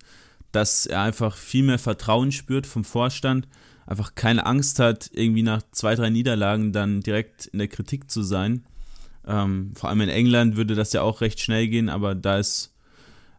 dass 0.52 0.86
er 0.86 1.02
einfach 1.02 1.38
viel 1.38 1.64
mehr 1.64 1.80
Vertrauen 1.80 2.34
spürt 2.34 2.68
vom 2.68 2.84
Vorstand, 2.84 3.48
einfach 3.86 4.16
keine 4.16 4.46
Angst 4.46 4.80
hat, 4.80 5.10
irgendwie 5.14 5.44
nach 5.44 5.62
zwei, 5.72 5.96
drei 5.96 6.10
Niederlagen 6.10 6.74
dann 6.74 7.00
direkt 7.00 7.46
in 7.48 7.60
der 7.60 7.70
Kritik 7.70 8.12
zu 8.12 8.24
sein 8.24 8.66
ähm, 9.28 9.72
vor 9.76 9.90
allem 9.90 10.02
in 10.02 10.10
England 10.10 10.56
würde 10.56 10.76
das 10.76 10.94
ja 10.94 11.02
auch 11.02 11.22
recht 11.22 11.40
schnell 11.40 11.68
gehen, 11.68 11.90
aber 11.90 12.16
da 12.16 12.38
ist 12.38 12.74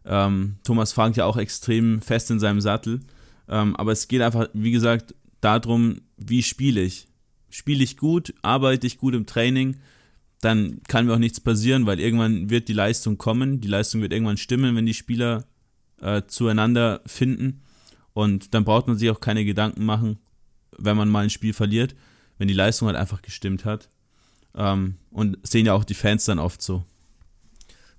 ähm, 0.05 0.57
Thomas 0.63 0.93
Frank 0.93 1.15
ja 1.17 1.25
auch 1.25 1.37
extrem 1.37 2.01
fest 2.01 2.29
in 2.31 2.39
seinem 2.39 2.61
Sattel. 2.61 3.01
Ähm, 3.49 3.75
aber 3.75 3.93
es 3.93 4.07
geht 4.07 4.21
einfach, 4.21 4.49
wie 4.53 4.71
gesagt, 4.71 5.15
darum, 5.39 6.01
wie 6.17 6.43
spiele 6.43 6.81
ich. 6.81 7.07
Spiele 7.49 7.83
ich 7.83 7.97
gut, 7.97 8.33
arbeite 8.41 8.87
ich 8.87 8.97
gut 8.97 9.13
im 9.13 9.25
Training, 9.25 9.77
dann 10.41 10.81
kann 10.87 11.05
mir 11.05 11.13
auch 11.13 11.19
nichts 11.19 11.39
passieren, 11.39 11.85
weil 11.85 11.99
irgendwann 11.99 12.49
wird 12.49 12.67
die 12.67 12.73
Leistung 12.73 13.17
kommen, 13.17 13.61
die 13.61 13.67
Leistung 13.67 14.01
wird 14.01 14.13
irgendwann 14.13 14.37
stimmen, 14.37 14.75
wenn 14.75 14.85
die 14.85 14.93
Spieler 14.93 15.45
äh, 16.01 16.23
zueinander 16.27 17.01
finden. 17.05 17.61
Und 18.13 18.53
dann 18.53 18.63
braucht 18.63 18.87
man 18.87 18.97
sich 18.97 19.09
auch 19.09 19.19
keine 19.19 19.45
Gedanken 19.45 19.85
machen, 19.85 20.19
wenn 20.77 20.97
man 20.97 21.09
mal 21.09 21.23
ein 21.23 21.29
Spiel 21.29 21.53
verliert, 21.53 21.95
wenn 22.37 22.47
die 22.47 22.53
Leistung 22.53 22.87
halt 22.87 22.97
einfach 22.97 23.21
gestimmt 23.21 23.65
hat. 23.65 23.89
Ähm, 24.55 24.97
und 25.11 25.37
sehen 25.43 25.65
ja 25.65 25.73
auch 25.73 25.83
die 25.83 25.93
Fans 25.93 26.25
dann 26.25 26.39
oft 26.39 26.61
so. 26.61 26.83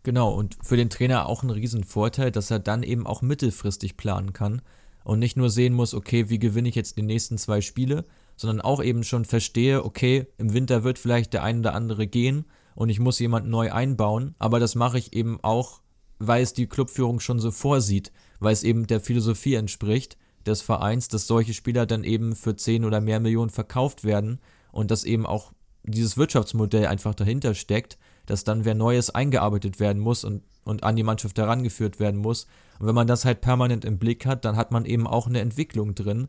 Genau, 0.03 0.33
und 0.33 0.57
für 0.63 0.77
den 0.77 0.91
Trainer 0.91 1.27
auch 1.27 1.43
ein 1.43 1.51
Riesenvorteil, 1.51 2.31
dass 2.31 2.51
er 2.51 2.61
dann 2.61 2.83
eben 2.83 3.07
auch 3.07 3.21
mittelfristig 3.21 3.97
planen 3.97 4.33
kann 4.33 4.63
und 5.05 5.19
nicht 5.19 5.37
nur 5.37 5.51
sehen 5.51 5.75
muss, 5.75 5.95
okay, 5.95 6.31
wie 6.31 6.39
gewinne 6.39 6.69
ich 6.69 6.75
jetzt 6.75 6.97
die 6.97 7.03
nächsten 7.03 7.37
zwei 7.37 7.61
Spiele, 7.61 8.05
sondern 8.39 8.63
auch 8.63 8.83
eben 8.83 9.05
schon 9.05 9.27
verstehe, 9.27 9.85
okay, 9.85 10.27
im 10.39 10.55
Winter 10.55 10.85
wird 10.85 10.99
vielleicht 10.99 11.35
der 11.35 11.43
ein 11.43 11.59
oder 11.59 11.75
andere 11.75 12.07
gehen 12.07 12.47
und 12.75 12.89
ich 12.89 13.01
muss 13.01 13.19
jemanden 13.19 13.51
neu 13.51 13.73
einbauen, 13.73 14.37
aber 14.39 14.61
das 14.61 14.77
mache 14.77 14.97
ich 14.97 15.13
eben 15.13 15.39
auch, 15.43 15.83
weil 16.21 16.43
es 16.43 16.55
die 16.55 16.69
Clubführung 16.69 17.21
schon 17.21 17.41
so 17.41 17.51
vorsieht, 17.51 18.13
weil 18.39 18.53
es 18.53 18.63
eben 18.63 18.87
der 18.87 19.01
Philosophie 19.01 19.55
entspricht 19.55 20.17
des 20.47 20.63
Vereins, 20.63 21.09
dass 21.09 21.27
solche 21.27 21.53
Spieler 21.53 21.85
dann 21.85 22.05
eben 22.05 22.37
für 22.37 22.55
10 22.55 22.85
oder 22.85 23.01
mehr 23.01 23.19
Millionen 23.19 23.51
verkauft 23.51 24.05
werden 24.05 24.39
und 24.71 24.93
das 24.93 25.03
eben 25.03 25.27
auch 25.27 25.53
dieses 25.83 26.17
Wirtschaftsmodell 26.17 26.87
einfach 26.87 27.15
dahinter 27.15 27.55
steckt, 27.55 27.99
dass 28.27 28.45
dann 28.45 28.65
wer 28.65 28.77
Neues 28.77 29.11
eingearbeitet 29.11 29.81
werden 29.81 30.01
muss 30.01 30.23
und, 30.23 30.43
und 30.63 30.85
an 30.85 30.95
die 30.95 31.03
Mannschaft 31.03 31.39
herangeführt 31.39 31.99
werden 31.99 32.21
muss. 32.21 32.47
Und 32.79 32.87
wenn 32.87 32.95
man 32.95 33.07
das 33.09 33.25
halt 33.25 33.41
permanent 33.41 33.85
im 33.85 33.99
Blick 33.99 34.27
hat, 34.27 34.45
dann 34.45 34.57
hat 34.57 34.71
man 34.71 34.85
eben 34.85 35.07
auch 35.09 35.27
eine 35.27 35.41
Entwicklung 35.41 35.97
drin, 35.97 36.29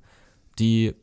die 0.57 0.95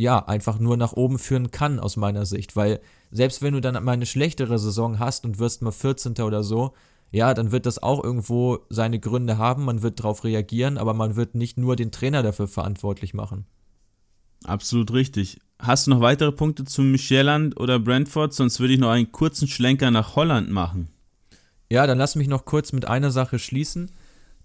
ja 0.00 0.26
einfach 0.26 0.58
nur 0.58 0.76
nach 0.76 0.94
oben 0.94 1.18
führen 1.18 1.50
kann 1.50 1.78
aus 1.78 1.96
meiner 1.96 2.24
Sicht, 2.24 2.56
weil 2.56 2.80
selbst 3.10 3.42
wenn 3.42 3.54
du 3.54 3.60
dann 3.60 3.82
mal 3.84 3.92
eine 3.92 4.06
schlechtere 4.06 4.58
Saison 4.58 4.98
hast 4.98 5.24
und 5.24 5.38
wirst 5.38 5.62
mal 5.62 5.72
14. 5.72 6.14
oder 6.20 6.42
so, 6.42 6.72
ja, 7.12 7.34
dann 7.34 7.52
wird 7.52 7.66
das 7.66 7.82
auch 7.82 8.02
irgendwo 8.02 8.60
seine 8.70 9.00
Gründe 9.00 9.36
haben, 9.36 9.64
man 9.64 9.82
wird 9.82 9.98
darauf 10.00 10.24
reagieren, 10.24 10.78
aber 10.78 10.94
man 10.94 11.16
wird 11.16 11.34
nicht 11.34 11.58
nur 11.58 11.76
den 11.76 11.90
Trainer 11.90 12.22
dafür 12.22 12.48
verantwortlich 12.48 13.14
machen. 13.14 13.46
Absolut 14.44 14.92
richtig. 14.92 15.38
Hast 15.58 15.86
du 15.86 15.90
noch 15.90 16.00
weitere 16.00 16.32
Punkte 16.32 16.64
zu 16.64 16.80
Michelland 16.80 17.60
oder 17.60 17.78
Brentford? 17.78 18.32
Sonst 18.32 18.58
würde 18.60 18.72
ich 18.72 18.80
noch 18.80 18.90
einen 18.90 19.12
kurzen 19.12 19.48
Schlenker 19.48 19.90
nach 19.90 20.16
Holland 20.16 20.50
machen. 20.50 20.88
Ja, 21.68 21.86
dann 21.86 21.98
lass 21.98 22.16
mich 22.16 22.28
noch 22.28 22.46
kurz 22.46 22.72
mit 22.72 22.86
einer 22.86 23.10
Sache 23.10 23.38
schließen. 23.38 23.90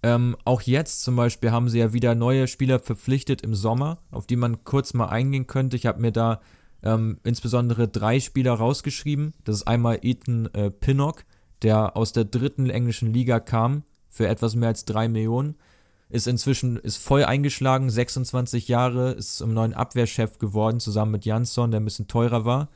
Ähm, 0.06 0.38
auch 0.46 0.62
jetzt 0.62 1.02
zum 1.02 1.16
Beispiel 1.16 1.50
haben 1.50 1.68
sie 1.68 1.80
ja 1.80 1.92
wieder 1.92 2.14
neue 2.14 2.48
Spieler 2.48 2.78
verpflichtet 2.78 3.42
im 3.42 3.56
Sommer, 3.56 3.98
auf 4.12 4.28
die 4.28 4.36
man 4.36 4.64
kurz 4.64 4.94
mal 4.94 5.08
eingehen 5.08 5.48
könnte. 5.48 5.76
Ich 5.76 5.88
habe 5.88 6.00
mir 6.00 6.12
da 6.12 6.42
ähm, 6.84 7.18
insbesondere 7.24 7.88
drei 7.88 8.20
Spieler 8.20 8.54
rausgeschrieben. 8.54 9.34
Das 9.46 9.56
ist 9.56 9.68
einmal 9.68 9.98
Ethan 10.04 10.46
äh, 10.54 10.70
Pinnock, 10.70 11.24
der 11.64 11.98
aus 11.98 12.14
der 12.14 12.26
dritten 12.26 12.70
englischen 12.70 13.12
Liga 13.14 13.40
kam 13.40 13.82
für 14.08 14.28
etwas 14.28 14.56
mehr 14.56 14.70
als 14.70 14.86
drei 14.86 15.08
Millionen 15.08 15.56
ist 16.08 16.28
inzwischen 16.28 16.78
ist 16.78 16.98
voll 16.98 17.26
eingeschlagen, 17.26 17.90
26 17.90 18.68
Jahre, 18.68 19.14
ist 19.14 19.38
zum 19.38 19.54
neuen 19.54 19.74
Abwehrchef 19.74 20.38
geworden, 20.38 20.80
zusammen 20.80 21.12
mit 21.12 21.26
Jansson, 21.26 21.72
der 21.72 21.80
ein 21.80 21.86
bisschen 21.86 22.08
teurer 22.08 22.46
war. 22.46 22.70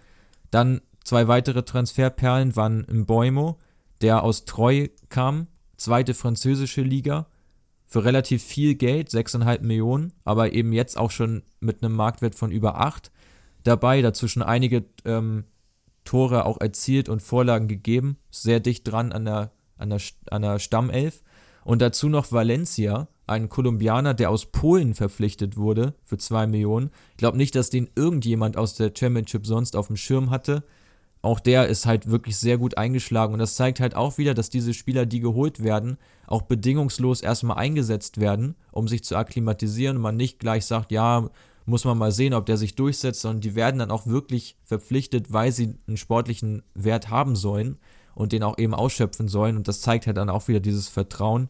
Dann 0.49 0.81
zwei 1.03 1.27
weitere 1.27 1.63
Transferperlen 1.63 2.55
waren 2.55 2.85
im 2.85 3.05
Boimo, 3.05 3.59
der 4.01 4.23
aus 4.23 4.45
Treu 4.45 4.87
kam, 5.09 5.47
zweite 5.79 6.13
französische 6.13 6.81
Liga, 6.81 7.27
für 7.87 8.05
relativ 8.05 8.43
viel 8.43 8.75
Geld, 8.75 9.09
6,5 9.09 9.61
Millionen, 9.63 10.13
aber 10.23 10.53
eben 10.53 10.73
jetzt 10.73 10.95
auch 10.95 11.09
schon 11.09 11.41
mit 11.59 11.83
einem 11.83 11.95
Marktwert 11.95 12.35
von 12.35 12.51
über 12.51 12.79
8 12.79 13.11
dabei, 13.63 14.03
dazu 14.03 14.27
schon 14.27 14.43
einige 14.43 14.85
ähm, 15.05 15.45
Tore 16.05 16.45
auch 16.45 16.61
erzielt 16.61 17.09
und 17.09 17.23
Vorlagen 17.23 17.67
gegeben, 17.67 18.17
sehr 18.29 18.59
dicht 18.59 18.87
dran 18.87 19.11
an 19.11 19.25
der, 19.25 19.51
an 19.77 19.89
der, 19.89 20.01
an 20.29 20.43
der 20.43 20.59
Stammelf. 20.59 21.23
Und 21.63 21.81
dazu 21.81 22.09
noch 22.09 22.31
Valencia, 22.31 23.07
ein 23.25 23.49
Kolumbianer, 23.49 24.13
der 24.13 24.29
aus 24.29 24.47
Polen 24.47 24.93
verpflichtet 24.93 25.57
wurde 25.57 25.95
für 26.03 26.17
2 26.17 26.45
Millionen. 26.45 26.91
Ich 27.11 27.17
glaube 27.17 27.37
nicht, 27.37 27.55
dass 27.55 27.71
den 27.71 27.89
irgendjemand 27.95 28.55
aus 28.55 28.75
der 28.75 28.91
Championship 28.95 29.47
sonst 29.47 29.75
auf 29.75 29.87
dem 29.87 29.97
Schirm 29.97 30.29
hatte. 30.29 30.63
Auch 31.21 31.39
der 31.39 31.67
ist 31.67 31.85
halt 31.85 32.09
wirklich 32.09 32.37
sehr 32.37 32.57
gut 32.57 32.77
eingeschlagen. 32.77 33.33
Und 33.33 33.39
das 33.39 33.55
zeigt 33.55 33.79
halt 33.79 33.95
auch 33.95 34.17
wieder, 34.17 34.33
dass 34.33 34.49
diese 34.49 34.73
Spieler, 34.73 35.05
die 35.05 35.19
geholt 35.19 35.61
werden, 35.61 35.97
auch 36.27 36.43
bedingungslos 36.43 37.21
erstmal 37.21 37.57
eingesetzt 37.57 38.19
werden, 38.19 38.55
um 38.71 38.87
sich 38.87 39.03
zu 39.03 39.17
akklimatisieren. 39.17 39.97
Und 39.97 40.03
man 40.03 40.15
nicht 40.15 40.39
gleich 40.39 40.65
sagt, 40.65 40.91
ja, 40.91 41.29
muss 41.65 41.85
man 41.85 41.97
mal 41.97 42.11
sehen, 42.11 42.33
ob 42.33 42.45
der 42.45 42.57
sich 42.57 42.75
durchsetzt, 42.75 43.21
sondern 43.21 43.41
die 43.41 43.55
werden 43.55 43.79
dann 43.79 43.91
auch 43.91 44.07
wirklich 44.07 44.57
verpflichtet, 44.63 45.31
weil 45.31 45.51
sie 45.51 45.75
einen 45.87 45.97
sportlichen 45.97 46.63
Wert 46.73 47.09
haben 47.09 47.35
sollen 47.35 47.77
und 48.15 48.31
den 48.31 48.43
auch 48.43 48.57
eben 48.57 48.73
ausschöpfen 48.73 49.27
sollen. 49.27 49.55
Und 49.55 49.67
das 49.67 49.81
zeigt 49.81 50.07
halt 50.07 50.17
dann 50.17 50.29
auch 50.29 50.47
wieder 50.47 50.59
dieses 50.59 50.87
Vertrauen. 50.87 51.49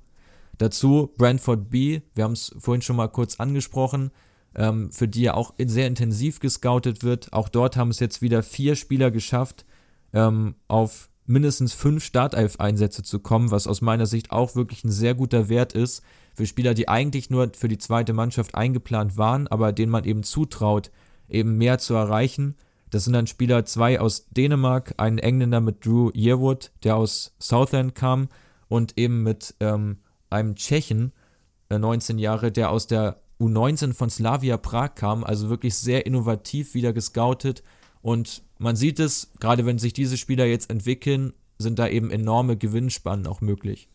Dazu 0.57 1.13
Brentford 1.17 1.69
B, 1.69 2.01
wir 2.15 2.25
haben 2.25 2.33
es 2.33 2.53
vorhin 2.59 2.81
schon 2.81 2.97
mal 2.97 3.07
kurz 3.07 3.39
angesprochen, 3.39 4.11
ähm, 4.55 4.91
für 4.91 5.07
die 5.07 5.21
ja 5.23 5.33
auch 5.33 5.53
sehr 5.57 5.87
intensiv 5.87 6.39
gescoutet 6.39 7.03
wird. 7.03 7.33
Auch 7.33 7.49
dort 7.49 7.77
haben 7.77 7.91
es 7.91 7.99
jetzt 7.99 8.21
wieder 8.21 8.43
vier 8.43 8.75
Spieler 8.75 9.11
geschafft, 9.11 9.65
ähm, 10.13 10.55
auf 10.67 11.09
mindestens 11.25 11.73
fünf 11.73 12.03
Startelf-Einsätze 12.03 13.03
zu 13.03 13.19
kommen, 13.19 13.51
was 13.51 13.67
aus 13.67 13.81
meiner 13.81 14.07
Sicht 14.07 14.31
auch 14.31 14.55
wirklich 14.55 14.83
ein 14.83 14.91
sehr 14.91 15.13
guter 15.13 15.47
Wert 15.47 15.73
ist 15.73 16.03
für 16.33 16.47
Spieler, 16.47 16.73
die 16.73 16.87
eigentlich 16.87 17.29
nur 17.29 17.51
für 17.55 17.67
die 17.67 17.77
zweite 17.77 18.13
Mannschaft 18.13 18.55
eingeplant 18.55 19.17
waren, 19.17 19.47
aber 19.47 19.71
denen 19.71 19.91
man 19.91 20.05
eben 20.05 20.23
zutraut, 20.23 20.89
eben 21.29 21.57
mehr 21.57 21.77
zu 21.77 21.93
erreichen. 21.93 22.55
Das 22.89 23.03
sind 23.03 23.13
dann 23.13 23.27
Spieler 23.27 23.65
zwei 23.65 23.99
aus 23.99 24.27
Dänemark, 24.29 24.95
ein 24.97 25.19
Engländer 25.19 25.61
mit 25.61 25.85
Drew 25.85 26.09
Yearwood, 26.15 26.71
der 26.83 26.95
aus 26.95 27.35
Southend 27.39 27.93
kam, 27.93 28.29
und 28.67 28.97
eben 28.97 29.21
mit 29.23 29.55
ähm, 29.59 29.97
einem 30.29 30.55
Tschechen, 30.55 31.11
äh, 31.69 31.77
19 31.77 32.17
Jahre, 32.17 32.51
der 32.51 32.71
aus 32.71 32.87
der 32.87 33.21
U19 33.39 33.93
von 33.93 34.09
Slavia 34.09 34.57
Prag 34.57 34.95
kam, 34.95 35.23
also 35.23 35.49
wirklich 35.49 35.75
sehr 35.75 36.05
innovativ 36.05 36.73
wieder 36.73 36.93
gescoutet. 36.93 37.63
Und 38.01 38.43
man 38.57 38.75
sieht 38.75 38.99
es, 38.99 39.31
gerade 39.39 39.65
wenn 39.65 39.77
sich 39.77 39.93
diese 39.93 40.17
Spieler 40.17 40.45
jetzt 40.45 40.69
entwickeln, 40.69 41.33
sind 41.57 41.79
da 41.79 41.87
eben 41.87 42.11
enorme 42.11 42.57
Gewinnspannen 42.57 43.27
auch 43.27 43.41
möglich. 43.41 43.89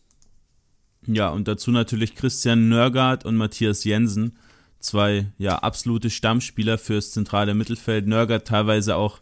Ja, 1.07 1.29
und 1.29 1.47
dazu 1.47 1.71
natürlich 1.71 2.15
Christian 2.15 2.69
Nörgard 2.69 3.25
und 3.25 3.35
Matthias 3.35 3.83
Jensen, 3.83 4.37
zwei 4.79 5.31
ja 5.37 5.57
absolute 5.59 6.09
Stammspieler 6.09 6.77
fürs 6.77 7.11
zentrale 7.11 7.53
Mittelfeld. 7.53 8.07
Nörgard 8.07 8.47
teilweise 8.47 8.95
auch 8.95 9.21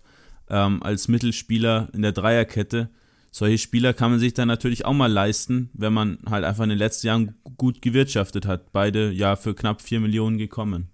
ähm, 0.50 0.82
als 0.84 1.08
Mittelspieler 1.08 1.90
in 1.94 2.02
der 2.02 2.14
Dreierkette 2.14 2.90
solche 3.34 3.58
Spieler 3.58 3.94
kann 3.94 4.12
man 4.12 4.20
sich 4.20 4.36
dann 4.36 4.48
natürlich 4.48 4.86
auch 4.86 4.94
mal 4.94 5.12
leisten, 5.12 5.72
wenn 5.74 5.92
man 5.92 6.20
halt 6.30 6.46
einfach 6.46 6.64
in 6.64 6.70
den 6.70 6.78
letzten 6.78 7.08
Jahren 7.08 7.36
gut 7.58 7.82
gewirtschaftet 7.82 8.46
hat. 8.46 8.72
Beide 8.72 9.12
ja 9.12 9.36
für 9.36 9.56
knapp 9.56 9.82
4 9.82 10.02
Millionen 10.02 10.38
gekommen. 10.38 10.90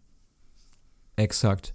Exakt. 1.17 1.73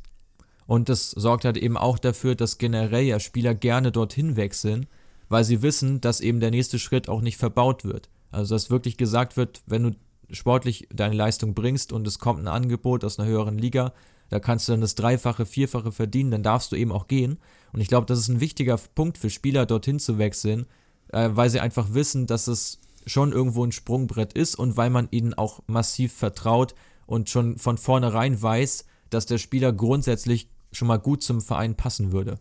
Und 0.67 0.89
das 0.89 1.11
sorgt 1.11 1.45
halt 1.45 1.59
eben 1.59 1.77
auch 1.77 1.99
dafür, 1.99 2.35
dass 2.35 2.57
generell 2.57 3.05
ja 3.05 3.21
Spieler 3.21 3.55
gerne 3.55 3.93
dorthin 3.93 4.37
wechseln, 4.37 4.87
weil 5.29 5.45
sie 5.45 5.61
wissen, 5.61 6.01
dass 6.01 6.23
eben 6.23 6.41
der 6.41 6.51
nächste 6.51 6.79
Schritt 6.79 7.11
auch 7.11 7.21
nicht 7.21 7.37
verbaut 7.37 7.85
wird. 7.85 8.09
Also 8.31 8.55
dass 8.55 8.71
wirklich 8.71 8.97
gesagt 8.97 9.37
wird, 9.37 9.63
wenn 9.67 9.83
du 9.83 9.91
sportlich 10.31 10.89
deine 10.91 11.15
Leistung 11.15 11.53
bringst 11.53 11.93
und 11.93 12.07
es 12.07 12.19
kommt 12.19 12.41
ein 12.41 12.49
Angebot 12.49 13.05
aus 13.05 13.19
einer 13.19 13.29
höheren 13.29 13.59
Liga, 13.59 13.93
da 14.35 14.41
kannst 14.41 14.67
du 14.67 14.73
dann 14.73 14.81
das 14.81 14.97
Dreifache, 14.97 15.47
Vierfache 15.47 15.93
verdienen, 15.93 16.33
dann 16.33 16.43
darfst 16.43 16.73
du 16.73 16.77
eben 16.77 16.91
auch 16.91 17.07
gehen. 17.07 17.39
Und 17.73 17.81
ich 17.81 17.87
glaube, 17.87 18.07
das 18.07 18.19
ist 18.19 18.27
ein 18.27 18.41
wichtiger 18.41 18.77
Punkt 18.97 19.17
für 19.17 19.31
Spieler, 19.31 19.65
dorthin 19.65 20.01
zu 20.01 20.19
wechseln, 20.19 20.67
äh, 21.13 21.31
weil 21.35 21.51
sie 21.51 21.61
einfach 21.61 21.95
wissen, 21.95 22.27
dass 22.27 22.49
es 22.49 22.81
schon 23.07 23.31
irgendwo 23.31 23.65
ein 23.65 23.71
Sprungbrett 23.71 24.33
ist 24.33 24.57
und 24.57 24.77
weil 24.77 24.91
man 24.91 25.07
ihnen 25.13 25.35
auch 25.35 25.63
massiv 25.69 26.13
vertraut 26.13 26.75
und 27.07 27.31
schon 27.31 27.59
von 27.59 27.79
vornherein 27.79 28.43
weiß, 28.43 28.87
dass 29.09 29.27
der 29.27 29.39
Spieler 29.39 29.73
grundsätzlich 29.73 30.49
schon 30.73 30.89
mal 30.89 30.97
gut 30.97 31.23
zum 31.23 31.41
Verein 31.41 31.77
passen 31.77 32.11
würde. 32.11 32.41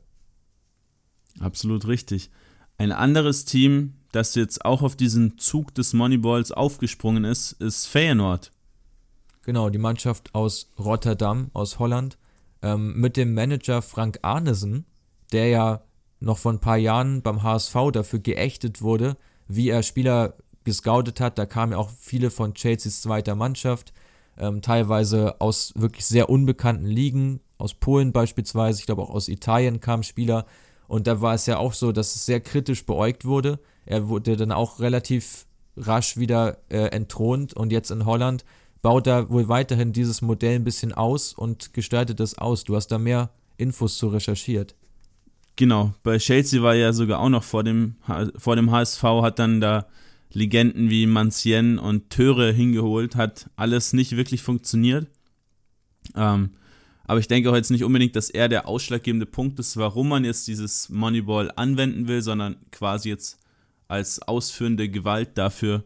Absolut 1.39 1.86
richtig. 1.86 2.32
Ein 2.80 2.91
anderes 2.91 3.46
Team, 3.46 3.94
das 4.12 4.34
jetzt 4.34 4.66
auch 4.66 4.82
auf 4.82 4.96
diesen 4.96 5.38
Zug 5.38 5.76
des 5.76 5.94
Moneyballs 5.94 6.52
aufgesprungen 6.52 7.24
ist, 7.24 7.52
ist 7.52 7.86
Feyenoord. 7.86 8.52
Genau, 9.44 9.70
die 9.70 9.78
Mannschaft 9.78 10.34
aus 10.34 10.70
Rotterdam, 10.80 11.52
aus 11.54 11.78
Holland, 11.80 12.18
ähm, 12.62 13.00
mit 13.00 13.18
dem 13.18 13.34
Manager 13.34 13.82
Frank 13.82 14.20
Arnesen, 14.22 14.86
der 15.34 15.50
ja 15.50 15.82
noch 16.22 16.38
vor 16.38 16.54
ein 16.54 16.60
paar 16.60 16.78
Jahren 16.78 17.22
beim 17.22 17.44
HSV 17.44 17.76
dafür 17.91 18.20
geächtet 18.20 18.82
wurde, 18.82 19.18
wie 19.48 19.70
er 19.70 19.84
Spieler 19.84 20.36
gescoutet 20.64 21.20
hat. 21.20 21.38
Da 21.38 21.46
kamen 21.46 21.74
ja 21.74 21.78
auch 21.78 21.89
viele 22.00 22.32
von 22.32 22.54
Chelseas 22.54 23.02
zweiter 23.02 23.36
Mannschaft, 23.36 23.94
ähm, 24.38 24.62
teilweise 24.62 25.41
aus 25.41 25.74
wirklich 25.76 26.06
sehr 26.06 26.30
unbekannten 26.30 26.86
Ligen, 26.86 27.41
aus 27.58 27.74
Polen 27.74 28.14
beispielsweise, 28.14 28.80
ich 28.80 28.86
glaube 28.86 29.02
auch 29.02 29.10
aus 29.10 29.28
Italien 29.28 29.82
kamen 29.82 30.04
Spieler. 30.04 30.46
Und 30.88 31.08
da 31.08 31.22
war 31.22 31.34
es 31.34 31.46
ja 31.46 31.58
auch 31.58 31.74
so, 31.74 31.91
dass 31.91 32.16
es 32.16 32.26
sehr 32.26 32.39
kritisch 32.39 32.86
beäugt 32.86 33.26
wurde. 33.26 33.60
Er 33.86 34.08
wurde 34.08 34.38
dann 34.38 34.52
auch 34.52 34.80
relativ 34.80 35.46
rasch 35.76 36.18
wieder 36.18 36.58
äh, 36.70 36.88
entthront 36.88 37.54
und 37.54 37.72
jetzt 37.72 37.91
in 37.91 38.06
Holland 38.06 38.46
baut 38.84 39.08
er 39.08 39.32
wohl 39.32 39.48
weiterhin 39.48 39.94
dieses 39.94 40.22
Modell 40.22 40.58
ein 40.58 40.64
bisschen 40.64 40.94
aus 40.94 41.34
und 41.34 41.74
gestaltet 41.74 42.20
es 42.20 42.38
aus. 42.38 42.64
Du 42.64 42.76
hast 42.76 42.90
da 42.90 43.00
mehr 43.00 43.32
Infos 43.58 43.98
zu 43.98 44.10
recherchiert. 44.10 44.76
Genau, 45.56 45.94
bei 46.04 46.18
Chelsea 46.18 46.62
war 46.62 46.76
ja 46.76 46.94
sogar 46.94 47.20
auch 47.20 47.30
noch 47.30 47.44
vor 47.44 47.64
dem, 47.64 47.96
vor 48.38 48.56
dem 48.56 48.72
HSV, 48.72 49.04
hat 49.04 49.40
dann 49.40 49.62
da 49.62 49.88
Legenden 50.32 50.90
wie 50.90 51.06
Mancien 51.06 51.80
und 51.80 52.10
Töre 52.10 52.52
hingeholt, 52.52 53.16
hat 53.16 53.50
alles 53.56 53.94
nicht 53.94 54.18
wirklich 54.18 54.42
funktioniert. 54.42 55.08
Ähm, 56.16 56.52
aber 57.06 57.20
ich 57.20 57.28
denke 57.28 57.52
auch 57.52 57.56
jetzt 57.56 57.70
nicht 57.70 57.84
unbedingt, 57.84 58.16
dass 58.16 58.30
er 58.30 58.50
der 58.50 58.68
ausschlaggebende 58.68 59.28
Punkt 59.28 59.60
ist, 59.60 59.78
warum 59.78 60.10
man 60.10 60.26
jetzt 60.26 60.48
dieses 60.48 60.90
Moneyball 60.90 61.52
anwenden 61.56 62.08
will, 62.08 62.22
sondern 62.22 62.56
quasi 62.72 63.10
jetzt 63.10 63.40
als 63.88 64.22
ausführende 64.22 64.90
Gewalt 64.90 65.38
dafür 65.38 65.84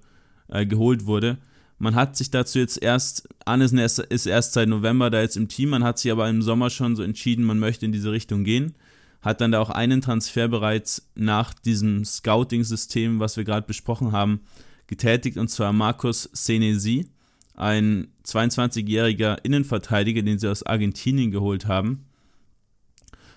äh, 0.47 0.65
geholt 0.65 1.05
wurde. 1.05 1.37
Man 1.79 1.95
hat 1.95 2.17
sich 2.17 2.31
dazu 2.31 2.59
jetzt 2.59 2.81
erst, 2.81 3.27
Arnesen 3.45 3.77
ist 3.77 4.25
erst 4.25 4.53
seit 4.53 4.67
November 4.67 5.09
da 5.09 5.21
jetzt 5.21 5.37
im 5.37 5.47
Team, 5.47 5.69
man 5.69 5.83
hat 5.83 5.99
sich 5.99 6.11
aber 6.11 6.27
im 6.27 6.41
Sommer 6.41 6.69
schon 6.69 6.95
so 6.95 7.03
entschieden, 7.03 7.45
man 7.45 7.59
möchte 7.59 7.85
in 7.85 7.91
diese 7.91 8.11
Richtung 8.11 8.43
gehen 8.43 8.73
hat 9.21 9.41
dann 9.41 9.51
da 9.51 9.59
auch 9.59 9.69
einen 9.69 10.01
Transfer 10.01 10.47
bereits 10.47 11.09
nach 11.15 11.53
diesem 11.53 12.05
Scouting-System, 12.05 13.19
was 13.19 13.37
wir 13.37 13.43
gerade 13.43 13.67
besprochen 13.67 14.11
haben, 14.11 14.41
getätigt, 14.87 15.37
und 15.37 15.49
zwar 15.49 15.73
Marcos 15.73 16.29
Senesi, 16.33 17.09
ein 17.53 18.07
22-jähriger 18.25 19.43
Innenverteidiger, 19.43 20.21
den 20.21 20.39
sie 20.39 20.49
aus 20.49 20.63
Argentinien 20.63 21.31
geholt 21.31 21.65
haben. 21.65 22.05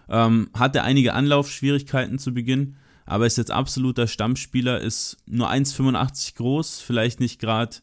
Ähm, 0.09 0.51
hatte 0.55 0.83
einige 0.83 1.15
Anlaufschwierigkeiten 1.15 2.19
zu 2.19 2.35
Beginn, 2.35 2.77
aber 3.07 3.27
ist 3.27 3.39
jetzt 3.39 3.51
absoluter 3.51 4.07
Stammspieler, 4.07 4.81
ist 4.81 5.17
nur 5.27 5.51
1,85 5.51 6.37
groß, 6.37 6.81
vielleicht 6.81 7.19
nicht 7.21 7.41
gerade 7.41 7.79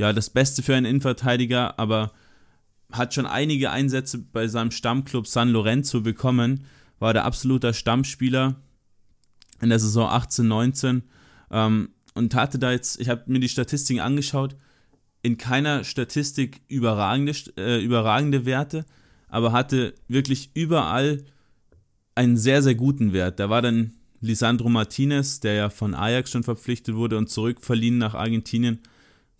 ja, 0.00 0.14
das 0.14 0.30
Beste 0.30 0.62
für 0.62 0.74
einen 0.74 0.86
Innenverteidiger, 0.86 1.78
aber 1.78 2.12
hat 2.90 3.12
schon 3.12 3.26
einige 3.26 3.70
Einsätze 3.70 4.16
bei 4.16 4.48
seinem 4.48 4.70
Stammclub 4.70 5.26
San 5.26 5.50
Lorenzo 5.50 6.00
bekommen 6.00 6.64
war 6.98 7.12
der 7.12 7.26
absoluter 7.26 7.74
Stammspieler 7.74 8.56
in 9.60 9.68
der 9.68 9.78
Saison 9.78 10.08
18, 10.08 10.48
19 10.48 11.02
ähm, 11.50 11.90
und 12.14 12.34
hatte 12.34 12.58
da 12.58 12.72
jetzt, 12.72 12.98
ich 12.98 13.10
habe 13.10 13.24
mir 13.26 13.40
die 13.40 13.48
Statistiken 13.50 14.00
angeschaut, 14.00 14.56
in 15.20 15.36
keiner 15.36 15.84
Statistik 15.84 16.62
überragende, 16.66 17.34
äh, 17.58 17.84
überragende 17.84 18.46
Werte, 18.46 18.86
aber 19.28 19.52
hatte 19.52 19.94
wirklich 20.08 20.50
überall 20.54 21.22
einen 22.14 22.38
sehr, 22.38 22.62
sehr 22.62 22.74
guten 22.74 23.12
Wert. 23.12 23.38
Da 23.38 23.50
war 23.50 23.60
dann 23.60 23.92
Lisandro 24.22 24.70
Martinez, 24.70 25.40
der 25.40 25.54
ja 25.54 25.68
von 25.68 25.94
Ajax 25.94 26.30
schon 26.30 26.42
verpflichtet 26.42 26.94
wurde 26.94 27.18
und 27.18 27.28
zurückverliehen 27.28 27.98
nach 27.98 28.14
Argentinien, 28.14 28.80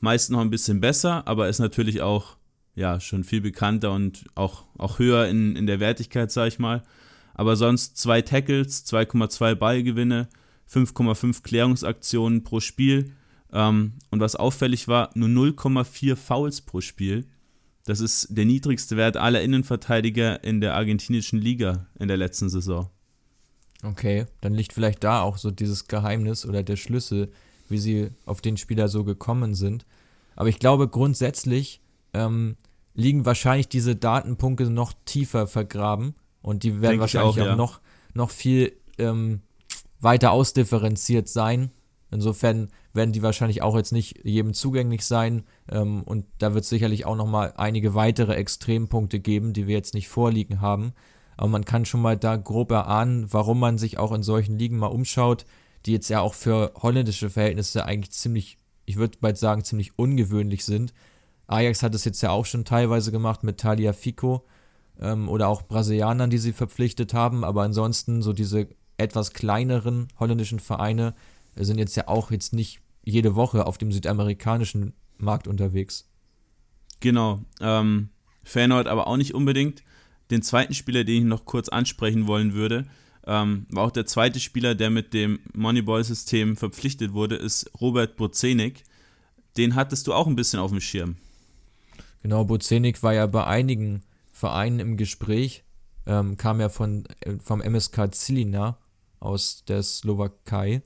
meist 0.01 0.31
noch 0.31 0.41
ein 0.41 0.51
bisschen 0.51 0.81
besser, 0.81 1.27
aber 1.27 1.49
ist 1.49 1.59
natürlich 1.59 2.03
auch 2.03 2.37
ja, 2.75 3.01
schon 3.01 3.25
viel 3.25 3.41
bekannter 3.41 3.93
und 3.93 4.25
auch, 4.35 4.65
auch 4.79 4.99
höher 4.99 5.27
in, 5.27 5.57
in 5.57 5.67
der 5.67 5.81
Wertigkeit, 5.81 6.31
sag 6.31 6.49
ich 6.49 6.59
mal 6.59 6.83
aber 7.41 7.57
sonst 7.57 7.97
zwei 7.97 8.21
Tackles, 8.21 8.87
2,2 8.87 9.55
Ballgewinne, 9.55 10.29
5,5 10.71 11.43
Klärungsaktionen 11.43 12.45
pro 12.45 12.61
Spiel. 12.61 13.13
Ähm, 13.51 13.95
und 14.11 14.21
was 14.21 14.37
auffällig 14.37 14.89
war, 14.89 15.09
nur 15.15 15.31
0,4 15.31 16.17
Fouls 16.17 16.61
pro 16.61 16.83
Spiel. 16.83 17.27
Das 17.87 18.01
ist 18.01 18.29
der 18.37 18.45
niedrigste 18.45 18.99
Wert 18.99 19.17
aller 19.17 19.41
Innenverteidiger 19.41 20.45
in 20.45 20.61
der 20.61 20.75
argentinischen 20.75 21.41
Liga 21.41 21.87
in 21.99 22.09
der 22.09 22.19
letzten 22.19 22.51
Saison. 22.51 22.91
Okay, 23.83 24.27
dann 24.43 24.53
liegt 24.53 24.75
vielleicht 24.75 25.03
da 25.03 25.23
auch 25.23 25.39
so 25.39 25.51
dieses 25.51 25.89
Geheimnis 25.89 26.45
oder 26.45 26.63
der 26.63 26.77
Schlüssel, 26.77 27.33
wie 27.71 27.79
sie 27.79 28.11
auf 28.27 28.41
den 28.41 28.57
Spieler 28.57 28.89
so 28.89 29.05
gekommen 29.05 29.55
sind. 29.55 29.87
Aber 30.37 30.49
ich 30.49 30.59
glaube, 30.59 30.89
grundsätzlich 30.89 31.81
ähm, 32.15 32.57
liegen 32.95 33.25
wahrscheinlich 33.27 33.69
diese 33.69 33.97
Datenpunkte 33.97 34.71
noch 34.71 34.93
tiefer 35.05 35.47
vergraben 35.47 36.15
und 36.43 36.63
die 36.63 36.81
werden 36.81 36.93
Denk 36.93 37.01
wahrscheinlich 37.01 37.37
auch, 37.37 37.43
auch 37.43 37.47
ja. 37.47 37.57
noch, 37.57 37.81
noch 38.15 38.31
viel 38.31 38.73
ähm, 38.99 39.41
weiter 40.01 40.33
ausdifferenziert 40.33 41.29
sein. 41.29 41.71
Insofern 42.11 42.69
werden 42.93 43.13
die 43.13 43.23
wahrscheinlich 43.23 43.63
auch 43.63 43.77
jetzt 43.77 43.93
nicht 43.93 44.25
jedem 44.25 44.53
zugänglich 44.53 45.07
sein. 45.07 45.45
Ähm, 45.71 46.03
und 46.03 46.27
da 46.39 46.55
wird 46.55 46.65
es 46.65 46.71
sicherlich 46.71 47.07
auch 47.07 47.17
nochmal 47.17 47.55
einige 47.57 47.95
weitere 47.95 48.35
Extrempunkte 48.35 49.21
geben, 49.21 49.53
die 49.53 49.67
wir 49.67 49.77
jetzt 49.77 49.95
nicht 49.95 50.09
vorliegen 50.09 50.61
haben. 50.61 50.93
Aber 51.37 51.49
man 51.49 51.65
kann 51.65 51.85
schon 51.85 52.03
mal 52.03 52.17
da 52.17 52.37
grob 52.37 52.71
erahnen, 52.73 53.33
warum 53.33 53.61
man 53.61 53.79
sich 53.79 53.99
auch 53.99 54.13
in 54.13 54.23
solchen 54.23 54.59
Ligen 54.59 54.77
mal 54.77 54.89
umschaut, 54.89 55.47
die 55.87 55.93
jetzt 55.93 56.09
ja 56.09 56.21
auch 56.21 56.35
für 56.35 56.73
holländische 56.77 57.31
Verhältnisse 57.31 57.85
eigentlich 57.85 58.13
ziemlich, 58.13 58.59
ich 58.85 58.97
würde 58.97 59.19
bald 59.21 59.39
sagen, 59.39 59.65
ziemlich 59.65 59.99
ungewöhnlich 59.99 60.65
sind. 60.65 60.93
Ajax 61.47 61.83
hat 61.83 61.95
es 61.95 62.05
jetzt 62.05 62.21
ja 62.23 62.31
auch 62.31 62.47
schon 62.47 62.65
teilweise 62.65 63.11
gemacht 63.11 63.43
mit 63.43 63.59
Talia 63.59 63.93
Fico 63.93 64.47
ähm, 65.01 65.29
oder 65.29 65.49
auch 65.49 65.63
Brasilianern, 65.63 66.31
die 66.31 66.39
sie 66.39 66.53
verpflichtet 66.53 67.15
haben. 67.15 67.45
Aber 67.45 67.63
ansonsten 67.63 68.23
so 68.23 68.33
diese 68.33 68.69
etwas 68.99 69.33
kleineren 69.33 70.09
holländischen 70.19 70.61
Vereine 70.61 71.15
sind 71.57 71.79
jetzt 71.79 71.97
ja 71.97 72.07
auch 72.07 72.31
jetzt 72.31 72.53
nicht 72.53 72.81
jede 73.03 73.35
Woche 73.35 73.67
auf 73.67 73.79
dem 73.79 73.91
südamerikanischen 73.91 74.93
Markt 75.19 75.49
unterwegs. 75.49 76.09
Genau. 77.01 77.41
Ähm, 77.61 78.11
Feyenoord 78.45 78.89
aber 78.89 79.07
auch 79.07 79.17
nicht 79.17 79.35
unbedingt. 79.35 79.83
Den 80.31 80.43
zweiten 80.43 80.75
Spieler, 80.75 81.05
den 81.05 81.23
ich 81.23 81.29
noch 81.29 81.45
kurz 81.45 81.69
ansprechen 81.69 82.27
wollen 82.27 82.55
würde, 82.55 82.87
ähm, 83.27 83.67
war 83.71 83.85
auch 83.85 83.91
der 83.91 84.07
zweite 84.07 84.41
Spieler, 84.41 84.75
der 84.75 84.91
mit 84.91 85.13
dem 85.15 85.41
Moneyball-System 85.53 86.57
verpflichtet 86.57 87.13
wurde, 87.13 87.37
ist 87.37 87.71
Robert 87.81 88.17
Bozenik. 88.17 88.85
Den 89.57 89.75
hattest 89.75 90.07
du 90.07 90.15
auch 90.15 90.27
ein 90.27 90.37
bisschen 90.37 90.61
auf 90.61 90.71
dem 90.71 90.81
Schirm. 90.81 91.17
Genau, 92.23 92.45
Bozenik 92.45 93.03
war 93.03 93.15
ja 93.15 93.27
bei 93.27 93.45
einigen 93.45 94.03
Vereinen 94.33 94.81
im 94.81 94.97
Gespräch. 94.97 95.65
Ähm, 96.07 96.37
kam 96.37 96.61
ja 96.61 96.69
von, 96.69 97.05
äh, 97.21 97.37
vom 97.43 97.61
MSK 97.61 98.13
Zilina 98.15 98.79
aus 99.21 99.65
der 99.67 99.83
Slowakei. 99.83 100.83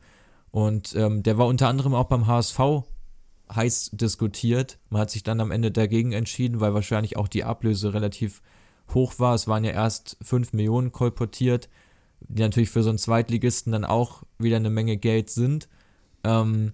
Und 0.50 0.94
ähm, 0.96 1.22
der 1.22 1.38
war 1.38 1.46
unter 1.46 1.68
anderem 1.68 1.94
auch 1.94 2.04
beim 2.04 2.26
HSV 2.26 2.84
heiß 3.52 3.90
diskutiert. 3.92 4.78
Man 4.90 5.02
hat 5.02 5.10
sich 5.10 5.22
dann 5.22 5.40
am 5.40 5.50
Ende 5.50 5.70
dagegen 5.70 6.12
entschieden, 6.12 6.60
weil 6.60 6.74
wahrscheinlich 6.74 7.16
auch 7.16 7.28
die 7.28 7.44
Ablöse 7.44 7.94
relativ 7.94 8.42
hoch 8.92 9.18
war. 9.18 9.34
Es 9.34 9.48
waren 9.48 9.64
ja 9.64 9.72
erst 9.72 10.16
5 10.22 10.52
Millionen 10.52 10.92
kolportiert, 10.92 11.68
die 12.28 12.42
natürlich 12.42 12.70
für 12.70 12.82
so 12.82 12.88
einen 12.88 12.98
Zweitligisten 12.98 13.72
dann 13.72 13.84
auch 13.84 14.22
wieder 14.38 14.56
eine 14.56 14.70
Menge 14.70 14.96
Geld 14.96 15.30
sind. 15.30 15.68
Ähm, 16.24 16.72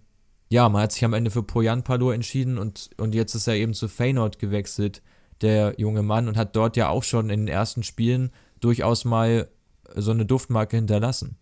ja, 0.48 0.68
man 0.68 0.82
hat 0.82 0.92
sich 0.92 1.05
am 1.05 1.12
Ende 1.12 1.30
für 1.30 1.42
Poyan 1.42 1.84
Palo 1.84 2.11
entschieden 2.11 2.59
und, 2.59 2.90
und 2.96 3.14
jetzt 3.14 3.34
ist 3.34 3.46
er 3.46 3.55
eben 3.55 3.74
zu 3.74 3.88
Feyenoord 3.88 4.38
gewechselt 4.38 5.03
der 5.40 5.74
junge 5.78 6.03
Mann, 6.03 6.28
und 6.28 6.36
hat 6.36 6.55
dort 6.57 6.76
ja 6.76 6.88
auch 6.88 7.03
schon 7.03 7.30
in 7.30 7.40
den 7.40 7.48
ersten 7.48 7.82
Spielen 7.82 8.30
durchaus 8.61 9.05
mal 9.05 9.48
so 9.94 10.11
eine 10.11 10.26
Duftmarke 10.26 10.76
hinterlassen. 10.76 11.36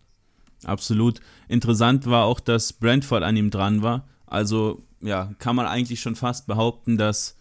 Absolut. 0.63 1.19
Interessant 1.47 2.05
war 2.05 2.25
auch, 2.25 2.39
dass 2.39 2.73
Brentford 2.73 3.23
an 3.23 3.37
ihm 3.37 3.49
dran 3.49 3.81
war. 3.81 4.07
Also, 4.25 4.83
ja, 5.01 5.33
kann 5.39 5.55
man 5.55 5.65
eigentlich 5.65 6.01
schon 6.01 6.15
fast 6.15 6.47
behaupten, 6.47 6.97
dass 6.97 7.37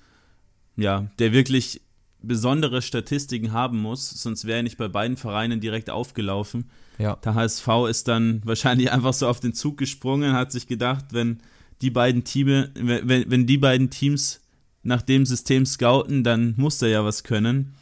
ja, 0.76 1.08
der 1.18 1.32
wirklich 1.32 1.82
besondere 2.20 2.82
Statistiken 2.82 3.52
haben 3.52 3.80
muss, 3.80 4.10
sonst 4.10 4.44
wäre 4.44 4.58
er 4.58 4.62
nicht 4.62 4.78
bei 4.78 4.88
beiden 4.88 5.16
Vereinen 5.16 5.60
direkt 5.60 5.90
aufgelaufen. 5.90 6.70
Ja. 6.98 7.16
Der 7.16 7.34
HSV 7.34 7.68
ist 7.88 8.08
dann 8.08 8.42
wahrscheinlich 8.44 8.90
einfach 8.92 9.12
so 9.12 9.28
auf 9.28 9.40
den 9.40 9.54
Zug 9.54 9.76
gesprungen, 9.76 10.32
hat 10.32 10.52
sich 10.52 10.66
gedacht, 10.66 11.06
wenn 11.12 11.38
die 11.80 11.90
beiden 11.90 12.24
Teams, 12.24 12.68
wenn, 12.74 13.30
wenn 13.30 13.46
die 13.46 13.58
beiden 13.58 13.90
Teams 13.90 14.40
nach 14.82 15.02
dem 15.02 15.26
System 15.26 15.64
scouten, 15.64 16.24
dann 16.24 16.54
muss 16.56 16.82
er 16.82 16.88
ja 16.88 17.04
was 17.04 17.22
können. 17.22 17.74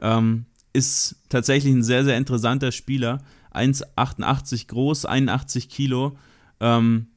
Ähm, 0.00 0.46
ist 0.72 1.16
tatsächlich 1.28 1.74
ein 1.74 1.82
sehr, 1.82 2.04
sehr 2.04 2.16
interessanter 2.16 2.70
Spieler. 2.70 3.22
1,88 3.52 4.68
groß, 4.68 5.04
81 5.04 5.68
Kilo 5.68 6.16
ähm, 6.60 7.08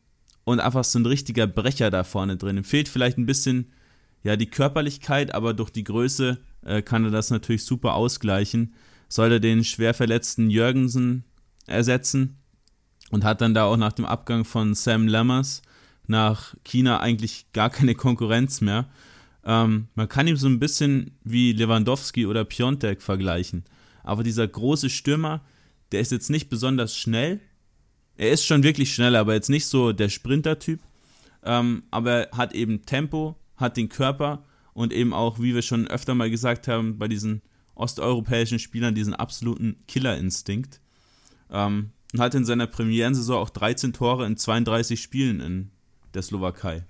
und 0.43 0.59
einfach 0.59 0.83
so 0.83 0.97
ein 0.97 1.05
richtiger 1.05 1.45
Brecher 1.45 1.91
da 1.91 2.03
vorne 2.03 2.37
drin. 2.37 2.57
Ihm 2.57 2.63
fehlt 2.63 2.89
vielleicht 2.89 3.19
ein 3.19 3.27
bisschen 3.27 3.71
ja, 4.23 4.35
die 4.35 4.49
Körperlichkeit, 4.49 5.35
aber 5.35 5.53
durch 5.53 5.69
die 5.69 5.83
Größe 5.83 6.39
äh, 6.65 6.81
kann 6.81 7.05
er 7.05 7.11
das 7.11 7.29
natürlich 7.29 7.63
super 7.65 7.93
ausgleichen. 7.93 8.73
Soll 9.09 9.33
er 9.33 9.39
den 9.39 9.63
schwer 9.63 9.93
verletzten 9.93 10.49
Jürgensen 10.49 11.23
ersetzen 11.67 12.37
und 13.11 13.23
hat 13.23 13.41
dann 13.41 13.53
da 13.53 13.65
auch 13.65 13.77
nach 13.77 13.93
dem 13.93 14.05
Abgang 14.05 14.45
von 14.45 14.73
Sam 14.73 15.07
Lammers 15.07 15.61
nach 16.07 16.55
China 16.63 16.99
eigentlich 16.99 17.51
gar 17.53 17.69
keine 17.69 17.95
Konkurrenz 17.95 18.61
mehr. 18.61 18.87
Ähm, 19.45 19.87
man 19.95 20.09
kann 20.09 20.27
ihm 20.27 20.37
so 20.37 20.47
ein 20.47 20.59
bisschen 20.59 21.17
wie 21.23 21.53
Lewandowski 21.53 22.25
oder 22.25 22.45
Piontek 22.45 23.01
vergleichen. 23.01 23.63
Aber 24.03 24.23
dieser 24.23 24.47
große 24.47 24.89
Stürmer, 24.89 25.41
der 25.91 26.01
ist 26.01 26.11
jetzt 26.11 26.29
nicht 26.29 26.49
besonders 26.49 26.95
schnell. 26.95 27.39
Er 28.17 28.31
ist 28.31 28.45
schon 28.45 28.63
wirklich 28.63 28.93
schnell, 28.93 29.15
aber 29.15 29.33
jetzt 29.33 29.49
nicht 29.49 29.65
so 29.65 29.91
der 29.91 30.09
Sprinter-Typ. 30.09 30.79
Ähm, 31.43 31.83
aber 31.91 32.27
er 32.27 32.37
hat 32.37 32.53
eben 32.53 32.85
Tempo, 32.85 33.35
hat 33.57 33.77
den 33.77 33.89
Körper 33.89 34.43
und 34.73 34.93
eben 34.93 35.13
auch, 35.13 35.39
wie 35.39 35.53
wir 35.53 35.61
schon 35.61 35.87
öfter 35.87 36.15
mal 36.15 36.29
gesagt 36.29 36.67
haben, 36.67 36.97
bei 36.97 37.07
diesen 37.07 37.41
osteuropäischen 37.75 38.59
Spielern 38.59 38.95
diesen 38.95 39.13
absoluten 39.13 39.77
Killerinstinkt. 39.87 40.79
Ähm, 41.51 41.91
und 42.13 42.19
hat 42.19 42.35
in 42.35 42.45
seiner 42.45 42.67
Premierensaison 42.67 43.37
auch 43.37 43.49
13 43.49 43.93
Tore 43.93 44.25
in 44.25 44.37
32 44.37 45.01
Spielen 45.01 45.39
in 45.39 45.71
der 46.13 46.21
Slowakei. 46.21 46.85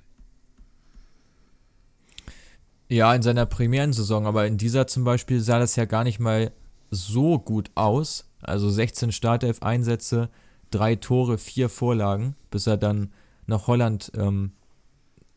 Ja, 2.90 3.16
in 3.16 3.22
seiner 3.22 3.46
Premierensaison, 3.46 4.26
aber 4.26 4.46
in 4.46 4.58
dieser 4.58 4.86
zum 4.88 5.06
Beispiel 5.06 5.40
sah 5.40 5.60
das 5.60 5.76
ja 5.78 5.86
gar 5.86 6.04
nicht 6.04 6.20
mal 6.20 6.52
so 6.92 7.40
gut 7.40 7.72
aus. 7.76 8.26
Also 8.42 8.70
16 8.70 9.14
Startelf-Einsätze, 9.14 10.30
drei 10.70 10.96
Tore, 10.96 11.38
vier 11.38 11.70
Vorlagen, 11.70 12.36
bis 12.52 12.68
er 12.68 12.78
dann 12.78 13.12
nach 13.48 13.68
Holland 13.68 14.12
ähm, 14.16 14.52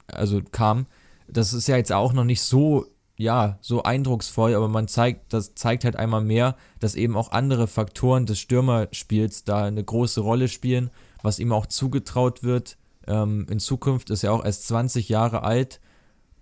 also 0.08 0.42
kam. 0.42 0.86
Das 1.28 1.52
ist 1.52 1.68
ja 1.68 1.76
jetzt 1.76 1.92
auch 1.92 2.12
noch 2.12 2.24
nicht 2.24 2.42
so, 2.42 2.86
ja, 3.16 3.58
so 3.60 3.82
eindrucksvoll, 3.82 4.54
aber 4.54 4.68
man 4.68 4.88
zeigt, 4.88 5.32
das 5.32 5.54
zeigt 5.54 5.84
halt 5.84 5.96
einmal 5.96 6.22
mehr, 6.22 6.56
dass 6.80 6.94
eben 6.94 7.16
auch 7.16 7.32
andere 7.32 7.66
Faktoren 7.66 8.26
des 8.26 8.38
Stürmerspiels 8.38 9.44
da 9.44 9.64
eine 9.64 9.82
große 9.82 10.20
Rolle 10.20 10.48
spielen, 10.48 10.90
was 11.22 11.38
ihm 11.38 11.52
auch 11.52 11.66
zugetraut 11.66 12.42
wird. 12.42 12.76
Ähm, 13.06 13.46
in 13.50 13.58
Zukunft 13.58 14.10
ist 14.10 14.24
er 14.24 14.32
auch 14.32 14.44
erst 14.44 14.66
20 14.68 15.08
Jahre 15.08 15.42
alt 15.42 15.80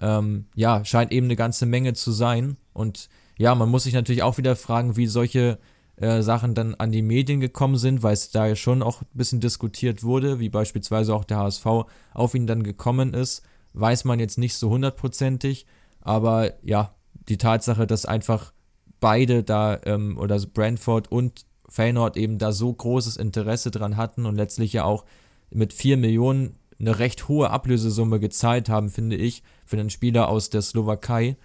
ähm, 0.01 0.47
ja, 0.55 0.85
scheint 0.85 1.13
eben 1.13 1.27
eine 1.27 1.37
ganze 1.37 1.67
Menge 1.67 1.95
zu 1.95 2.13
sein. 2.13 2.57
Und 2.73 3.09
ja, 3.39 3.55
man 3.55 3.71
muss 3.71 3.85
sich 3.85 3.95
natürlich 3.95 4.23
auch 4.23 4.39
wieder 4.39 4.57
fragen, 4.57 4.97
wie 4.97 5.07
solche 5.07 5.59
äh, 5.97 6.23
Sachen 6.23 6.55
dann 6.55 6.75
an 6.75 6.93
die 6.93 7.03
Medien 7.03 7.41
gekommen 7.41 7.77
sind, 7.77 8.03
weil 8.03 8.13
es 8.13 8.31
da 8.31 8.47
ja 8.47 8.57
schon 8.57 8.83
auch 8.83 9.01
ein 9.01 9.09
bisschen 9.15 9.41
diskutiert 9.41 10.03
wurde, 10.03 10.41
wie 10.41 10.49
beispielsweise 10.49 11.15
auch 11.15 11.25
der 11.25 11.39
HSV 11.39 11.67
auf 12.13 12.35
ihn 12.35 12.47
dann 12.47 12.63
gekommen 12.63 13.15
ist, 13.15 13.43
weiß 13.75 14.05
man 14.05 14.19
jetzt 14.19 14.39
nicht 14.39 14.55
so 14.55 14.71
hundertprozentig. 14.71 15.67
Aber 16.01 16.53
ja, 16.63 16.95
die 17.29 17.39
Tatsache, 17.39 17.87
dass 17.87 18.07
einfach 18.07 18.53
beide 19.01 19.43
da 19.43 19.79
ähm, 19.85 20.19
oder 20.19 20.39
Brentford 20.41 21.11
und 21.11 21.47
Feyenoord 21.69 22.17
eben 22.17 22.39
da 22.39 22.53
so 22.53 22.73
großes 22.73 23.17
Interesse 23.17 23.71
dran 23.71 23.97
hatten 23.97 24.27
und 24.27 24.37
letztlich 24.37 24.73
ja 24.73 24.85
auch 24.85 25.05
mit 25.51 25.73
4 25.73 25.97
Millionen 25.97 26.57
eine 26.79 26.99
recht 26.99 27.29
hohe 27.29 27.51
Ablösesumme 27.51 28.21
gezahlt 28.21 28.69
haben, 28.69 28.91
finde 28.91 29.17
ich, 29.17 29.43
für 29.65 29.79
einen 29.79 29.91
Spieler 29.91 30.29
aus 30.29 30.51
der 30.51 30.63
Slowakei 30.63 31.37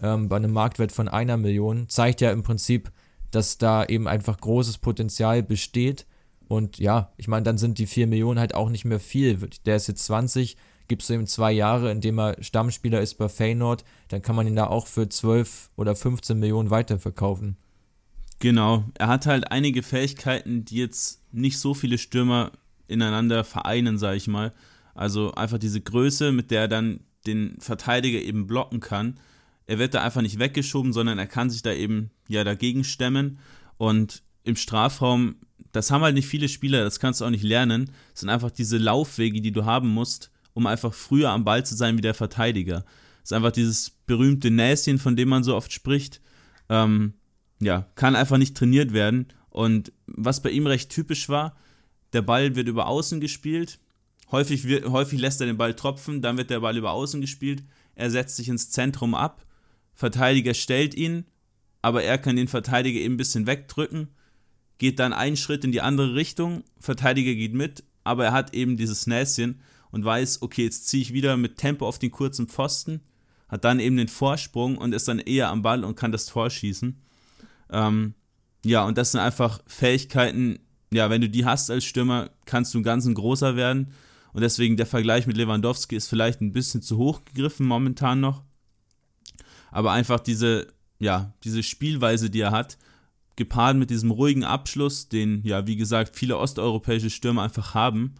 ähm, 0.00 0.28
bei 0.28 0.36
einem 0.36 0.52
Marktwert 0.52 0.92
von 0.92 1.08
einer 1.08 1.36
Million, 1.36 1.88
zeigt 1.88 2.20
ja 2.20 2.30
im 2.30 2.42
Prinzip, 2.42 2.92
dass 3.30 3.58
da 3.58 3.84
eben 3.84 4.08
einfach 4.08 4.38
großes 4.38 4.78
Potenzial 4.78 5.42
besteht. 5.42 6.06
Und 6.48 6.78
ja, 6.78 7.12
ich 7.16 7.28
meine, 7.28 7.42
dann 7.42 7.58
sind 7.58 7.78
die 7.78 7.86
4 7.86 8.06
Millionen 8.06 8.38
halt 8.38 8.54
auch 8.54 8.68
nicht 8.68 8.84
mehr 8.84 9.00
viel. 9.00 9.36
Der 9.64 9.76
ist 9.76 9.88
jetzt 9.88 10.04
20, 10.04 10.56
gibst 10.88 11.08
du 11.08 11.14
ihm 11.14 11.26
zwei 11.26 11.52
Jahre, 11.52 11.90
indem 11.90 12.18
er 12.18 12.42
Stammspieler 12.42 13.00
ist 13.00 13.14
bei 13.14 13.28
Feyenoord, 13.28 13.84
dann 14.08 14.22
kann 14.22 14.36
man 14.36 14.46
ihn 14.46 14.56
da 14.56 14.66
auch 14.66 14.86
für 14.86 15.08
12 15.08 15.70
oder 15.76 15.94
15 15.94 16.38
Millionen 16.38 16.70
weiterverkaufen. 16.70 17.56
Genau, 18.38 18.84
er 18.94 19.08
hat 19.08 19.26
halt 19.26 19.50
einige 19.50 19.82
Fähigkeiten, 19.82 20.64
die 20.64 20.76
jetzt 20.76 21.22
nicht 21.32 21.58
so 21.58 21.74
viele 21.74 21.98
Stürmer 21.98 22.52
ineinander 22.86 23.44
vereinen, 23.44 23.98
sage 23.98 24.16
ich 24.16 24.28
mal. 24.28 24.52
Also 24.94 25.32
einfach 25.32 25.58
diese 25.58 25.80
Größe, 25.80 26.32
mit 26.32 26.50
der 26.50 26.62
er 26.62 26.68
dann 26.68 27.00
den 27.26 27.56
Verteidiger 27.60 28.20
eben 28.20 28.46
blocken 28.46 28.80
kann. 28.80 29.18
Er 29.66 29.78
wird 29.78 29.94
da 29.94 30.02
einfach 30.02 30.22
nicht 30.22 30.38
weggeschoben, 30.38 30.92
sondern 30.92 31.18
er 31.18 31.26
kann 31.26 31.50
sich 31.50 31.62
da 31.62 31.72
eben 31.72 32.10
ja 32.28 32.44
dagegen 32.44 32.84
stemmen. 32.84 33.38
Und 33.78 34.22
im 34.44 34.56
Strafraum, 34.56 35.36
das 35.72 35.90
haben 35.90 36.02
halt 36.02 36.14
nicht 36.14 36.28
viele 36.28 36.48
Spieler, 36.48 36.84
das 36.84 37.00
kannst 37.00 37.20
du 37.20 37.24
auch 37.24 37.30
nicht 37.30 37.42
lernen. 37.42 37.90
Das 38.12 38.20
sind 38.20 38.28
einfach 38.28 38.50
diese 38.50 38.78
Laufwege, 38.78 39.40
die 39.40 39.52
du 39.52 39.64
haben 39.64 39.88
musst, 39.88 40.30
um 40.56 40.66
einfach 40.66 40.92
früher 40.92 41.30
am 41.30 41.44
Ball 41.44 41.64
zu 41.64 41.76
sein 41.76 41.96
wie 41.96 42.02
der 42.02 42.14
Verteidiger. 42.14 42.84
Das 43.20 43.30
ist 43.30 43.32
einfach 43.32 43.52
dieses 43.52 43.90
berühmte 44.06 44.50
Näschen, 44.50 44.98
von 44.98 45.14
dem 45.14 45.28
man 45.28 45.44
so 45.44 45.54
oft 45.54 45.72
spricht. 45.72 46.20
Ähm, 46.68 47.14
ja, 47.60 47.86
kann 47.94 48.16
einfach 48.16 48.38
nicht 48.38 48.56
trainiert 48.56 48.92
werden. 48.92 49.28
Und 49.50 49.92
was 50.06 50.42
bei 50.42 50.50
ihm 50.50 50.66
recht 50.66 50.90
typisch 50.90 51.28
war, 51.28 51.56
der 52.12 52.22
Ball 52.22 52.56
wird 52.56 52.68
über 52.68 52.86
Außen 52.86 53.20
gespielt, 53.20 53.78
Häufig, 54.32 54.66
wird, 54.66 54.86
häufig 54.86 55.20
lässt 55.20 55.40
er 55.40 55.46
den 55.46 55.56
Ball 55.56 55.74
tropfen, 55.74 56.20
dann 56.20 56.36
wird 56.36 56.50
der 56.50 56.60
Ball 56.60 56.76
über 56.76 56.92
außen 56.92 57.20
gespielt. 57.20 57.62
Er 57.94 58.10
setzt 58.10 58.36
sich 58.36 58.48
ins 58.48 58.70
Zentrum 58.70 59.14
ab. 59.14 59.46
Verteidiger 59.94 60.52
stellt 60.52 60.94
ihn, 60.94 61.24
aber 61.80 62.02
er 62.02 62.18
kann 62.18 62.36
den 62.36 62.48
Verteidiger 62.48 62.98
eben 62.98 63.14
ein 63.14 63.18
bisschen 63.18 63.46
wegdrücken, 63.46 64.08
geht 64.78 64.98
dann 64.98 65.12
einen 65.12 65.36
Schritt 65.36 65.64
in 65.64 65.72
die 65.72 65.80
andere 65.80 66.14
Richtung. 66.14 66.64
Verteidiger 66.80 67.34
geht 67.34 67.54
mit, 67.54 67.84
aber 68.04 68.26
er 68.26 68.32
hat 68.32 68.52
eben 68.52 68.76
dieses 68.76 69.06
Näschen 69.06 69.60
und 69.90 70.04
weiß, 70.04 70.42
okay, 70.42 70.64
jetzt 70.64 70.88
ziehe 70.88 71.02
ich 71.02 71.12
wieder 71.12 71.36
mit 71.36 71.56
Tempo 71.56 71.86
auf 71.86 71.98
den 71.98 72.10
kurzen 72.10 72.48
Pfosten, 72.48 73.00
hat 73.48 73.64
dann 73.64 73.80
eben 73.80 73.96
den 73.96 74.08
Vorsprung 74.08 74.76
und 74.78 74.92
ist 74.92 75.08
dann 75.08 75.18
eher 75.18 75.48
am 75.48 75.62
Ball 75.62 75.84
und 75.84 75.96
kann 75.96 76.12
das 76.12 76.26
Tor 76.26 76.50
schießen. 76.50 77.00
Ähm, 77.70 78.14
ja, 78.64 78.84
und 78.84 78.98
das 78.98 79.12
sind 79.12 79.20
einfach 79.20 79.60
Fähigkeiten, 79.66 80.58
ja, 80.92 81.10
wenn 81.10 81.20
du 81.20 81.28
die 81.28 81.44
hast 81.44 81.70
als 81.70 81.84
Stürmer, 81.84 82.30
kannst 82.44 82.74
du 82.74 82.82
ganz 82.82 83.06
ein 83.06 83.14
großer 83.14 83.56
werden. 83.56 83.92
Und 84.32 84.42
deswegen 84.42 84.76
der 84.76 84.86
Vergleich 84.86 85.26
mit 85.26 85.36
Lewandowski 85.36 85.96
ist 85.96 86.08
vielleicht 86.08 86.40
ein 86.40 86.52
bisschen 86.52 86.82
zu 86.82 86.98
hoch 86.98 87.24
gegriffen 87.24 87.66
momentan 87.66 88.20
noch. 88.20 88.42
Aber 89.70 89.92
einfach 89.92 90.20
diese, 90.20 90.66
ja, 90.98 91.32
diese 91.44 91.62
Spielweise, 91.62 92.28
die 92.28 92.40
er 92.40 92.50
hat, 92.50 92.76
gepaart 93.36 93.76
mit 93.76 93.90
diesem 93.90 94.10
ruhigen 94.10 94.44
Abschluss, 94.44 95.08
den, 95.08 95.42
ja, 95.44 95.66
wie 95.66 95.76
gesagt, 95.76 96.16
viele 96.16 96.38
osteuropäische 96.38 97.10
Stürmer 97.10 97.42
einfach 97.42 97.74
haben, 97.74 98.14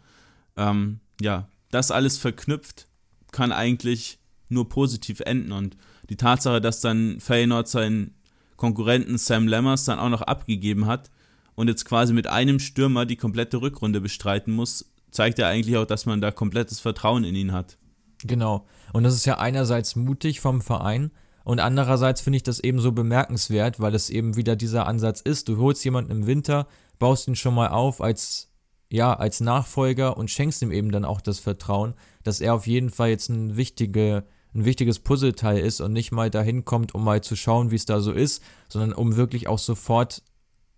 ähm, 0.57 1.01
ja, 1.21 1.49
das 1.77 1.91
alles 1.91 2.18
verknüpft, 2.18 2.87
kann 3.33 3.53
eigentlich 3.53 4.18
nur 4.49 4.68
positiv 4.68 5.20
enden. 5.20 5.53
Und 5.53 5.77
die 6.09 6.16
Tatsache, 6.16 6.61
dass 6.61 6.81
dann 6.81 7.20
Feyenoord 7.20 7.68
seinen 7.68 8.14
Konkurrenten 8.57 9.18
Sam 9.18 9.47
Lammers 9.47 9.85
dann 9.85 9.99
auch 9.99 10.09
noch 10.09 10.22
abgegeben 10.22 10.87
hat 10.87 11.11
und 11.55 11.68
jetzt 11.68 11.85
quasi 11.85 12.12
mit 12.14 12.27
einem 12.27 12.59
Stürmer 12.59 13.05
die 13.05 13.16
komplette 13.16 13.61
Rückrunde 13.61 14.01
bestreiten 14.01 14.55
muss, 14.55 14.91
zeigt 15.11 15.39
ja 15.39 15.49
eigentlich 15.49 15.77
auch, 15.77 15.87
dass 15.87 16.07
man 16.07 16.20
da 16.20 16.31
komplettes 16.31 16.81
Vertrauen 16.81 17.24
in 17.24 17.35
ihn 17.35 17.53
hat. 17.53 17.77
Genau. 18.24 18.66
Und 18.93 19.05
das 19.05 19.14
ist 19.14 19.27
ja 19.27 19.39
einerseits 19.39 19.95
mutig 19.97 20.41
vom 20.41 20.62
Verein 20.62 21.11
und 21.45 21.61
andererseits 21.61 22.22
finde 22.22 22.39
ich 22.39 22.43
das 22.43 22.59
eben 22.59 22.81
so 22.81 22.91
bemerkenswert, 22.91 23.79
weil 23.79 23.95
es 23.95 24.11
eben 24.11 24.35
wieder 24.35 24.57
dieser 24.57 24.87
Ansatz 24.89 25.20
ist. 25.20 25.49
Du 25.49 25.59
holst 25.59 25.85
jemanden 25.85 26.11
im 26.11 26.27
Winter, 26.27 26.66
baust 26.99 27.29
ihn 27.29 27.37
schon 27.37 27.55
mal 27.55 27.68
auf 27.68 28.01
als 28.01 28.51
ja, 28.91 29.14
als 29.14 29.41
Nachfolger 29.41 30.16
und 30.16 30.30
schenkst 30.30 30.62
ihm 30.62 30.70
eben 30.70 30.93
dann 30.93 31.05
auch 31.05 31.20
das 31.20 31.39
Vertrauen, 31.39 31.95
dass 32.22 32.41
er 32.41 32.55
auf 32.55 32.66
jeden 32.66 32.91
Fall 32.91 33.11
jetzt 33.11 33.28
ein, 33.28 33.57
wichtige, 33.57 34.24
ein 34.55 34.64
wichtiges 34.64 35.01
Puzzleteil 35.01 35.59
ist 35.59 35.80
und 35.80 35.93
nicht 35.93 36.12
mal 36.12 36.30
dahin 36.30 36.64
kommt, 36.64 36.95
um 36.95 37.05
mal 37.05 37.20
zu 37.22 37.37
schauen, 37.37 37.70
wie 37.70 37.76
es 37.76 37.87
da 37.87 38.01
so 38.01 38.12
ist, 38.12 38.43
sondern 38.68 38.93
um 38.93 39.16
wirklich 39.16 39.49
auch 39.49 39.59
sofort 39.59 40.22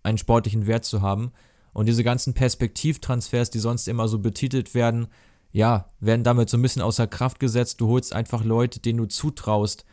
einen 0.03 0.17
sportlichen 0.17 0.65
Wert 0.65 0.85
zu 0.85 1.01
haben. 1.01 1.31
Und 1.73 1.85
diese 1.85 2.03
ganzen 2.03 2.33
Perspektivtransfers, 2.33 3.51
die 3.51 3.59
sonst 3.59 3.87
immer 3.87 4.07
so 4.07 4.19
betitelt 4.19 4.73
werden, 4.73 5.07
ja, 5.51 5.87
werden 5.99 6.23
damit 6.23 6.49
so 6.49 6.57
ein 6.57 6.61
bisschen 6.61 6.81
außer 6.81 7.07
Kraft 7.07 7.39
gesetzt. 7.39 7.81
Du 7.81 7.87
holst 7.87 8.13
einfach 8.13 8.43
Leute, 8.43 8.79
denen 8.79 8.97
du 8.97 9.05
zutraust, 9.05 9.85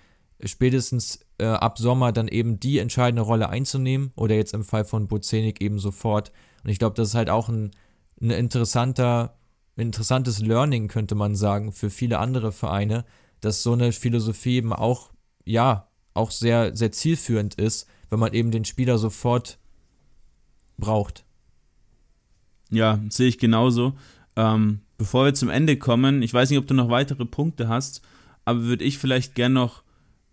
spätestens 0.45 1.21
äh, 1.39 1.47
ab 1.47 1.79
Sommer 1.79 2.13
dann 2.13 2.29
eben 2.29 2.61
die 2.61 2.79
entscheidende 2.79 3.23
Rolle 3.23 3.49
einzunehmen 3.49 4.13
oder 4.17 4.35
jetzt 4.35 4.55
im 4.55 4.65
Fall 4.65 4.85
von 4.85 5.09
Bozenik 5.09 5.61
eben 5.61 5.79
sofort. 5.79 6.33
Und 6.63 6.71
ich 6.71 6.79
glaube, 6.79 6.95
das 6.95 7.09
ist 7.09 7.15
halt 7.15 7.31
auch 7.31 7.49
ein, 7.49 7.71
ein 8.21 8.31
interessanter, 8.31 9.37
interessantes 9.77 10.41
Learning, 10.41 10.89
könnte 10.89 11.15
man 11.15 11.37
sagen, 11.37 11.73
für 11.73 11.91
viele 11.91 12.19
andere 12.19 12.53
Vereine, 12.53 13.05
dass 13.41 13.63
so 13.63 13.73
eine 13.73 13.93
Philosophie 13.93 14.57
eben 14.57 14.73
auch, 14.73 15.11
ja, 15.45 15.89
auch 16.15 16.31
sehr, 16.31 16.75
sehr 16.75 16.93
zielführend 16.93 17.57
ist, 17.57 17.87
wenn 18.09 18.19
man 18.19 18.33
eben 18.33 18.51
den 18.51 18.65
Spieler 18.65 18.99
sofort 18.99 19.59
braucht. 20.79 21.25
Ja, 22.71 23.01
sehe 23.11 23.29
ich 23.29 23.39
genauso. 23.39 23.95
Ähm, 24.35 24.81
bevor 24.99 25.27
wir 25.27 25.35
zum 25.35 25.51
Ende 25.51 25.77
kommen, 25.77 26.23
ich 26.23 26.33
weiß 26.33 26.51
nicht, 26.51 26.59
ob 26.59 26.67
du 26.67 26.75
noch 26.75 26.89
weitere 26.89 27.25
Punkte 27.25 27.69
hast, 27.69 28.03
aber 28.45 28.63
würde 28.63 28.85
ich 28.85 28.99
vielleicht 28.99 29.35
gerne 29.35 29.55
noch 29.55 29.83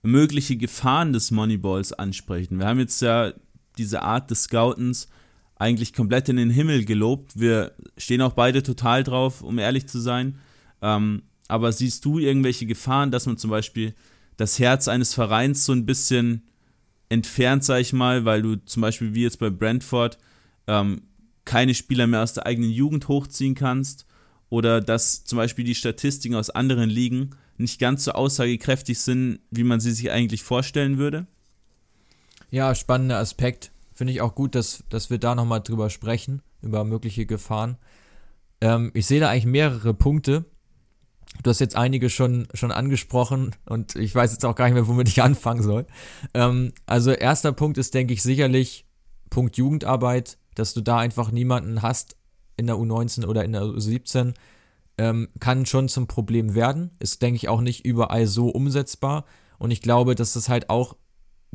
mögliche 0.01 0.57
Gefahren 0.57 1.13
des 1.13 1.31
Moneyballs 1.31 1.93
ansprechen. 1.93 2.59
Wir 2.59 2.67
haben 2.67 2.79
jetzt 2.79 3.01
ja 3.01 3.34
diese 3.77 4.01
Art 4.01 4.29
des 4.31 4.43
Scoutens 4.43 5.07
eigentlich 5.56 5.93
komplett 5.93 6.30
in 6.30 6.38
den 6.38 6.49
Himmel 6.49 6.86
gelobt. 6.86 7.39
Wir 7.39 7.74
stehen 7.97 8.22
auch 8.22 8.34
beide 8.34 8.64
total 8.64 9.04
drauf, 9.04 9.41
um 9.41 9.60
ehrlich 9.60 9.88
zu 9.88 9.99
sein. 9.99 10.39
Ähm, 10.82 11.24
aber 11.47 11.72
siehst 11.72 12.04
du 12.06 12.20
irgendwelche 12.20 12.66
Gefahren, 12.66 13.12
dass 13.12 13.26
man 13.26 13.38
zum 13.38 13.49
Beispiel 13.49 13.93
das 14.38 14.60
Herz 14.60 14.88
eines 14.88 15.14
Vereins 15.14 15.66
so 15.66 15.74
ein 15.74 15.86
bisschen 15.86 16.43
entfernt, 17.10 17.64
sag 17.64 17.82
ich 17.82 17.93
mal, 17.93 18.26
weil 18.26 18.41
du 18.41 18.56
zum 18.66 18.82
Beispiel 18.82 19.14
wie 19.14 19.24
jetzt 19.24 19.39
bei 19.39 19.49
Brentford 19.49 20.18
ähm, 20.68 21.04
keine 21.45 21.76
Spieler 21.76 22.08
mehr 22.08 22.24
aus 22.24 22.34
der 22.34 22.45
eigenen 22.45 22.72
Jugend 22.72 23.08
hochziehen 23.08 23.56
kannst 23.56 24.06
oder 24.49 24.82
dass 24.82 25.26
zum 25.26 25.38
Beispiel 25.38 25.66
die 25.66 25.76
Statistiken 25.76 26.36
aus 26.36 26.49
anderen 26.49 26.89
Ligen 26.89 27.32
nicht 27.58 27.80
ganz 27.80 28.06
so 28.06 28.14
aussagekräftig 28.14 28.99
sind, 28.99 29.39
wie 29.51 29.64
man 29.64 29.80
sie 29.80 29.91
sich 29.91 30.12
eigentlich 30.12 30.43
vorstellen 30.43 30.97
würde? 30.97 31.28
Ja, 32.49 32.74
spannender 32.76 33.18
Aspekt. 33.18 33.72
Finde 33.93 34.13
ich 34.13 34.21
auch 34.21 34.35
gut, 34.35 34.55
dass, 34.55 34.83
dass 34.89 35.09
wir 35.09 35.19
da 35.19 35.35
nochmal 35.35 35.61
drüber 35.61 35.89
sprechen, 35.89 36.41
über 36.61 36.83
mögliche 36.83 37.25
Gefahren. 37.25 37.77
Ähm, 38.61 38.91
ich 38.93 39.05
sehe 39.05 39.19
da 39.19 39.29
eigentlich 39.29 39.45
mehrere 39.45 39.93
Punkte. 39.93 40.45
Du 41.41 41.49
hast 41.49 41.59
jetzt 41.59 41.75
einige 41.75 42.09
schon, 42.09 42.47
schon 42.53 42.71
angesprochen 42.71 43.55
und 43.65 43.95
ich 43.95 44.13
weiß 44.13 44.31
jetzt 44.31 44.45
auch 44.45 44.55
gar 44.55 44.65
nicht 44.65 44.75
mehr, 44.75 44.87
womit 44.87 45.07
ich 45.07 45.21
anfangen 45.23 45.63
soll. 45.63 45.85
Ähm, 46.33 46.73
also 46.85 47.11
erster 47.11 47.51
Punkt 47.51 47.77
ist, 47.77 47.93
denke 47.93 48.13
ich, 48.13 48.21
sicherlich 48.21 48.85
Punkt 49.29 49.57
Jugendarbeit, 49.57 50.37
dass 50.55 50.73
du 50.73 50.81
da 50.81 50.97
einfach 50.97 51.31
niemanden 51.31 51.81
hast 51.81 52.15
in 52.57 52.67
der 52.67 52.75
U19 52.75 53.25
oder 53.25 53.43
in 53.43 53.53
der 53.53 53.63
U17, 53.63 54.33
ähm, 54.99 55.29
kann 55.39 55.65
schon 55.65 55.89
zum 55.89 56.07
Problem 56.07 56.53
werden. 56.55 56.91
Ist, 56.99 57.21
denke 57.21 57.37
ich, 57.37 57.49
auch 57.49 57.61
nicht 57.61 57.85
überall 57.85 58.27
so 58.27 58.49
umsetzbar. 58.49 59.25
Und 59.57 59.71
ich 59.71 59.81
glaube, 59.81 60.13
dass 60.13 60.33
das 60.33 60.49
halt 60.49 60.69
auch 60.69 60.95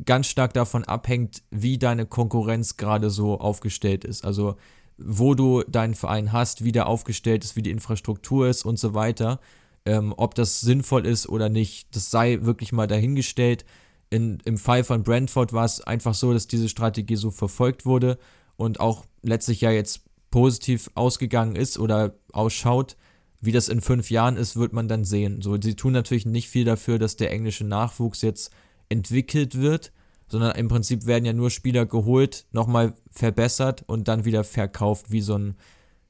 ganz 0.05 0.27
stark 0.27 0.53
davon 0.53 0.83
abhängt, 0.83 1.43
wie 1.51 1.77
deine 1.77 2.05
Konkurrenz 2.05 2.77
gerade 2.77 3.09
so 3.09 3.39
aufgestellt 3.39 4.05
ist. 4.05 4.25
Also 4.25 4.55
wo 4.97 5.33
du 5.33 5.63
deinen 5.63 5.95
Verein 5.95 6.33
hast, 6.33 6.63
wie 6.63 6.71
der 6.71 6.87
aufgestellt 6.87 7.43
ist, 7.43 7.55
wie 7.55 7.61
die 7.61 7.71
Infrastruktur 7.71 8.47
ist 8.49 8.65
und 8.65 8.77
so 8.77 8.93
weiter. 8.93 9.39
Ähm, 9.85 10.13
ob 10.17 10.35
das 10.35 10.59
sinnvoll 10.59 11.05
ist 11.05 11.29
oder 11.29 11.47
nicht, 11.47 11.95
das 11.95 12.11
sei 12.11 12.39
wirklich 12.41 12.73
mal 12.73 12.87
dahingestellt. 12.87 13.65
In, 14.09 14.39
Im 14.43 14.57
Fall 14.57 14.83
von 14.83 15.03
Brentford 15.03 15.53
war 15.53 15.65
es 15.65 15.81
einfach 15.81 16.13
so, 16.13 16.33
dass 16.33 16.47
diese 16.47 16.67
Strategie 16.67 17.15
so 17.15 17.31
verfolgt 17.31 17.85
wurde 17.85 18.17
und 18.57 18.79
auch 18.79 19.05
letztlich 19.21 19.61
ja 19.61 19.71
jetzt 19.71 20.01
positiv 20.31 20.89
ausgegangen 20.95 21.55
ist 21.55 21.79
oder 21.79 22.15
ausschaut. 22.33 22.97
Wie 23.41 23.53
das 23.53 23.69
in 23.69 23.79
fünf 23.79 24.11
Jahren 24.11 24.35
ist, 24.35 24.57
wird 24.57 24.73
man 24.73 24.89
dann 24.89 25.05
sehen. 25.05 25.41
So, 25.41 25.57
sie 25.61 25.75
tun 25.75 25.93
natürlich 25.93 26.25
nicht 26.25 26.49
viel 26.49 26.65
dafür, 26.65 26.99
dass 26.99 27.15
der 27.15 27.31
englische 27.31 27.63
Nachwuchs 27.63 28.21
jetzt 28.21 28.51
entwickelt 28.89 29.59
wird, 29.59 29.91
sondern 30.27 30.55
im 30.55 30.67
Prinzip 30.67 31.05
werden 31.05 31.25
ja 31.25 31.33
nur 31.33 31.49
Spieler 31.49 31.85
geholt, 31.85 32.45
nochmal 32.51 32.93
verbessert 33.09 33.83
und 33.87 34.07
dann 34.07 34.25
wieder 34.25 34.43
verkauft, 34.43 35.11
wie 35.11 35.21
so, 35.21 35.37
ein, 35.37 35.55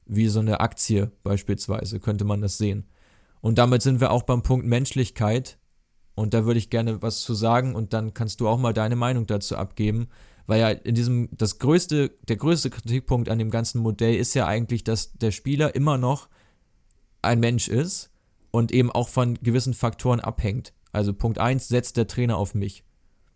wie 0.04 0.28
so 0.28 0.40
eine 0.40 0.60
Aktie 0.60 1.10
beispielsweise, 1.22 2.00
könnte 2.00 2.24
man 2.24 2.40
das 2.40 2.58
sehen. 2.58 2.86
Und 3.40 3.58
damit 3.58 3.82
sind 3.82 4.00
wir 4.00 4.10
auch 4.10 4.24
beim 4.24 4.42
Punkt 4.42 4.66
Menschlichkeit. 4.66 5.58
Und 6.14 6.34
da 6.34 6.44
würde 6.44 6.58
ich 6.58 6.68
gerne 6.68 7.00
was 7.00 7.20
zu 7.20 7.32
sagen 7.32 7.74
und 7.74 7.94
dann 7.94 8.12
kannst 8.12 8.40
du 8.40 8.48
auch 8.48 8.58
mal 8.58 8.74
deine 8.74 8.96
Meinung 8.96 9.26
dazu 9.26 9.56
abgeben. 9.56 10.08
Weil 10.46 10.60
ja 10.60 10.68
in 10.70 10.94
diesem, 10.94 11.28
das 11.32 11.58
größte, 11.58 12.10
der 12.28 12.36
größte 12.36 12.68
Kritikpunkt 12.68 13.28
an 13.28 13.38
dem 13.38 13.50
ganzen 13.50 13.80
Modell 13.80 14.16
ist 14.16 14.34
ja 14.34 14.46
eigentlich, 14.46 14.84
dass 14.84 15.12
der 15.14 15.30
Spieler 15.30 15.74
immer 15.74 15.96
noch 15.96 16.28
ein 17.22 17.40
Mensch 17.40 17.68
ist 17.68 18.10
und 18.50 18.72
eben 18.72 18.90
auch 18.90 19.08
von 19.08 19.34
gewissen 19.34 19.74
Faktoren 19.74 20.20
abhängt. 20.20 20.74
Also 20.92 21.12
Punkt 21.12 21.38
1, 21.38 21.68
setzt 21.68 21.96
der 21.96 22.06
Trainer 22.06 22.36
auf 22.36 22.54
mich. 22.54 22.84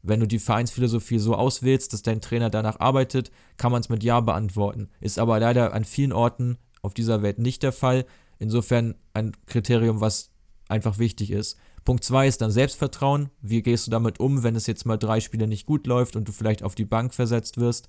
Wenn 0.02 0.20
du 0.20 0.26
die 0.26 0.38
Vereinsphilosophie 0.38 1.18
so 1.18 1.34
auswählst, 1.34 1.92
dass 1.92 2.02
dein 2.02 2.20
Trainer 2.20 2.50
danach 2.50 2.78
arbeitet, 2.78 3.30
kann 3.56 3.72
man 3.72 3.80
es 3.80 3.88
mit 3.88 4.04
Ja 4.04 4.20
beantworten. 4.20 4.90
Ist 5.00 5.18
aber 5.18 5.40
leider 5.40 5.72
an 5.72 5.84
vielen 5.84 6.12
Orten 6.12 6.58
auf 6.82 6.92
dieser 6.92 7.22
Welt 7.22 7.38
nicht 7.38 7.62
der 7.62 7.72
Fall. 7.72 8.04
Insofern 8.38 8.96
ein 9.14 9.32
Kriterium, 9.46 10.00
was 10.00 10.30
einfach 10.68 10.98
wichtig 10.98 11.30
ist. 11.30 11.56
Punkt 11.84 12.04
2 12.04 12.28
ist 12.28 12.40
dann 12.40 12.50
Selbstvertrauen. 12.50 13.30
Wie 13.40 13.62
gehst 13.62 13.86
du 13.86 13.90
damit 13.90 14.20
um, 14.20 14.42
wenn 14.42 14.56
es 14.56 14.66
jetzt 14.66 14.84
mal 14.84 14.96
drei 14.98 15.20
Spiele 15.20 15.46
nicht 15.46 15.66
gut 15.66 15.86
läuft 15.86 16.16
und 16.16 16.28
du 16.28 16.32
vielleicht 16.32 16.62
auf 16.62 16.74
die 16.74 16.84
Bank 16.84 17.14
versetzt 17.14 17.58
wirst? 17.58 17.88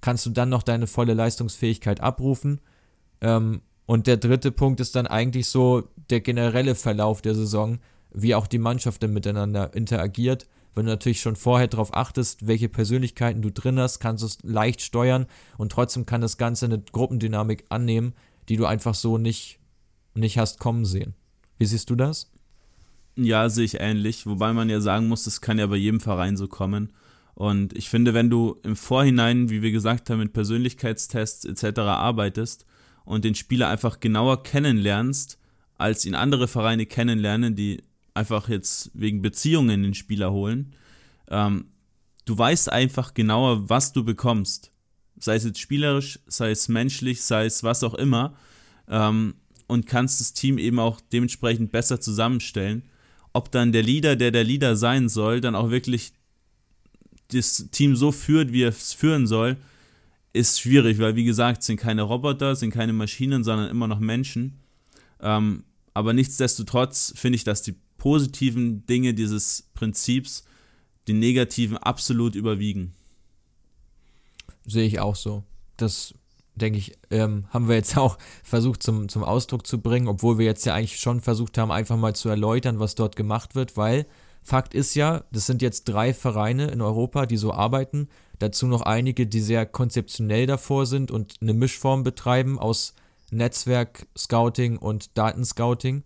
Kannst 0.00 0.26
du 0.26 0.30
dann 0.30 0.48
noch 0.48 0.62
deine 0.62 0.86
volle 0.86 1.14
Leistungsfähigkeit 1.14 2.00
abrufen? 2.00 2.60
Ähm, 3.20 3.62
und 3.86 4.06
der 4.06 4.16
dritte 4.16 4.50
Punkt 4.50 4.80
ist 4.80 4.96
dann 4.96 5.06
eigentlich 5.06 5.46
so 5.46 5.84
der 6.10 6.20
generelle 6.20 6.74
Verlauf 6.74 7.22
der 7.22 7.34
Saison, 7.34 7.78
wie 8.12 8.34
auch 8.34 8.46
die 8.46 8.58
Mannschaft 8.58 9.02
dann 9.02 9.12
miteinander 9.12 9.74
interagiert. 9.74 10.46
Wenn 10.74 10.86
du 10.86 10.92
natürlich 10.92 11.20
schon 11.20 11.36
vorher 11.36 11.68
darauf 11.68 11.94
achtest, 11.94 12.46
welche 12.46 12.68
Persönlichkeiten 12.68 13.42
du 13.42 13.50
drin 13.50 13.78
hast, 13.78 13.98
kannst 13.98 14.22
du 14.22 14.26
es 14.26 14.38
leicht 14.42 14.82
steuern 14.82 15.26
und 15.56 15.72
trotzdem 15.72 16.04
kann 16.06 16.20
das 16.20 16.36
Ganze 16.36 16.66
eine 16.66 16.80
Gruppendynamik 16.80 17.64
annehmen, 17.70 18.14
die 18.48 18.56
du 18.56 18.66
einfach 18.66 18.94
so 18.94 19.16
nicht, 19.16 19.58
nicht 20.14 20.38
hast 20.38 20.58
kommen 20.58 20.84
sehen. 20.84 21.14
Wie 21.58 21.66
siehst 21.66 21.88
du 21.88 21.94
das? 21.94 22.30
Ja, 23.16 23.48
sehe 23.48 23.64
ich 23.64 23.80
ähnlich, 23.80 24.26
wobei 24.26 24.52
man 24.52 24.68
ja 24.68 24.80
sagen 24.80 25.08
muss, 25.08 25.24
das 25.24 25.40
kann 25.40 25.58
ja 25.58 25.66
bei 25.66 25.76
jedem 25.76 26.00
Verein 26.00 26.36
so 26.36 26.46
kommen. 26.46 26.92
Und 27.34 27.76
ich 27.76 27.88
finde, 27.88 28.12
wenn 28.12 28.28
du 28.28 28.56
im 28.62 28.76
Vorhinein, 28.76 29.48
wie 29.48 29.62
wir 29.62 29.72
gesagt 29.72 30.10
haben, 30.10 30.18
mit 30.18 30.34
Persönlichkeitstests 30.34 31.46
etc. 31.46 31.80
arbeitest, 31.80 32.66
und 33.06 33.24
den 33.24 33.34
Spieler 33.34 33.68
einfach 33.68 34.00
genauer 34.00 34.42
kennenlernst, 34.42 35.38
als 35.78 36.04
ihn 36.04 36.14
andere 36.14 36.48
Vereine 36.48 36.84
kennenlernen, 36.84 37.54
die 37.54 37.82
einfach 38.16 38.48
jetzt 38.48 38.90
wegen 38.94 39.22
Beziehungen 39.22 39.82
den 39.82 39.94
Spieler 39.94 40.32
holen. 40.32 40.74
Ähm, 41.28 41.66
du 42.24 42.36
weißt 42.36 42.72
einfach 42.72 43.14
genauer, 43.14 43.68
was 43.68 43.92
du 43.92 44.04
bekommst. 44.04 44.72
Sei 45.18 45.36
es 45.36 45.44
jetzt 45.44 45.60
spielerisch, 45.60 46.18
sei 46.26 46.50
es 46.50 46.68
menschlich, 46.68 47.22
sei 47.22 47.46
es 47.46 47.62
was 47.62 47.84
auch 47.84 47.94
immer. 47.94 48.36
Ähm, 48.88 49.34
und 49.66 49.86
kannst 49.86 50.20
das 50.20 50.32
Team 50.32 50.58
eben 50.58 50.78
auch 50.78 51.00
dementsprechend 51.12 51.72
besser 51.72 52.00
zusammenstellen. 52.00 52.82
Ob 53.32 53.50
dann 53.50 53.72
der 53.72 53.82
Leader, 53.82 54.16
der 54.16 54.30
der 54.30 54.44
Leader 54.44 54.76
sein 54.76 55.08
soll, 55.08 55.40
dann 55.40 55.54
auch 55.54 55.70
wirklich 55.70 56.12
das 57.32 57.68
Team 57.70 57.96
so 57.96 58.12
führt, 58.12 58.52
wie 58.52 58.62
er 58.62 58.68
es 58.68 58.92
führen 58.92 59.26
soll, 59.26 59.56
ist 60.32 60.60
schwierig, 60.60 60.98
weil 60.98 61.16
wie 61.16 61.24
gesagt, 61.24 61.62
sind 61.62 61.78
keine 61.78 62.02
Roboter, 62.02 62.54
sind 62.54 62.70
keine 62.70 62.92
Maschinen, 62.92 63.42
sondern 63.42 63.68
immer 63.68 63.88
noch 63.88 63.98
Menschen. 63.98 64.60
Ähm, 65.20 65.64
aber 65.92 66.12
nichtsdestotrotz 66.12 67.12
finde 67.16 67.36
ich, 67.36 67.44
dass 67.44 67.62
die 67.62 67.74
positiven 67.98 68.86
Dinge 68.86 69.14
dieses 69.14 69.68
Prinzips 69.74 70.44
die 71.06 71.12
negativen 71.12 71.76
absolut 71.76 72.34
überwiegen. 72.34 72.94
Sehe 74.66 74.86
ich 74.86 74.98
auch 74.98 75.14
so. 75.14 75.44
Das, 75.76 76.14
denke 76.56 76.78
ich, 76.78 76.98
ähm, 77.10 77.46
haben 77.50 77.68
wir 77.68 77.76
jetzt 77.76 77.96
auch 77.98 78.18
versucht 78.42 78.82
zum, 78.82 79.08
zum 79.08 79.22
Ausdruck 79.22 79.66
zu 79.66 79.80
bringen, 79.80 80.08
obwohl 80.08 80.38
wir 80.38 80.46
jetzt 80.46 80.66
ja 80.66 80.74
eigentlich 80.74 80.98
schon 80.98 81.20
versucht 81.20 81.58
haben, 81.58 81.70
einfach 81.70 81.96
mal 81.96 82.14
zu 82.14 82.28
erläutern, 82.28 82.80
was 82.80 82.94
dort 82.94 83.16
gemacht 83.16 83.54
wird, 83.54 83.76
weil 83.76 84.06
Fakt 84.42 84.74
ist 84.74 84.94
ja, 84.94 85.24
das 85.32 85.46
sind 85.46 85.60
jetzt 85.60 85.84
drei 85.84 86.14
Vereine 86.14 86.68
in 86.68 86.80
Europa, 86.80 87.26
die 87.26 87.36
so 87.36 87.52
arbeiten. 87.52 88.08
Dazu 88.38 88.68
noch 88.68 88.82
einige, 88.82 89.26
die 89.26 89.40
sehr 89.40 89.66
konzeptionell 89.66 90.46
davor 90.46 90.86
sind 90.86 91.10
und 91.10 91.34
eine 91.40 91.52
Mischform 91.52 92.04
betreiben 92.04 92.56
aus 92.56 92.94
Netzwerk, 93.32 94.06
Scouting 94.16 94.76
und 94.76 95.18
Datenscouting. 95.18 96.04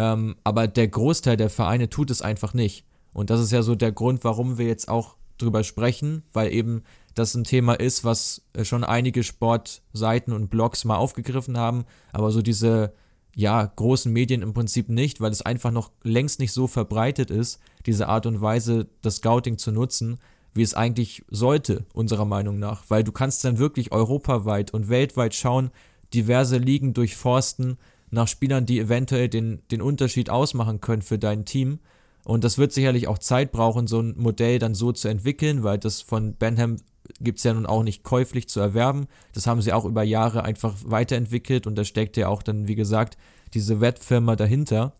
Ähm, 0.00 0.36
aber 0.44 0.66
der 0.66 0.88
Großteil 0.88 1.36
der 1.36 1.50
Vereine 1.50 1.90
tut 1.90 2.10
es 2.10 2.22
einfach 2.22 2.54
nicht. 2.54 2.86
Und 3.12 3.28
das 3.28 3.38
ist 3.38 3.52
ja 3.52 3.60
so 3.60 3.74
der 3.74 3.92
Grund, 3.92 4.24
warum 4.24 4.56
wir 4.56 4.66
jetzt 4.66 4.88
auch 4.88 5.16
drüber 5.36 5.62
sprechen, 5.62 6.22
weil 6.32 6.54
eben 6.54 6.84
das 7.14 7.34
ein 7.34 7.44
Thema 7.44 7.74
ist, 7.74 8.02
was 8.02 8.42
schon 8.62 8.82
einige 8.82 9.22
Sportseiten 9.22 10.32
und 10.32 10.48
Blogs 10.48 10.86
mal 10.86 10.96
aufgegriffen 10.96 11.58
haben. 11.58 11.84
Aber 12.14 12.30
so 12.30 12.40
diese 12.40 12.94
ja, 13.36 13.62
großen 13.62 14.10
Medien 14.10 14.40
im 14.40 14.54
Prinzip 14.54 14.88
nicht, 14.88 15.20
weil 15.20 15.32
es 15.32 15.42
einfach 15.42 15.70
noch 15.70 15.90
längst 16.02 16.40
nicht 16.40 16.52
so 16.52 16.66
verbreitet 16.66 17.30
ist, 17.30 17.60
diese 17.84 18.08
Art 18.08 18.24
und 18.24 18.40
Weise, 18.40 18.86
das 19.02 19.16
Scouting 19.16 19.58
zu 19.58 19.70
nutzen, 19.70 20.18
wie 20.54 20.62
es 20.62 20.72
eigentlich 20.72 21.26
sollte, 21.28 21.84
unserer 21.92 22.24
Meinung 22.24 22.58
nach. 22.58 22.84
Weil 22.88 23.04
du 23.04 23.12
kannst 23.12 23.44
dann 23.44 23.58
wirklich 23.58 23.92
europaweit 23.92 24.72
und 24.72 24.88
weltweit 24.88 25.34
schauen, 25.34 25.70
diverse 26.14 26.56
Ligen 26.56 26.94
durchforsten 26.94 27.76
nach 28.10 28.28
Spielern, 28.28 28.66
die 28.66 28.78
eventuell 28.78 29.28
den, 29.28 29.62
den 29.70 29.82
Unterschied 29.82 30.30
ausmachen 30.30 30.80
können 30.80 31.02
für 31.02 31.18
dein 31.18 31.44
Team. 31.44 31.78
Und 32.24 32.44
das 32.44 32.58
wird 32.58 32.72
sicherlich 32.72 33.08
auch 33.08 33.18
Zeit 33.18 33.52
brauchen, 33.52 33.86
so 33.86 34.00
ein 34.00 34.14
Modell 34.16 34.58
dann 34.58 34.74
so 34.74 34.92
zu 34.92 35.08
entwickeln, 35.08 35.62
weil 35.62 35.78
das 35.78 36.02
von 36.02 36.34
Benham 36.34 36.76
gibt 37.20 37.38
es 37.38 37.44
ja 37.44 37.54
nun 37.54 37.66
auch 37.66 37.82
nicht 37.82 38.04
käuflich 38.04 38.48
zu 38.48 38.60
erwerben. 38.60 39.06
Das 39.32 39.46
haben 39.46 39.62
sie 39.62 39.72
auch 39.72 39.84
über 39.84 40.02
Jahre 40.02 40.44
einfach 40.44 40.76
weiterentwickelt 40.84 41.66
und 41.66 41.76
da 41.76 41.84
steckt 41.84 42.16
ja 42.16 42.28
auch 42.28 42.42
dann, 42.42 42.68
wie 42.68 42.74
gesagt, 42.74 43.16
diese 43.54 43.80
Wettfirma 43.80 44.36
dahinter. 44.36 44.94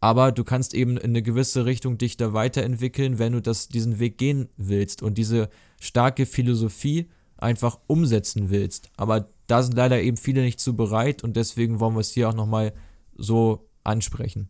Aber 0.00 0.32
du 0.32 0.44
kannst 0.44 0.72
eben 0.72 0.96
in 0.96 1.10
eine 1.10 1.22
gewisse 1.22 1.66
Richtung 1.66 1.98
dich 1.98 2.16
da 2.16 2.32
weiterentwickeln, 2.32 3.18
wenn 3.18 3.34
du 3.34 3.42
das, 3.42 3.68
diesen 3.68 3.98
Weg 3.98 4.16
gehen 4.16 4.48
willst. 4.56 5.02
Und 5.02 5.18
diese 5.18 5.50
starke 5.78 6.24
Philosophie 6.24 7.10
einfach 7.42 7.78
umsetzen 7.86 8.50
willst. 8.50 8.90
Aber 8.96 9.28
da 9.46 9.62
sind 9.62 9.74
leider 9.74 10.00
eben 10.00 10.16
viele 10.16 10.42
nicht 10.42 10.60
zu 10.60 10.76
bereit 10.76 11.24
und 11.24 11.36
deswegen 11.36 11.80
wollen 11.80 11.94
wir 11.94 12.00
es 12.00 12.12
hier 12.12 12.28
auch 12.28 12.34
nochmal 12.34 12.72
so 13.16 13.68
ansprechen. 13.84 14.48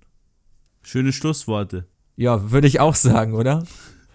Schöne 0.83 1.13
Schlussworte. 1.13 1.87
Ja, 2.17 2.51
würde 2.51 2.67
ich 2.67 2.81
auch 2.81 2.95
sagen, 2.95 3.35
oder? 3.35 3.65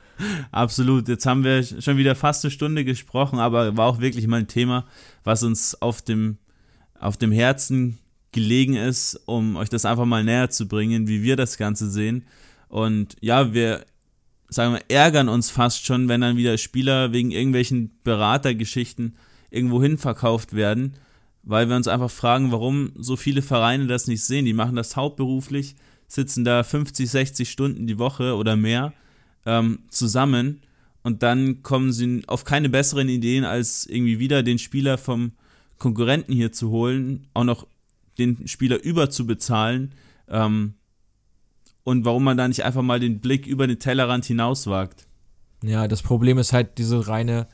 Absolut. 0.51 1.07
Jetzt 1.07 1.26
haben 1.26 1.43
wir 1.43 1.63
schon 1.63 1.97
wieder 1.97 2.15
fast 2.15 2.45
eine 2.45 2.51
Stunde 2.51 2.86
gesprochen, 2.86 3.39
aber 3.39 3.76
war 3.78 3.88
auch 3.88 3.99
wirklich 3.99 4.28
mal 4.28 4.41
ein 4.41 4.47
Thema, 4.47 4.86
was 5.23 5.43
uns 5.43 5.82
auf 5.82 6.01
dem, 6.01 6.38
auf 6.99 7.17
dem 7.17 7.32
Herzen 7.32 7.97
gelegen 8.32 8.76
ist, 8.76 9.19
um 9.26 9.55
euch 9.55 9.69
das 9.69 9.86
einfach 9.86 10.05
mal 10.05 10.23
näher 10.23 10.49
zu 10.49 10.67
bringen, 10.67 11.07
wie 11.07 11.23
wir 11.23 11.36
das 11.36 11.57
Ganze 11.57 11.89
sehen. 11.89 12.26
Und 12.67 13.15
ja, 13.21 13.53
wir 13.53 13.86
sagen 14.50 14.74
wir, 14.74 14.82
ärgern 14.89 15.30
uns 15.30 15.50
fast 15.50 15.86
schon, 15.86 16.08
wenn 16.08 16.22
dann 16.22 16.38
wieder 16.38 16.58
Spieler 16.58 17.12
wegen 17.14 17.32
irgendwelchen 17.32 17.91
Beratergeschichten 18.04 19.16
irgendwo 19.50 19.82
hin 19.82 19.98
verkauft 19.98 20.54
werden, 20.54 20.93
weil 21.43 21.70
wir 21.70 21.76
uns 21.76 21.88
einfach 21.88 22.12
fragen, 22.12 22.52
warum 22.52 22.91
so 22.96 23.16
viele 23.16 23.41
Vereine 23.41 23.88
das 23.88 24.08
nicht 24.08 24.24
sehen. 24.24 24.46
Die 24.46 24.54
machen 24.54 24.76
das 24.76 24.96
hauptberuflich, 24.96 25.76
sitzen 26.08 26.43
da 26.43 26.64
50, 26.64 27.10
60 27.10 27.50
Stunden 27.50 27.88
die 27.88 28.00
Woche 28.00 28.36
oder 28.36 28.56
mehr 28.56 28.93
ähm, 29.46 29.80
zusammen 29.89 30.62
und 31.06 31.22
dann 31.22 31.62
kommen 31.62 31.93
sie 31.93 32.24
auf 32.26 32.46
keine 32.46 32.68
besseren 32.68 33.10
Ideen, 33.10 33.46
als 33.46 33.86
irgendwie 33.86 34.18
wieder 34.18 34.41
den 34.41 34.58
Spieler 34.58 34.98
vom 34.98 35.34
Konkurrenten 35.78 36.34
hier 36.34 36.52
zu 36.52 36.72
holen, 36.72 37.28
auch 37.36 37.43
noch 37.43 37.68
den 38.18 38.48
Spieler 38.48 38.82
überzubezahlen. 38.82 39.91
Ähm, 40.28 40.74
und 41.86 42.04
warum 42.04 42.24
man 42.24 42.36
da 42.36 42.48
nicht 42.48 42.66
einfach 42.66 42.82
mal 42.82 43.00
den 43.00 43.20
Blick 43.20 43.46
über 43.46 43.68
den 43.68 43.80
Tellerrand 43.80 44.26
hinauswagt. 44.26 45.08
Ja, 45.64 45.88
das 45.88 46.02
Problem 46.02 46.38
ist 46.40 46.52
halt 46.52 46.78
diese 46.80 47.08
reine 47.08 47.48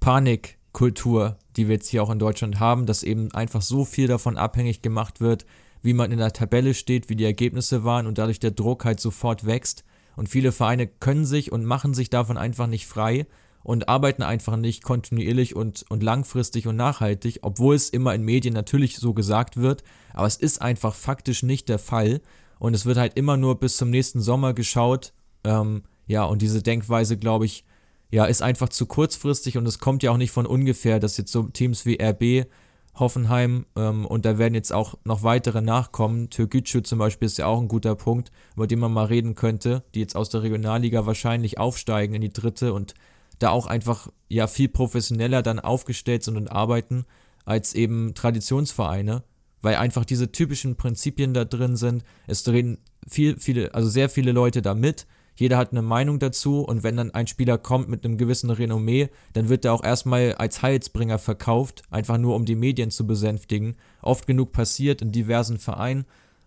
Panikkultur, 0.00 1.36
die 1.56 1.66
wir 1.66 1.74
jetzt 1.74 1.88
hier 1.88 2.02
auch 2.02 2.10
in 2.10 2.20
Deutschland 2.20 2.60
haben, 2.60 2.86
dass 2.86 3.02
eben 3.02 3.34
einfach 3.34 3.60
so 3.60 3.84
viel 3.84 4.06
davon 4.06 4.38
abhängig 4.38 4.82
gemacht 4.82 5.20
wird, 5.20 5.44
wie 5.82 5.94
man 5.94 6.12
in 6.12 6.18
der 6.18 6.32
Tabelle 6.32 6.74
steht, 6.74 7.08
wie 7.08 7.16
die 7.16 7.24
Ergebnisse 7.24 7.82
waren 7.82 8.06
und 8.06 8.18
dadurch 8.18 8.38
der 8.38 8.52
Druck 8.52 8.84
halt 8.84 9.00
sofort 9.00 9.46
wächst. 9.46 9.84
Und 10.14 10.28
viele 10.28 10.52
Vereine 10.52 10.86
können 10.86 11.24
sich 11.24 11.50
und 11.50 11.64
machen 11.64 11.92
sich 11.92 12.08
davon 12.08 12.36
einfach 12.36 12.68
nicht 12.68 12.86
frei 12.86 13.26
und 13.64 13.88
arbeiten 13.88 14.22
einfach 14.22 14.56
nicht 14.56 14.84
kontinuierlich 14.84 15.56
und, 15.56 15.84
und 15.88 16.04
langfristig 16.04 16.68
und 16.68 16.76
nachhaltig, 16.76 17.40
obwohl 17.42 17.74
es 17.74 17.90
immer 17.90 18.14
in 18.14 18.22
Medien 18.22 18.54
natürlich 18.54 18.96
so 18.96 19.12
gesagt 19.12 19.56
wird, 19.56 19.82
aber 20.14 20.26
es 20.26 20.36
ist 20.36 20.62
einfach 20.62 20.94
faktisch 20.94 21.42
nicht 21.42 21.68
der 21.68 21.78
Fall 21.80 22.20
und 22.62 22.74
es 22.74 22.86
wird 22.86 22.96
halt 22.96 23.14
immer 23.16 23.36
nur 23.36 23.58
bis 23.58 23.76
zum 23.76 23.90
nächsten 23.90 24.20
Sommer 24.20 24.54
geschaut. 24.54 25.14
Ähm, 25.42 25.82
ja, 26.06 26.22
und 26.22 26.42
diese 26.42 26.62
Denkweise, 26.62 27.16
glaube 27.16 27.44
ich, 27.44 27.64
ja, 28.12 28.24
ist 28.26 28.40
einfach 28.40 28.68
zu 28.68 28.86
kurzfristig 28.86 29.58
und 29.58 29.66
es 29.66 29.80
kommt 29.80 30.04
ja 30.04 30.12
auch 30.12 30.16
nicht 30.16 30.30
von 30.30 30.46
ungefähr, 30.46 31.00
dass 31.00 31.16
jetzt 31.16 31.32
so 31.32 31.42
Teams 31.42 31.86
wie 31.86 31.98
RB, 32.00 32.46
Hoffenheim 32.94 33.66
ähm, 33.74 34.06
und 34.06 34.24
da 34.24 34.38
werden 34.38 34.54
jetzt 34.54 34.72
auch 34.72 34.94
noch 35.02 35.24
weitere 35.24 35.60
nachkommen. 35.60 36.30
Türkgücü 36.30 36.84
zum 36.84 37.00
Beispiel 37.00 37.26
ist 37.26 37.38
ja 37.38 37.46
auch 37.46 37.60
ein 37.60 37.66
guter 37.66 37.96
Punkt, 37.96 38.30
über 38.54 38.68
den 38.68 38.78
man 38.78 38.92
mal 38.92 39.06
reden 39.06 39.34
könnte, 39.34 39.82
die 39.96 40.00
jetzt 40.00 40.14
aus 40.14 40.28
der 40.28 40.44
Regionalliga 40.44 41.04
wahrscheinlich 41.04 41.58
aufsteigen 41.58 42.14
in 42.14 42.20
die 42.20 42.32
dritte 42.32 42.74
und 42.74 42.94
da 43.40 43.50
auch 43.50 43.66
einfach 43.66 44.06
ja 44.28 44.46
viel 44.46 44.68
professioneller 44.68 45.42
dann 45.42 45.58
aufgestellt 45.58 46.22
sind 46.22 46.36
und 46.36 46.52
arbeiten 46.52 47.06
als 47.44 47.74
eben 47.74 48.14
Traditionsvereine 48.14 49.24
weil 49.62 49.76
einfach 49.76 50.04
diese 50.04 50.32
typischen 50.32 50.76
Prinzipien 50.76 51.32
da 51.32 51.44
drin 51.44 51.76
sind. 51.76 52.04
Es 52.26 52.42
drehen 52.42 52.78
viel, 53.08 53.38
viele, 53.38 53.74
also 53.74 53.88
sehr 53.88 54.08
viele 54.08 54.32
Leute 54.32 54.60
da 54.60 54.74
mit. 54.74 55.06
Jeder 55.34 55.56
hat 55.56 55.72
eine 55.72 55.82
Meinung 55.82 56.18
dazu 56.18 56.60
und 56.60 56.82
wenn 56.82 56.96
dann 56.96 57.12
ein 57.12 57.26
Spieler 57.26 57.56
kommt 57.56 57.88
mit 57.88 58.04
einem 58.04 58.18
gewissen 58.18 58.50
Renommee, 58.50 59.08
dann 59.32 59.48
wird 59.48 59.64
er 59.64 59.72
auch 59.72 59.82
erstmal 59.82 60.34
als 60.34 60.60
Heilsbringer 60.60 61.18
verkauft, 61.18 61.82
einfach 61.90 62.18
nur 62.18 62.36
um 62.36 62.44
die 62.44 62.54
Medien 62.54 62.90
zu 62.90 63.06
besänftigen. 63.06 63.76
Oft 64.02 64.26
genug 64.26 64.52
passiert 64.52 65.00
in 65.00 65.10
diversen 65.10 65.58
Vereinen. 65.58 66.04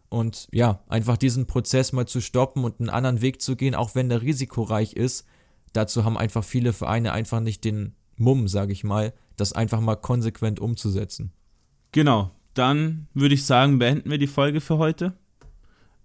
Und 0.09 0.47
ja, 0.51 0.83
einfach 0.87 1.17
diesen 1.17 1.47
Prozess 1.47 1.93
mal 1.93 2.05
zu 2.05 2.21
stoppen 2.21 2.63
und 2.63 2.79
einen 2.79 2.89
anderen 2.89 3.21
Weg 3.21 3.41
zu 3.41 3.55
gehen, 3.55 3.73
auch 3.73 3.95
wenn 3.95 4.07
der 4.07 4.21
risikoreich 4.21 4.93
ist, 4.93 5.25
dazu 5.73 6.05
haben 6.05 6.17
einfach 6.17 6.43
viele 6.43 6.71
Vereine 6.71 7.11
einfach 7.11 7.39
nicht 7.39 7.63
den 7.63 7.95
Mumm, 8.17 8.47
sage 8.47 8.71
ich 8.71 8.83
mal, 8.83 9.13
das 9.35 9.53
einfach 9.53 9.81
mal 9.81 9.95
konsequent 9.95 10.59
umzusetzen. 10.59 11.33
Genau, 11.91 12.31
dann 12.57 13.07
würde 13.13 13.35
ich 13.35 13.45
sagen, 13.45 13.79
beenden 13.79 14.09
wir 14.09 14.17
die 14.17 14.27
Folge 14.27 14.61
für 14.61 14.77
heute. 14.77 15.13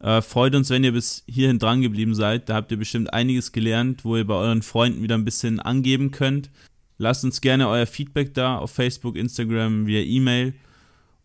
Äh, 0.01 0.23
freut 0.23 0.55
uns, 0.55 0.71
wenn 0.71 0.85
ihr 0.85 0.93
bis 0.93 1.25
hierhin 1.27 1.59
dran 1.59 1.83
geblieben 1.83 2.15
seid. 2.15 2.49
Da 2.49 2.55
habt 2.55 2.71
ihr 2.71 2.79
bestimmt 2.79 3.13
einiges 3.13 3.53
gelernt, 3.53 4.05
wo 4.05 4.17
ihr 4.17 4.27
bei 4.27 4.35
euren 4.35 4.63
Freunden 4.63 5.03
wieder 5.03 5.15
ein 5.17 5.25
bisschen 5.25 5.61
angeben 5.61 6.11
könnt. 6.11 6.51
Lasst 6.99 7.25
uns 7.25 7.41
gerne 7.41 7.69
euer 7.69 7.87
Feedback 7.87 8.35
da 8.35 8.59
auf 8.59 8.73
Facebook, 8.73 9.17
Instagram, 9.17 9.87
via 9.87 10.01
E-Mail. 10.01 10.55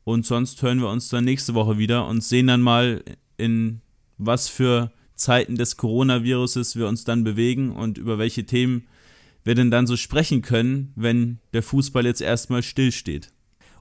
Und 0.04 0.26
sonst 0.26 0.62
hören 0.62 0.80
wir 0.80 0.90
uns 0.90 1.10
dann 1.10 1.26
nächste 1.26 1.54
Woche 1.54 1.78
wieder 1.78 2.08
und 2.08 2.24
sehen 2.24 2.48
dann 2.48 2.62
mal, 2.62 3.04
in 3.38 3.82
was 4.18 4.48
für 4.48 4.92
Zeiten 5.16 5.56
des 5.56 5.78
Coronaviruses 5.78 6.76
wir 6.76 6.88
uns 6.88 7.06
dann 7.06 7.24
bewegen 7.24 7.72
und 7.72 7.98
über 7.98 8.18
welche 8.18 8.46
Themen 8.46 8.88
wir 9.44 9.56
denn 9.56 9.72
dann 9.72 9.88
so 9.88 9.96
sprechen 9.96 10.42
können, 10.42 10.92
wenn 10.96 11.40
der 11.54 11.64
Fußball 11.64 12.06
jetzt 12.06 12.22
erstmal 12.22 12.64
stillsteht. 12.64 13.32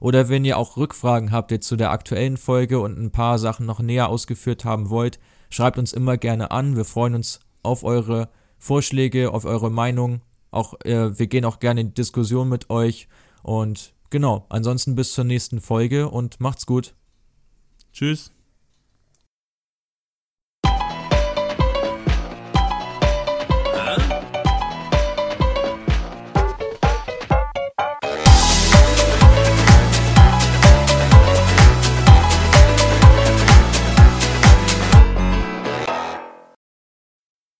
Oder 0.05 0.29
wenn 0.29 0.45
ihr 0.45 0.59
auch 0.59 0.77
Rückfragen 0.77 1.31
habt 1.31 1.49
jetzt 1.49 1.67
zu 1.67 1.77
der 1.77 1.89
aktuellen 1.89 2.37
Folge 2.37 2.79
und 2.79 2.95
ein 2.95 3.09
paar 3.09 3.39
Sachen 3.39 3.65
noch 3.65 3.79
näher 3.79 4.07
ausgeführt 4.07 4.63
haben 4.63 4.91
wollt, 4.91 5.17
schreibt 5.49 5.79
uns 5.79 5.93
immer 5.93 6.15
gerne 6.15 6.51
an. 6.51 6.75
Wir 6.75 6.85
freuen 6.85 7.15
uns 7.15 7.39
auf 7.63 7.83
eure 7.83 8.29
Vorschläge, 8.59 9.33
auf 9.33 9.45
eure 9.45 9.71
Meinung. 9.71 10.21
Auch 10.51 10.79
äh, 10.81 11.17
wir 11.17 11.25
gehen 11.25 11.43
auch 11.43 11.57
gerne 11.57 11.81
in 11.81 11.95
Diskussion 11.95 12.49
mit 12.49 12.69
euch. 12.69 13.07
Und 13.41 13.95
genau, 14.11 14.45
ansonsten 14.49 14.93
bis 14.93 15.11
zur 15.11 15.23
nächsten 15.23 15.59
Folge 15.59 16.07
und 16.07 16.39
macht's 16.39 16.67
gut. 16.67 16.93
Tschüss. 17.91 18.34